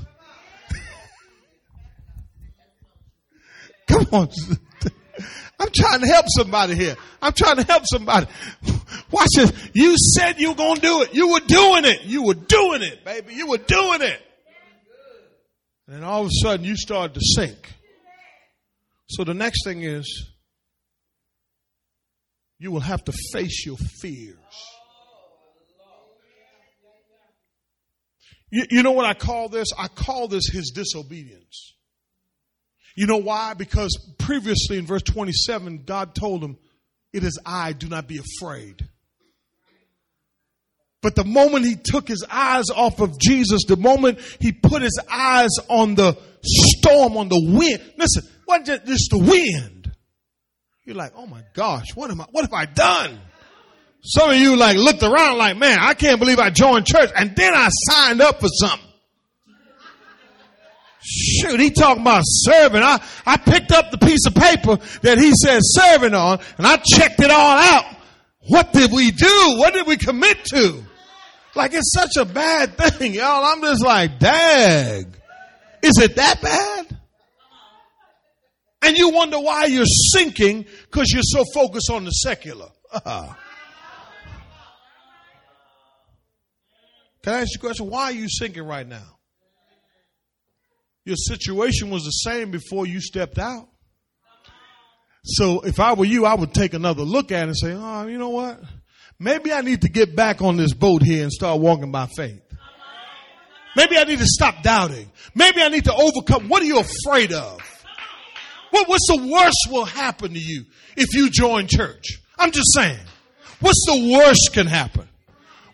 Come 3.87 4.07
on. 4.13 4.29
I'm 5.59 5.71
trying 5.75 6.01
to 6.01 6.07
help 6.07 6.27
somebody 6.29 6.75
here. 6.75 6.97
I'm 7.23 7.33
trying 7.33 7.57
to 7.57 7.65
help 7.65 7.85
somebody. 7.87 8.27
Watch 9.11 9.29
this. 9.37 9.71
You 9.73 9.97
said 9.97 10.39
you 10.39 10.51
were 10.51 10.57
going 10.57 10.77
to 10.77 10.81
do 10.81 11.03
it. 11.03 11.15
You 11.15 11.29
were 11.29 11.41
doing 11.41 11.85
it. 11.85 12.03
You 12.05 12.25
were 12.25 12.35
doing 12.35 12.83
it, 12.83 13.05
baby. 13.05 13.35
You 13.35 13.47
were 13.47 13.59
doing 13.59 14.03
it. 14.03 14.21
And 15.87 15.97
then 15.97 16.05
all 16.05 16.23
of 16.23 16.27
a 16.27 16.31
sudden 16.43 16.65
you 16.65 16.77
started 16.77 17.15
to 17.15 17.21
sink. 17.21 17.73
So 19.09 19.25
the 19.25 19.35
next 19.35 19.65
thing 19.65 19.83
is 19.83 20.27
you 22.59 22.71
will 22.71 22.81
have 22.81 23.05
to 23.05 23.13
face 23.33 23.65
your 23.65 23.77
fears. 23.77 24.37
You, 28.51 28.65
you 28.71 28.83
know 28.83 28.93
what 28.93 29.07
I 29.07 29.15
call 29.15 29.49
this? 29.49 29.69
I 29.77 29.89
call 29.89 30.29
this 30.29 30.49
his 30.53 30.73
disobedience. 30.75 31.76
You 32.97 33.07
know 33.07 33.19
why? 33.19 33.55
Because 33.55 33.97
previously 34.19 34.79
in 34.79 34.87
verse 34.87 35.03
27, 35.03 35.85
God 35.85 36.15
told 36.15 36.43
him, 36.43 36.57
It 37.13 37.23
is 37.23 37.39
I, 37.45 37.73
do 37.73 37.89
not 37.89 38.09
be 38.09 38.19
afraid. 38.19 38.89
But 41.03 41.15
the 41.15 41.25
moment 41.25 41.67
he 41.67 41.77
took 41.77 42.09
his 42.09 42.25
eyes 42.29 42.65
off 42.75 43.01
of 43.01 43.21
Jesus, 43.21 43.65
the 43.69 43.77
moment 43.77 44.19
he 44.41 44.51
put 44.51 44.83
his 44.83 44.99
eyes 45.13 45.51
on 45.69 45.95
the 45.95 46.17
storm, 46.43 47.17
on 47.17 47.29
the 47.29 47.41
wind, 47.41 47.93
listen, 47.97 48.25
what 48.47 48.65
just 48.65 49.11
the 49.11 49.19
wind? 49.19 49.93
You're 50.85 50.97
like, 50.97 51.13
oh 51.15 51.27
my 51.27 51.43
gosh, 51.53 51.95
what 51.95 52.11
am 52.11 52.23
I, 52.23 52.27
what 52.31 52.43
have 52.43 52.53
I 52.53 52.65
done? 52.65 53.21
Some 54.03 54.31
of 54.31 54.37
you 54.37 54.57
like 54.57 54.77
looked 54.77 55.03
around 55.03 55.37
like, 55.37 55.57
man, 55.57 55.79
I 55.81 55.95
can't 55.95 56.19
believe 56.19 56.39
I 56.39 56.51
joined 56.51 56.87
church 56.87 57.11
and 57.15 57.37
then 57.37 57.53
I 57.55 57.69
signed 57.91 58.21
up 58.21 58.41
for 58.41 58.49
something. 58.49 58.86
Shoot, 61.09 61.61
he 61.61 61.71
talking 61.71 62.03
about 62.03 62.23
serving. 62.25 62.83
I, 62.83 63.01
I 63.25 63.37
picked 63.37 63.71
up 63.71 63.93
the 63.93 63.99
piece 63.99 64.27
of 64.27 64.35
paper 64.35 64.77
that 65.03 65.19
he 65.19 65.33
said 65.41 65.61
serving 65.63 66.15
on 66.15 66.41
and 66.59 66.67
I 66.67 66.79
checked 66.79 67.21
it 67.21 67.31
all 67.31 67.57
out. 67.57 67.85
What 68.49 68.73
did 68.73 68.91
we 68.91 69.13
do? 69.13 69.55
What 69.57 69.73
did 69.73 69.87
we 69.87 69.97
commit 69.97 70.45
to? 70.47 70.83
Like 71.55 71.75
it's 71.75 71.93
such 71.95 72.17
a 72.19 72.25
bad 72.25 72.77
thing, 72.77 73.15
y'all. 73.15 73.45
I'm 73.45 73.63
just 73.63 73.85
like, 73.85 74.19
dag. 74.19 75.07
Is 75.83 75.99
it 75.99 76.17
that 76.17 76.43
bad? 76.43 76.99
And 78.83 78.97
you 78.97 79.11
wonder 79.11 79.39
why 79.39 79.67
you're 79.67 79.85
sinking 79.87 80.67
because 80.91 81.13
you're 81.13 81.23
so 81.23 81.45
focused 81.55 81.91
on 81.91 82.05
the 82.05 82.11
secular. 82.11 82.69
Uh-huh. 82.93 83.33
Can 87.23 87.33
I 87.33 87.41
ask 87.43 87.51
you 87.53 87.59
a 87.59 87.61
question? 87.61 87.91
Why 87.91 88.05
are 88.05 88.13
you 88.13 88.29
sinking 88.29 88.65
right 88.65 88.87
now? 88.87 89.16
Your 91.07 91.17
situation 91.17 91.89
was 91.89 92.03
the 92.03 92.11
same 92.11 92.51
before 92.51 92.85
you 92.85 93.01
stepped 93.01 93.39
out. 93.39 93.69
So 95.25 95.61
if 95.61 95.79
I 95.79 95.95
were 95.95 96.05
you, 96.05 96.27
I 96.27 96.35
would 96.35 96.53
take 96.53 96.75
another 96.75 97.03
look 97.03 97.31
at 97.31 97.45
it 97.45 97.47
and 97.47 97.57
say, 97.57 97.73
oh, 97.75 98.09
you 98.09 98.19
know 98.19 98.31
what? 98.31 98.61
Maybe 99.21 99.53
I 99.53 99.61
need 99.61 99.83
to 99.83 99.89
get 99.89 100.17
back 100.17 100.43
on 100.43 100.57
this 100.57 100.75
boat 100.75 101.03
here 101.03 101.23
and 101.23 101.33
start 101.33 101.61
walking 101.61 101.93
by 101.93 102.07
faith. 102.07 102.43
Maybe 103.77 103.97
I 103.97 104.03
need 104.03 104.19
to 104.19 104.27
stop 104.27 104.65
doubting. 104.65 105.09
Maybe 105.33 105.63
I 105.63 105.69
need 105.69 105.85
to 105.85 105.95
overcome. 105.95 106.49
What 106.49 106.63
are 106.63 106.67
you 106.67 106.81
afraid 106.81 107.33
of? 107.33 107.61
What, 108.71 108.89
what's 108.89 109.07
the 109.07 109.29
worst 109.33 109.69
will 109.71 109.85
happen 109.85 110.33
to 110.33 110.41
you 110.41 110.65
if 110.97 111.15
you 111.15 111.31
join 111.31 111.69
church? 111.69 112.21
I'm 112.37 112.51
just 112.51 112.75
saying. 112.75 112.99
What's 113.61 113.85
the 113.87 114.13
worst 114.13 114.51
can 114.53 114.67
happen? 114.67 115.09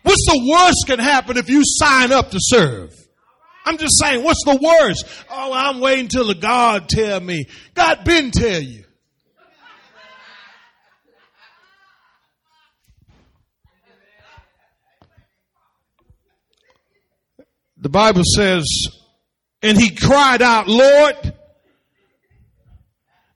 What's 0.03 0.25
the 0.27 0.47
worst 0.51 0.85
can 0.85 0.99
happen 0.99 1.37
if 1.37 1.49
you 1.49 1.63
sign 1.65 2.11
up 2.11 2.29
to 2.31 2.37
serve? 2.39 3.02
I'm 3.65 3.77
just 3.77 3.99
saying, 3.99 4.23
what's 4.23 4.43
the 4.45 4.59
worst? 4.61 5.05
Oh, 5.29 5.51
I'm 5.53 5.79
waiting 5.79 6.07
till 6.07 6.27
the 6.27 6.35
God 6.35 6.89
tell 6.89 7.19
me. 7.19 7.45
God 7.73 8.03
been 8.03 8.31
tell 8.31 8.61
you. 8.61 8.83
The 17.77 17.89
Bible 17.89 18.23
says, 18.23 18.65
and 19.61 19.77
he 19.77 19.93
cried 19.93 20.41
out, 20.41 20.69
Lord, 20.69 21.15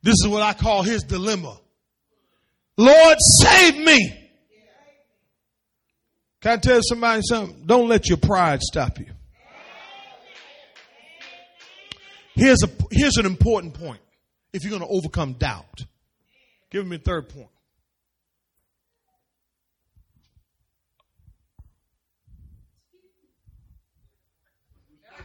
this 0.01 0.15
is 0.23 0.28
what 0.28 0.41
I 0.41 0.53
call 0.53 0.84
his 0.84 1.03
dilemma. 1.03 1.59
Lord, 2.78 3.17
save 3.41 3.78
me. 3.78 4.30
Can 6.39 6.51
I 6.51 6.57
tell 6.57 6.80
somebody 6.82 7.21
something? 7.28 7.63
Don't 7.65 7.89
let 7.89 8.07
your 8.07 8.19
pride 8.19 8.61
stop 8.61 8.99
you. 8.99 9.16
Here's 12.38 12.61
a 12.61 12.69
here's 12.91 13.17
an 13.17 13.25
important 13.25 13.73
point. 13.73 13.99
If 14.53 14.63
you're 14.63 14.69
going 14.69 14.88
to 14.88 14.95
overcome 14.95 15.33
doubt, 15.33 15.85
give 16.69 16.85
me 16.85 16.97
a 16.97 16.99
third 16.99 17.29
point. 17.29 17.49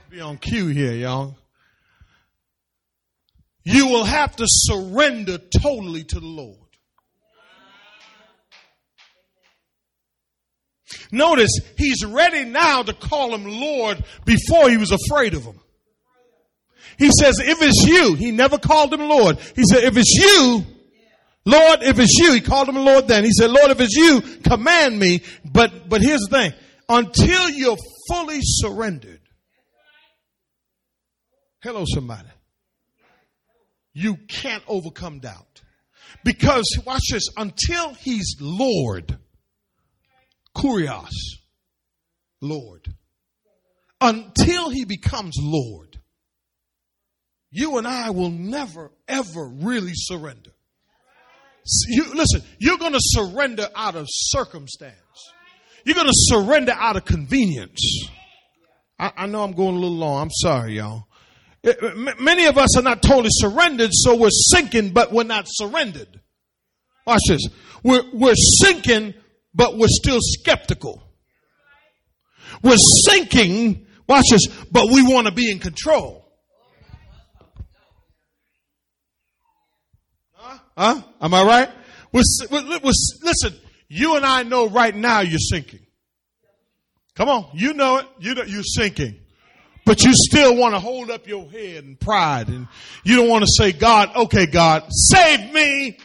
Be 0.08 0.20
on 0.22 0.38
cue 0.38 0.68
here, 0.68 0.92
y'all. 0.92 1.36
You 3.62 3.88
will 3.88 4.04
have 4.04 4.34
to 4.36 4.44
surrender 4.46 5.36
totally 5.38 6.04
to 6.04 6.18
the 6.18 6.26
Lord. 6.26 6.56
Notice 11.10 11.50
he's 11.76 12.04
ready 12.06 12.46
now 12.46 12.82
to 12.82 12.94
call 12.94 13.34
him 13.34 13.44
Lord 13.44 14.02
before 14.24 14.70
he 14.70 14.78
was 14.78 14.92
afraid 14.92 15.34
of 15.34 15.44
him. 15.44 15.60
He 17.02 17.10
says, 17.10 17.40
if 17.40 17.60
it's 17.60 17.84
you, 17.84 18.14
he 18.14 18.30
never 18.30 18.58
called 18.58 18.94
him 18.94 19.00
Lord. 19.00 19.36
He 19.56 19.64
said, 19.64 19.82
if 19.82 19.96
it's 19.96 20.14
you, 20.14 20.64
Lord, 21.44 21.82
if 21.82 21.98
it's 21.98 22.16
you, 22.16 22.32
he 22.32 22.40
called 22.40 22.68
him 22.68 22.76
Lord 22.76 23.08
then. 23.08 23.24
He 23.24 23.32
said, 23.32 23.50
Lord, 23.50 23.72
if 23.72 23.80
it's 23.80 23.96
you, 23.96 24.20
command 24.20 25.00
me. 25.00 25.22
But, 25.44 25.88
but 25.88 26.00
here's 26.00 26.20
the 26.20 26.38
thing. 26.38 26.52
Until 26.88 27.50
you're 27.50 27.76
fully 28.08 28.38
surrendered. 28.40 29.18
Hello, 31.60 31.82
somebody. 31.92 32.28
You 33.92 34.16
can't 34.28 34.62
overcome 34.68 35.18
doubt. 35.18 35.60
Because, 36.22 36.64
watch 36.86 37.08
this, 37.10 37.28
until 37.36 37.94
he's 37.94 38.36
Lord, 38.40 39.18
Kurios, 40.56 41.10
Lord, 42.40 42.94
until 44.00 44.70
he 44.70 44.84
becomes 44.84 45.34
Lord, 45.40 45.91
you 47.52 47.76
and 47.76 47.86
I 47.86 48.10
will 48.10 48.30
never, 48.30 48.90
ever 49.06 49.46
really 49.46 49.92
surrender. 49.94 50.50
You, 51.86 52.14
listen, 52.14 52.42
you're 52.58 52.78
going 52.78 52.94
to 52.94 53.00
surrender 53.00 53.68
out 53.76 53.94
of 53.94 54.06
circumstance. 54.08 54.96
You're 55.84 55.94
going 55.94 56.08
to 56.08 56.14
surrender 56.14 56.72
out 56.72 56.96
of 56.96 57.04
convenience. 57.04 58.08
I, 58.98 59.12
I 59.16 59.26
know 59.26 59.44
I'm 59.44 59.52
going 59.52 59.76
a 59.76 59.78
little 59.78 59.96
long. 59.96 60.22
I'm 60.22 60.30
sorry, 60.30 60.76
y'all. 60.78 61.06
Eh, 61.62 61.70
eh, 61.70 61.86
it, 61.92 62.20
many 62.20 62.46
of 62.46 62.56
us 62.56 62.76
are 62.76 62.82
not 62.82 63.02
totally 63.02 63.28
surrendered, 63.30 63.90
so 63.92 64.16
we're 64.16 64.30
sinking, 64.30 64.92
but 64.92 65.12
we're 65.12 65.22
not 65.24 65.44
surrendered. 65.46 66.20
Watch 67.06 67.20
this. 67.28 67.42
We're, 67.84 68.04
we're 68.14 68.34
sinking, 68.34 69.14
but 69.54 69.76
we're 69.76 69.88
still 69.88 70.18
skeptical. 70.20 71.02
We're 72.62 72.76
sinking, 73.06 73.86
watch 74.08 74.24
this, 74.30 74.46
but 74.70 74.86
we 74.90 75.02
want 75.02 75.26
to 75.26 75.32
be 75.32 75.50
in 75.50 75.58
control. 75.58 76.21
Huh? 80.76 81.02
Am 81.20 81.34
I 81.34 81.42
right? 81.42 81.68
We're, 82.12 82.22
we're, 82.50 82.78
listen, 83.22 83.54
you 83.88 84.16
and 84.16 84.24
I 84.24 84.42
know 84.42 84.68
right 84.68 84.94
now 84.94 85.20
you're 85.20 85.38
sinking. 85.38 85.80
Come 87.14 87.28
on, 87.28 87.50
you 87.54 87.74
know 87.74 87.98
it. 87.98 88.06
You 88.20 88.34
know 88.34 88.42
you're 88.42 88.62
sinking. 88.62 89.18
But 89.84 90.02
you 90.02 90.12
still 90.14 90.56
want 90.56 90.74
to 90.74 90.80
hold 90.80 91.10
up 91.10 91.26
your 91.26 91.50
head 91.50 91.84
in 91.84 91.96
pride 91.96 92.48
and 92.48 92.68
you 93.04 93.16
don't 93.16 93.28
want 93.28 93.44
to 93.44 93.50
say, 93.50 93.72
God, 93.72 94.14
okay, 94.14 94.46
God, 94.46 94.84
save 94.90 95.52
me. 95.52 95.98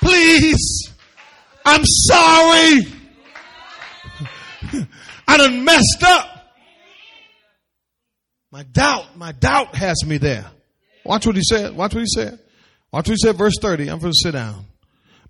Please. 0.00 0.92
I'm 1.64 1.84
sorry. 1.84 2.80
I 5.28 5.36
done 5.36 5.64
messed 5.64 6.02
up. 6.02 6.30
My 8.50 8.64
doubt, 8.64 9.16
my 9.16 9.32
doubt 9.32 9.74
has 9.76 10.04
me 10.04 10.18
there. 10.18 10.46
Watch 11.04 11.26
what 11.26 11.36
he 11.36 11.42
said. 11.42 11.74
Watch 11.74 11.94
what 11.94 12.00
he 12.00 12.06
said. 12.06 12.38
Watch 12.94 13.08
what 13.08 13.16
he 13.20 13.26
said, 13.26 13.36
verse 13.36 13.54
30. 13.60 13.90
I'm 13.90 13.98
going 13.98 14.12
to 14.12 14.16
sit 14.22 14.30
down. 14.30 14.66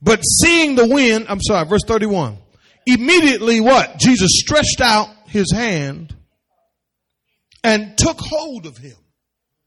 But 0.02 0.20
seeing 0.20 0.74
the 0.74 0.86
wind, 0.86 1.24
I'm 1.30 1.40
sorry, 1.40 1.66
verse 1.66 1.80
31. 1.86 2.36
Immediately 2.86 3.60
what? 3.60 3.96
Jesus 3.98 4.32
stretched 4.34 4.82
out 4.82 5.08
his 5.28 5.50
hand 5.50 6.14
and 7.62 7.96
took 7.96 8.18
hold 8.20 8.66
of 8.66 8.76
him. 8.76 8.98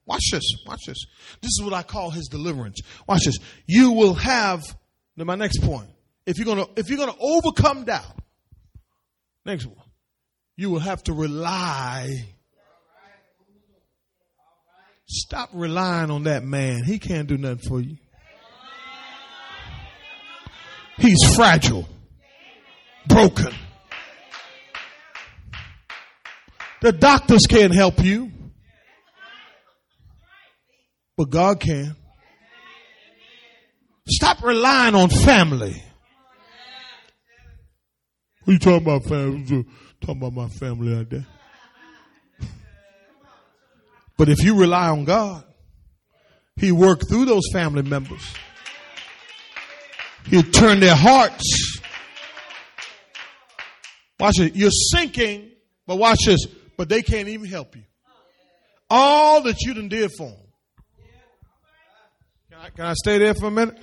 Watch 0.05 0.29
this. 0.31 0.43
Watch 0.67 0.81
this. 0.85 1.07
This 1.41 1.49
is 1.49 1.61
what 1.63 1.73
I 1.73 1.81
call 1.81 2.11
his 2.11 2.27
deliverance. 2.27 2.81
Watch 3.07 3.25
this. 3.25 3.39
You 3.65 3.93
will 3.93 4.13
have, 4.13 4.61
my 5.15 5.33
next 5.33 5.63
point. 5.63 5.89
If 6.27 6.37
you're 6.37 6.45
gonna, 6.45 6.67
if 6.75 6.89
you're 6.89 6.99
gonna 6.99 7.17
overcome 7.19 7.85
doubt, 7.85 8.19
next 9.43 9.65
one, 9.65 9.87
you 10.55 10.69
will 10.69 10.81
have 10.81 11.01
to 11.05 11.13
rely. 11.13 12.27
Stop 15.09 15.49
relying 15.53 16.11
on 16.11 16.23
that 16.23 16.43
man. 16.43 16.83
He 16.83 16.99
can't 16.99 17.27
do 17.27 17.37
nothing 17.37 17.69
for 17.69 17.79
you. 17.79 17.97
He's 20.97 21.35
fragile, 21.35 21.87
broken. 23.07 23.53
The 26.81 26.91
doctors 26.91 27.45
can't 27.47 27.73
help 27.73 28.03
you, 28.03 28.31
but 31.15 31.29
God 31.29 31.59
can. 31.59 31.95
Stop 34.09 34.43
relying 34.43 34.95
on 34.95 35.09
family. 35.09 35.83
What 38.43 38.53
you 38.53 38.59
talking 38.59 38.87
about, 38.87 39.03
family? 39.05 39.65
Talking 40.01 40.17
about 40.17 40.33
my 40.33 40.47
family 40.47 40.95
like 40.95 41.09
that. 41.09 41.25
But 44.17 44.29
if 44.29 44.43
you 44.43 44.59
rely 44.59 44.89
on 44.89 45.05
God, 45.05 45.43
He 46.55 46.71
worked 46.71 47.07
through 47.07 47.25
those 47.25 47.43
family 47.53 47.83
members. 47.83 48.21
He'll 50.25 50.43
turn 50.43 50.79
their 50.79 50.95
hearts. 50.95 51.79
Watch 54.19 54.39
it. 54.39 54.55
You're 54.55 54.71
sinking, 54.71 55.51
but 55.85 55.97
watch 55.97 56.19
this. 56.25 56.45
But 56.75 56.89
they 56.89 57.01
can't 57.01 57.27
even 57.27 57.47
help 57.47 57.75
you. 57.75 57.83
All 58.89 59.41
that 59.43 59.61
you 59.61 59.73
done 59.73 59.89
did 59.89 60.11
for 60.17 60.27
them. 60.27 60.37
Can 62.49 62.59
I, 62.59 62.69
can 62.69 62.85
I 62.85 62.93
stay 62.93 63.17
there 63.19 63.33
for 63.33 63.47
a 63.47 63.51
minute? 63.51 63.77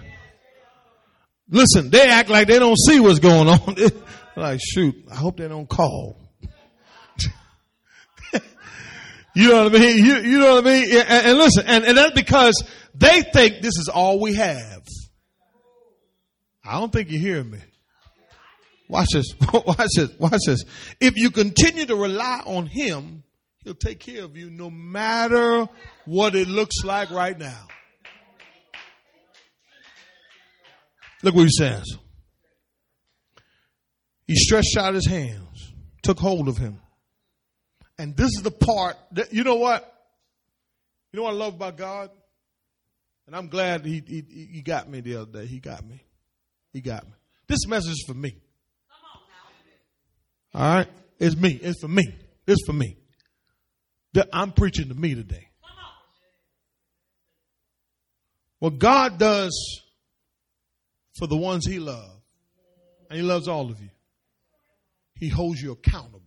Listen, 1.48 1.90
they 1.90 2.08
act 2.08 2.30
like 2.30 2.48
they 2.48 2.58
don't 2.58 2.78
see 2.78 3.00
what's 3.00 3.18
going 3.18 3.48
on. 3.48 3.76
like, 4.36 4.60
shoot, 4.62 4.94
I 5.10 5.14
hope 5.14 5.36
they 5.36 5.48
don't 5.48 5.68
call. 5.68 6.23
You 9.34 9.50
know 9.50 9.64
what 9.64 9.74
I 9.74 9.78
mean? 9.78 10.04
You, 10.04 10.16
you 10.16 10.38
know 10.38 10.54
what 10.54 10.66
I 10.66 10.70
mean? 10.70 10.96
And, 10.96 11.26
and 11.26 11.38
listen, 11.38 11.64
and, 11.66 11.84
and 11.84 11.98
that's 11.98 12.12
because 12.12 12.62
they 12.94 13.22
think 13.22 13.62
this 13.62 13.76
is 13.78 13.90
all 13.92 14.20
we 14.20 14.34
have. 14.34 14.82
I 16.64 16.78
don't 16.78 16.92
think 16.92 17.10
you're 17.10 17.20
hearing 17.20 17.50
me. 17.50 17.58
Watch 18.88 19.08
this. 19.12 19.34
Watch 19.52 19.88
this. 19.96 20.10
Watch 20.18 20.40
this. 20.46 20.64
If 21.00 21.16
you 21.16 21.30
continue 21.30 21.84
to 21.86 21.96
rely 21.96 22.42
on 22.46 22.66
Him, 22.66 23.24
He'll 23.64 23.74
take 23.74 23.98
care 23.98 24.22
of 24.24 24.36
you 24.36 24.50
no 24.50 24.70
matter 24.70 25.66
what 26.04 26.34
it 26.34 26.48
looks 26.48 26.84
like 26.84 27.10
right 27.10 27.38
now. 27.38 27.66
Look 31.22 31.34
what 31.34 31.44
He 31.44 31.50
says. 31.50 31.84
He 34.26 34.36
stretched 34.36 34.76
out 34.76 34.94
His 34.94 35.06
hands, 35.06 35.72
took 36.02 36.18
hold 36.18 36.48
of 36.48 36.58
him. 36.58 36.80
And 37.98 38.16
this 38.16 38.26
is 38.26 38.42
the 38.42 38.50
part 38.50 38.96
that, 39.12 39.32
you 39.32 39.44
know 39.44 39.56
what? 39.56 39.90
You 41.12 41.18
know 41.18 41.24
what 41.24 41.34
I 41.34 41.36
love 41.36 41.54
about 41.54 41.76
God? 41.76 42.10
And 43.26 43.36
I'm 43.36 43.48
glad 43.48 43.86
he, 43.86 44.02
he, 44.06 44.48
he 44.52 44.62
got 44.62 44.88
me 44.88 45.00
the 45.00 45.16
other 45.16 45.40
day. 45.40 45.46
He 45.46 45.60
got 45.60 45.86
me. 45.86 46.02
He 46.72 46.80
got 46.80 47.04
me. 47.04 47.12
This 47.46 47.66
message 47.66 47.92
is 47.92 48.04
for 48.06 48.14
me. 48.14 48.36
All 50.54 50.74
right? 50.74 50.88
It's 51.18 51.36
me. 51.36 51.58
It's 51.62 51.80
for 51.80 51.88
me. 51.88 52.04
It's 52.46 52.64
for 52.66 52.72
me. 52.72 52.96
I'm 54.32 54.52
preaching 54.52 54.88
to 54.88 54.94
me 54.94 55.14
today. 55.14 55.48
What 58.58 58.78
God 58.78 59.18
does 59.18 59.82
for 61.18 61.26
the 61.26 61.36
ones 61.36 61.66
He 61.66 61.78
loves, 61.78 62.22
and 63.10 63.18
He 63.18 63.22
loves 63.22 63.48
all 63.48 63.70
of 63.70 63.80
you, 63.80 63.90
He 65.14 65.28
holds 65.28 65.60
you 65.60 65.72
accountable. 65.72 66.22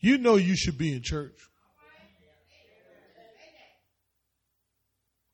You 0.00 0.18
know 0.18 0.36
you 0.36 0.56
should 0.56 0.78
be 0.78 0.92
in 0.92 1.02
church. 1.02 1.36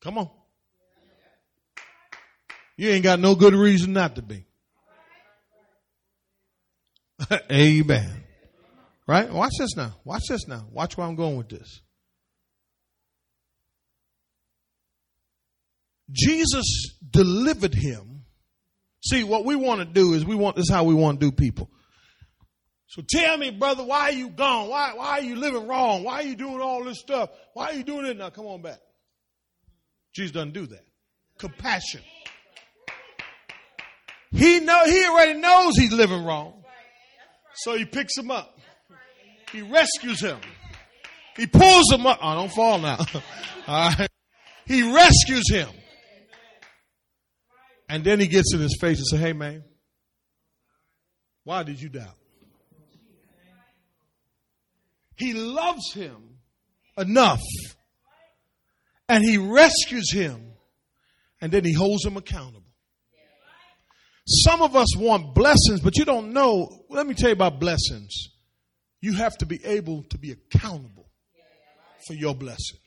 Come 0.00 0.18
on. 0.18 0.30
You 2.76 2.90
ain't 2.90 3.04
got 3.04 3.20
no 3.20 3.34
good 3.34 3.54
reason 3.54 3.92
not 3.92 4.16
to 4.16 4.22
be. 4.22 4.44
Amen. 7.50 8.24
Right? 9.06 9.30
Watch 9.30 9.52
this 9.58 9.76
now. 9.76 9.94
Watch 10.04 10.22
this 10.28 10.48
now. 10.48 10.66
Watch 10.72 10.96
where 10.96 11.06
I'm 11.06 11.14
going 11.14 11.36
with 11.36 11.48
this. 11.48 11.80
Jesus 16.10 16.98
delivered 17.10 17.74
him. 17.74 18.24
See, 19.02 19.24
what 19.24 19.44
we 19.44 19.56
want 19.56 19.80
to 19.80 19.84
do 19.84 20.14
is 20.14 20.24
we 20.24 20.34
want 20.34 20.56
this 20.56 20.64
is 20.64 20.70
how 20.70 20.84
we 20.84 20.94
want 20.94 21.20
to 21.20 21.30
do 21.30 21.32
people. 21.32 21.70
So 22.86 23.02
tell 23.08 23.38
me, 23.38 23.50
brother, 23.50 23.82
why 23.82 24.10
are 24.10 24.12
you 24.12 24.28
gone? 24.28 24.68
Why, 24.68 24.92
why 24.94 25.10
are 25.18 25.22
you 25.22 25.36
living 25.36 25.66
wrong? 25.66 26.04
Why 26.04 26.14
are 26.14 26.22
you 26.22 26.36
doing 26.36 26.60
all 26.60 26.84
this 26.84 27.00
stuff? 27.00 27.30
Why 27.54 27.70
are 27.70 27.74
you 27.74 27.82
doing 27.82 28.06
it? 28.06 28.16
Now 28.16 28.30
come 28.30 28.46
on 28.46 28.62
back. 28.62 28.80
Jesus 30.14 30.32
doesn't 30.32 30.52
do 30.52 30.66
that. 30.66 30.84
Compassion. 31.38 32.02
He 34.30 34.60
know 34.60 34.84
he 34.84 35.04
already 35.06 35.38
knows 35.40 35.76
he's 35.76 35.92
living 35.92 36.24
wrong. 36.24 36.64
So 37.54 37.76
he 37.76 37.84
picks 37.84 38.16
him 38.16 38.30
up. 38.30 38.58
He 39.52 39.62
rescues 39.62 40.20
him. 40.20 40.38
He 41.36 41.46
pulls 41.46 41.90
him 41.92 42.06
up. 42.06 42.18
Oh, 42.20 42.34
don't 42.34 42.52
fall 42.52 42.78
now. 42.78 42.98
All 43.66 43.90
right. 43.90 44.08
He 44.66 44.92
rescues 44.92 45.50
him. 45.50 45.68
And 47.88 48.02
then 48.02 48.18
he 48.18 48.26
gets 48.26 48.52
in 48.54 48.60
his 48.60 48.76
face 48.80 48.98
and 48.98 49.06
says, 49.06 49.20
Hey 49.20 49.32
man, 49.32 49.62
why 51.44 51.62
did 51.62 51.80
you 51.80 51.88
doubt? 51.88 52.16
He 55.16 55.32
loves 55.32 55.92
him 55.92 56.38
enough 56.98 57.42
and 59.08 59.24
he 59.24 59.38
rescues 59.38 60.12
him 60.12 60.52
and 61.40 61.52
then 61.52 61.64
he 61.64 61.72
holds 61.72 62.04
him 62.04 62.16
accountable. 62.16 62.62
Some 64.26 64.62
of 64.62 64.74
us 64.74 64.96
want 64.96 65.34
blessings, 65.34 65.80
but 65.80 65.96
you 65.98 66.04
don't 66.04 66.32
know. 66.32 66.84
Let 66.88 67.06
me 67.06 67.14
tell 67.14 67.28
you 67.28 67.34
about 67.34 67.60
blessings. 67.60 68.28
You 69.00 69.12
have 69.14 69.36
to 69.38 69.46
be 69.46 69.62
able 69.64 70.04
to 70.04 70.18
be 70.18 70.30
accountable 70.30 71.10
for 72.06 72.14
your 72.14 72.34
blessings. 72.34 72.80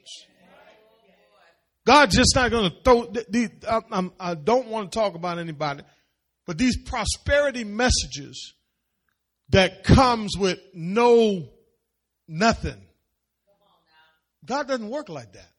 God's 1.86 2.15
just 2.15 2.36
not 2.36 2.51
going 2.51 2.71
to 2.71 2.78
throw. 2.84 3.13
I, 3.69 4.09
I 4.19 4.34
don't 4.34 4.67
want 4.67 4.91
to 4.91 4.99
talk 4.99 5.13
about 5.13 5.38
anybody, 5.38 5.84
but 6.45 6.57
these 6.57 6.75
prosperity 6.84 7.63
messages 7.63 8.55
that 9.49 9.84
comes 9.84 10.36
with 10.38 10.59
no 10.73 11.47
nothing. 12.28 12.82
God 14.45 14.67
doesn't 14.67 14.89
work 14.89 15.09
like 15.09 15.34
that. 15.34 15.49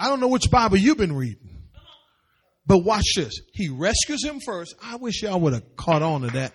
I 0.00 0.08
don't 0.08 0.20
know 0.20 0.28
which 0.28 0.50
Bible 0.50 0.76
you've 0.76 0.98
been 0.98 1.14
reading. 1.14 1.58
But 2.66 2.78
watch 2.78 3.14
this. 3.16 3.40
He 3.52 3.68
rescues 3.70 4.22
him 4.24 4.40
first. 4.40 4.74
I 4.82 4.96
wish 4.96 5.22
y'all 5.22 5.40
would 5.40 5.54
have 5.54 5.76
caught 5.76 6.02
on 6.02 6.20
to 6.20 6.26
that. 6.28 6.52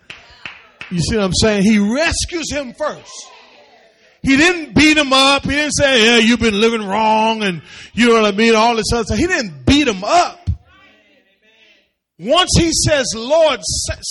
You 0.92 1.00
see 1.00 1.16
what 1.16 1.26
I'm 1.26 1.34
saying? 1.34 1.64
He 1.64 1.80
rescues 1.80 2.52
him 2.52 2.74
first. 2.74 3.12
He 4.22 4.38
didn't 4.38 4.76
beat 4.76 4.96
him 4.96 5.12
up. 5.12 5.44
He 5.44 5.50
didn't 5.50 5.74
say, 5.74 6.06
yeah, 6.06 6.18
you've 6.18 6.40
been 6.40 6.60
living 6.60 6.86
wrong 6.86 7.44
and 7.44 7.62
you 7.94 8.08
know 8.08 8.22
what 8.22 8.26
I 8.26 8.36
mean, 8.36 8.56
all 8.56 8.76
this 8.76 8.86
other 8.94 9.04
stuff. 9.04 9.18
He 9.18 9.28
didn't 9.28 9.66
beat 9.66 9.88
him 9.88 10.04
up. 10.04 10.40
Once 12.20 12.52
he 12.58 12.72
says, 12.72 13.08
Lord, 13.16 13.60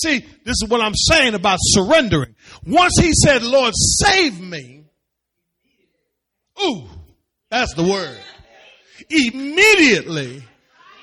see, 0.02 0.18
this 0.44 0.56
is 0.62 0.66
what 0.68 0.80
I'm 0.82 0.94
saying 0.94 1.34
about 1.34 1.58
surrendering. 1.60 2.34
Once 2.66 2.94
he 3.00 3.12
said, 3.14 3.42
Lord, 3.42 3.72
save 3.74 4.38
me. 4.40 4.81
Ooh, 6.64 6.88
that's 7.50 7.74
the 7.74 7.82
word. 7.82 8.18
Immediately, 9.10 10.42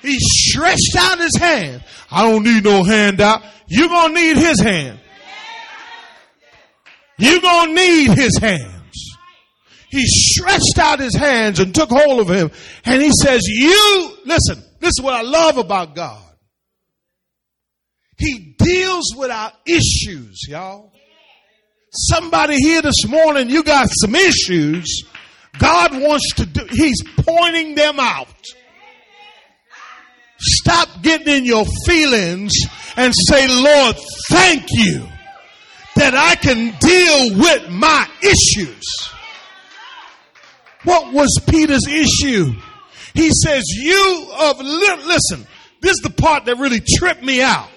he 0.02 0.16
stretched 0.18 0.96
out 0.98 1.18
his 1.18 1.36
hand. 1.36 1.84
I 2.10 2.30
don't 2.30 2.44
need 2.44 2.64
no 2.64 2.82
handout. 2.82 3.42
You're 3.68 3.88
going 3.88 4.14
to 4.14 4.20
need 4.20 4.36
his 4.36 4.60
hand. 4.60 4.98
You're 7.18 7.40
going 7.40 7.68
to 7.68 7.74
need 7.74 8.10
his 8.18 8.38
hands. 8.38 8.80
He 9.90 10.04
stretched 10.06 10.78
out 10.78 11.00
his 11.00 11.14
hands 11.14 11.58
and 11.58 11.74
took 11.74 11.90
hold 11.90 12.20
of 12.20 12.28
him. 12.28 12.50
And 12.84 13.02
he 13.02 13.10
says, 13.22 13.42
you, 13.44 14.16
listen, 14.24 14.62
this 14.78 14.90
is 14.98 15.02
what 15.02 15.14
I 15.14 15.22
love 15.22 15.58
about 15.58 15.94
God. 15.94 16.22
He 18.16 18.54
deals 18.58 19.14
with 19.16 19.30
our 19.30 19.52
issues, 19.66 20.46
y'all. 20.48 20.92
Somebody 21.92 22.56
here 22.56 22.82
this 22.82 23.06
morning, 23.08 23.50
you 23.50 23.64
got 23.64 23.88
some 23.90 24.14
issues. 24.14 25.04
God 25.58 25.92
wants 26.00 26.34
to 26.36 26.46
do, 26.46 26.66
He's 26.70 27.02
pointing 27.18 27.74
them 27.74 27.98
out. 27.98 28.28
Stop 30.38 31.02
getting 31.02 31.28
in 31.28 31.44
your 31.44 31.66
feelings 31.86 32.52
and 32.96 33.12
say, 33.28 33.46
Lord, 33.46 33.96
thank 34.30 34.64
you 34.70 35.06
that 35.96 36.14
I 36.14 36.34
can 36.36 36.74
deal 36.78 37.38
with 37.38 37.68
my 37.70 38.08
issues. 38.22 38.84
What 40.84 41.12
was 41.12 41.28
Peter's 41.46 41.86
issue? 41.86 42.54
He 43.12 43.30
says, 43.44 43.64
you 43.68 44.28
of, 44.38 44.60
listen, 44.60 45.46
this 45.82 45.92
is 45.92 46.00
the 46.02 46.10
part 46.10 46.46
that 46.46 46.56
really 46.56 46.80
tripped 46.80 47.22
me 47.22 47.42
out. 47.42 47.68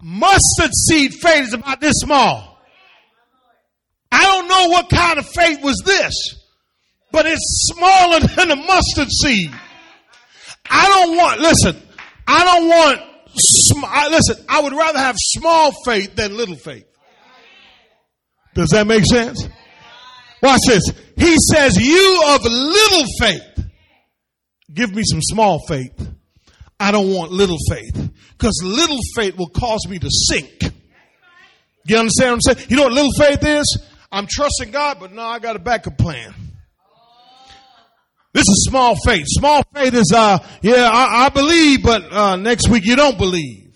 Mustard 0.00 0.70
seed 0.72 1.12
faith 1.14 1.48
is 1.48 1.54
about 1.54 1.80
this 1.80 1.94
small. 1.96 2.56
I 4.12 4.22
don't 4.22 4.48
know 4.48 4.68
what 4.68 4.88
kind 4.88 5.18
of 5.18 5.26
faith 5.26 5.62
was 5.62 5.82
this, 5.84 6.14
but 7.10 7.26
it's 7.26 7.72
smaller 7.72 8.20
than 8.36 8.50
a 8.50 8.56
mustard 8.56 9.08
seed. 9.10 9.50
I 10.70 10.88
don't 10.88 11.16
want, 11.16 11.40
listen, 11.40 11.82
I 12.26 12.44
don't 12.44 12.68
want, 12.68 13.00
sm- 13.36 13.84
I, 13.84 14.08
listen, 14.08 14.44
I 14.48 14.60
would 14.60 14.72
rather 14.72 14.98
have 14.98 15.16
small 15.18 15.72
faith 15.84 16.14
than 16.14 16.36
little 16.36 16.56
faith. 16.56 16.84
Does 18.54 18.70
that 18.70 18.86
make 18.86 19.04
sense? 19.04 19.48
Watch 20.42 20.60
this. 20.66 20.82
He 21.16 21.36
says, 21.52 21.76
you 21.76 22.22
of 22.28 22.44
little 22.44 23.04
faith, 23.20 23.66
give 24.72 24.94
me 24.94 25.02
some 25.04 25.20
small 25.22 25.60
faith. 25.66 26.08
I 26.80 26.90
don't 26.90 27.12
want 27.12 27.32
little 27.32 27.58
faith. 27.68 28.10
Because 28.32 28.60
little 28.62 29.00
faith 29.16 29.36
will 29.36 29.48
cause 29.48 29.86
me 29.88 29.98
to 29.98 30.08
sink. 30.10 30.62
You 31.86 31.98
understand 31.98 32.30
what 32.30 32.34
I'm 32.34 32.40
saying? 32.56 32.66
You 32.70 32.76
know 32.76 32.84
what 32.84 32.92
little 32.92 33.12
faith 33.12 33.44
is? 33.44 33.82
I'm 34.12 34.26
trusting 34.28 34.70
God, 34.70 34.98
but 35.00 35.12
no, 35.12 35.22
I 35.22 35.38
got 35.38 35.56
a 35.56 35.58
backup 35.58 35.98
plan. 35.98 36.34
This 38.34 38.42
is 38.42 38.66
small 38.68 38.94
faith. 39.04 39.24
Small 39.26 39.62
faith 39.74 39.94
is, 39.94 40.12
uh, 40.14 40.38
yeah, 40.62 40.90
I, 40.92 41.26
I 41.26 41.28
believe, 41.30 41.82
but 41.82 42.12
uh, 42.12 42.36
next 42.36 42.68
week 42.68 42.84
you 42.84 42.94
don't 42.96 43.18
believe. 43.18 43.74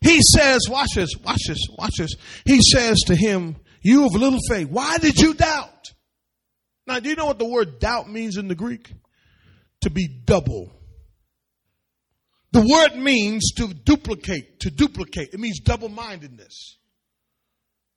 He 0.00 0.20
says, 0.34 0.68
watch 0.68 0.90
this, 0.94 1.10
watch 1.24 1.40
this, 1.46 1.60
watch 1.78 1.94
this. 1.98 2.14
He 2.44 2.60
says 2.60 2.98
to 3.06 3.16
him, 3.16 3.56
you 3.82 4.06
of 4.06 4.12
little 4.12 4.40
faith, 4.48 4.68
why 4.68 4.98
did 4.98 5.18
you 5.18 5.34
doubt? 5.34 5.70
Now, 6.86 7.00
do 7.00 7.08
you 7.08 7.16
know 7.16 7.26
what 7.26 7.38
the 7.38 7.48
word 7.48 7.78
doubt 7.78 8.10
means 8.10 8.36
in 8.36 8.48
the 8.48 8.54
Greek? 8.54 8.92
To 9.82 9.90
be 9.90 10.08
double. 10.24 10.72
The 12.52 12.60
word 12.60 13.00
means 13.00 13.52
to 13.56 13.68
duplicate, 13.68 14.60
to 14.60 14.70
duplicate. 14.70 15.30
It 15.32 15.40
means 15.40 15.60
double 15.60 15.88
mindedness. 15.88 16.78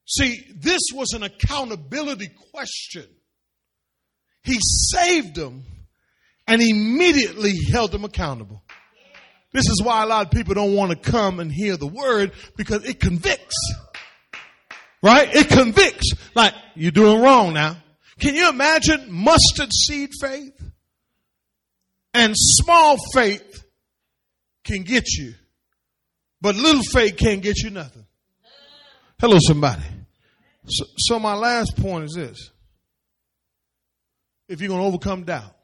See, 0.08 0.41
this 0.55 0.82
was 0.93 1.12
an 1.14 1.24
accountability 1.24 2.30
question. 2.53 3.05
He 4.48 4.58
saved 4.62 5.36
them 5.36 5.64
and 6.48 6.62
immediately 6.62 7.54
held 7.72 7.91
them 7.91 8.06
accountable. 8.06 8.64
This 9.52 9.66
is 9.68 9.82
why 9.84 10.04
a 10.04 10.06
lot 10.06 10.26
of 10.26 10.32
people 10.32 10.54
don't 10.54 10.74
want 10.74 10.91
to 10.91 11.12
come 11.12 11.39
and 11.39 11.52
hear 11.52 11.78
the 11.78 11.88
word 11.88 12.32
because 12.56 12.86
it 12.86 13.00
convicts. 13.00 13.56
Right? 15.04 15.28
It 15.36 15.50
convicts. 15.50 16.14
Like, 16.34 16.54
you're 16.76 16.91
doing 16.91 17.22
wrong 17.22 17.54
now. 17.54 17.78
Can 18.20 18.36
you 18.36 18.50
imagine 18.50 19.12
mustard 19.12 19.72
seed 19.72 20.12
faith 20.20 20.60
and 22.14 22.34
small 22.36 22.98
faith 23.14 23.66
can 24.64 24.84
get 24.84 25.08
you, 25.18 25.34
but 26.41 26.56
little 26.56 26.82
faith 26.82 27.18
can't 27.18 27.41
get 27.41 27.58
you 27.64 27.70
nothing. 27.70 28.06
Hello, 29.20 29.38
somebody. 29.39 29.84
So, 30.68 30.86
so 30.98 31.20
my 31.20 31.36
last 31.36 31.76
point 31.78 32.06
is 32.06 32.14
this. 32.16 32.52
If 34.48 34.62
you're 34.62 34.70
going 34.70 34.82
to 34.82 34.88
overcome 34.88 35.24
doubt, 35.24 35.56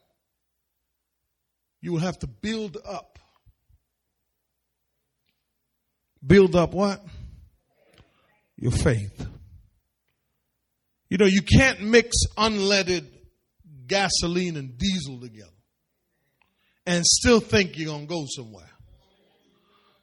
you 1.81 1.93
will 1.93 1.99
have 1.99 2.19
to 2.19 2.27
build 2.27 2.77
up. 2.85 3.19
Build 6.25 6.55
up 6.55 6.73
what? 6.73 7.03
Your 8.57 8.71
faith. 8.71 9.27
You 11.09 11.17
know, 11.17 11.25
you 11.25 11.41
can't 11.41 11.81
mix 11.81 12.15
unleaded 12.37 13.05
gasoline 13.87 14.57
and 14.57 14.77
diesel 14.77 15.19
together 15.19 15.49
and 16.85 17.05
still 17.05 17.39
think 17.39 17.77
you're 17.77 17.87
going 17.87 18.07
to 18.07 18.13
go 18.13 18.25
somewhere. 18.27 18.69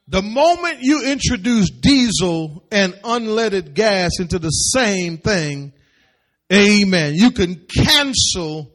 The 0.07 0.21
moment 0.21 0.79
you 0.81 1.05
introduce 1.05 1.69
diesel 1.69 2.65
and 2.71 2.93
unleaded 2.95 3.73
gas 3.73 4.19
into 4.19 4.39
the 4.39 4.49
same 4.49 5.17
thing, 5.17 5.73
amen, 6.51 7.15
you 7.15 7.31
can 7.31 7.65
cancel 7.67 8.73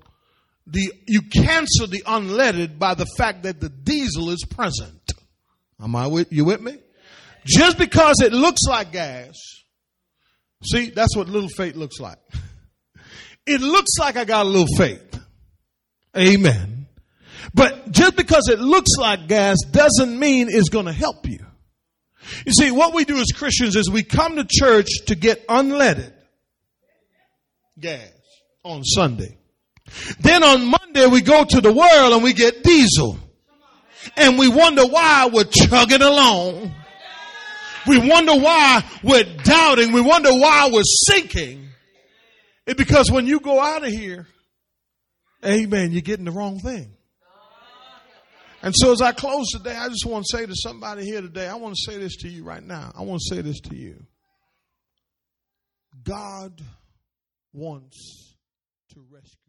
the, 0.66 0.92
you 1.06 1.22
cancel 1.22 1.86
the 1.86 2.02
unleaded 2.06 2.78
by 2.78 2.94
the 2.94 3.06
fact 3.16 3.44
that 3.44 3.60
the 3.60 3.68
diesel 3.68 4.30
is 4.30 4.44
present. 4.44 5.12
Am 5.80 5.94
I 5.94 6.06
with, 6.06 6.32
you 6.32 6.44
with 6.44 6.60
me? 6.60 6.78
Just 7.44 7.78
because 7.78 8.20
it 8.20 8.32
looks 8.32 8.62
like 8.68 8.92
gas, 8.92 9.34
see, 10.64 10.90
that's 10.90 11.16
what 11.16 11.28
little 11.28 11.48
faith 11.48 11.76
looks 11.76 12.00
like. 12.00 12.18
It 13.48 13.60
looks 13.60 13.92
like 14.00 14.16
I 14.16 14.24
got 14.24 14.44
a 14.44 14.48
little 14.48 14.76
faith. 14.76 15.20
Amen. 16.16 16.88
But 17.54 17.92
just 17.92 18.16
because 18.16 18.48
it 18.48 18.58
looks 18.58 18.90
like 18.98 19.28
gas 19.28 19.58
doesn't 19.70 20.18
mean 20.18 20.48
it's 20.50 20.68
going 20.68 20.86
to 20.86 20.92
help 20.92 21.28
you. 21.28 21.38
You 22.44 22.52
see, 22.52 22.72
what 22.72 22.92
we 22.92 23.04
do 23.04 23.18
as 23.18 23.28
Christians 23.32 23.76
is 23.76 23.88
we 23.88 24.02
come 24.02 24.34
to 24.34 24.44
church 24.44 24.88
to 25.06 25.14
get 25.14 25.46
unleaded 25.46 26.12
gas 27.78 28.10
on 28.64 28.82
Sunday. 28.84 29.36
Then 30.20 30.42
on 30.42 30.66
Monday 30.66 31.06
we 31.06 31.20
go 31.20 31.44
to 31.44 31.60
the 31.60 31.72
world 31.72 32.12
and 32.12 32.22
we 32.22 32.32
get 32.32 32.62
diesel. 32.62 33.18
And 34.16 34.38
we 34.38 34.48
wonder 34.48 34.86
why 34.86 35.28
we're 35.32 35.44
chugging 35.44 36.02
along. 36.02 36.72
We 37.86 37.98
wonder 37.98 38.34
why 38.34 38.84
we're 39.02 39.24
doubting. 39.44 39.92
We 39.92 40.00
wonder 40.00 40.30
why 40.30 40.70
we're 40.72 40.82
sinking. 40.82 41.68
It's 42.66 42.76
because 42.76 43.10
when 43.10 43.26
you 43.26 43.40
go 43.40 43.60
out 43.60 43.84
of 43.84 43.90
here, 43.90 44.26
amen, 45.44 45.92
you're 45.92 46.02
getting 46.02 46.24
the 46.24 46.32
wrong 46.32 46.58
thing. 46.58 46.92
And 48.62 48.74
so 48.76 48.90
as 48.90 49.00
I 49.00 49.12
close 49.12 49.46
today, 49.52 49.76
I 49.76 49.88
just 49.88 50.04
want 50.06 50.24
to 50.24 50.36
say 50.36 50.46
to 50.46 50.54
somebody 50.56 51.04
here 51.04 51.20
today, 51.20 51.46
I 51.46 51.54
want 51.54 51.76
to 51.76 51.92
say 51.92 51.98
this 51.98 52.16
to 52.18 52.28
you 52.28 52.42
right 52.42 52.62
now. 52.62 52.92
I 52.96 53.02
want 53.02 53.20
to 53.20 53.34
say 53.34 53.40
this 53.42 53.60
to 53.60 53.76
you. 53.76 54.04
God 56.02 56.60
wants 57.56 58.34
to 58.92 59.02
rescue 59.10 59.45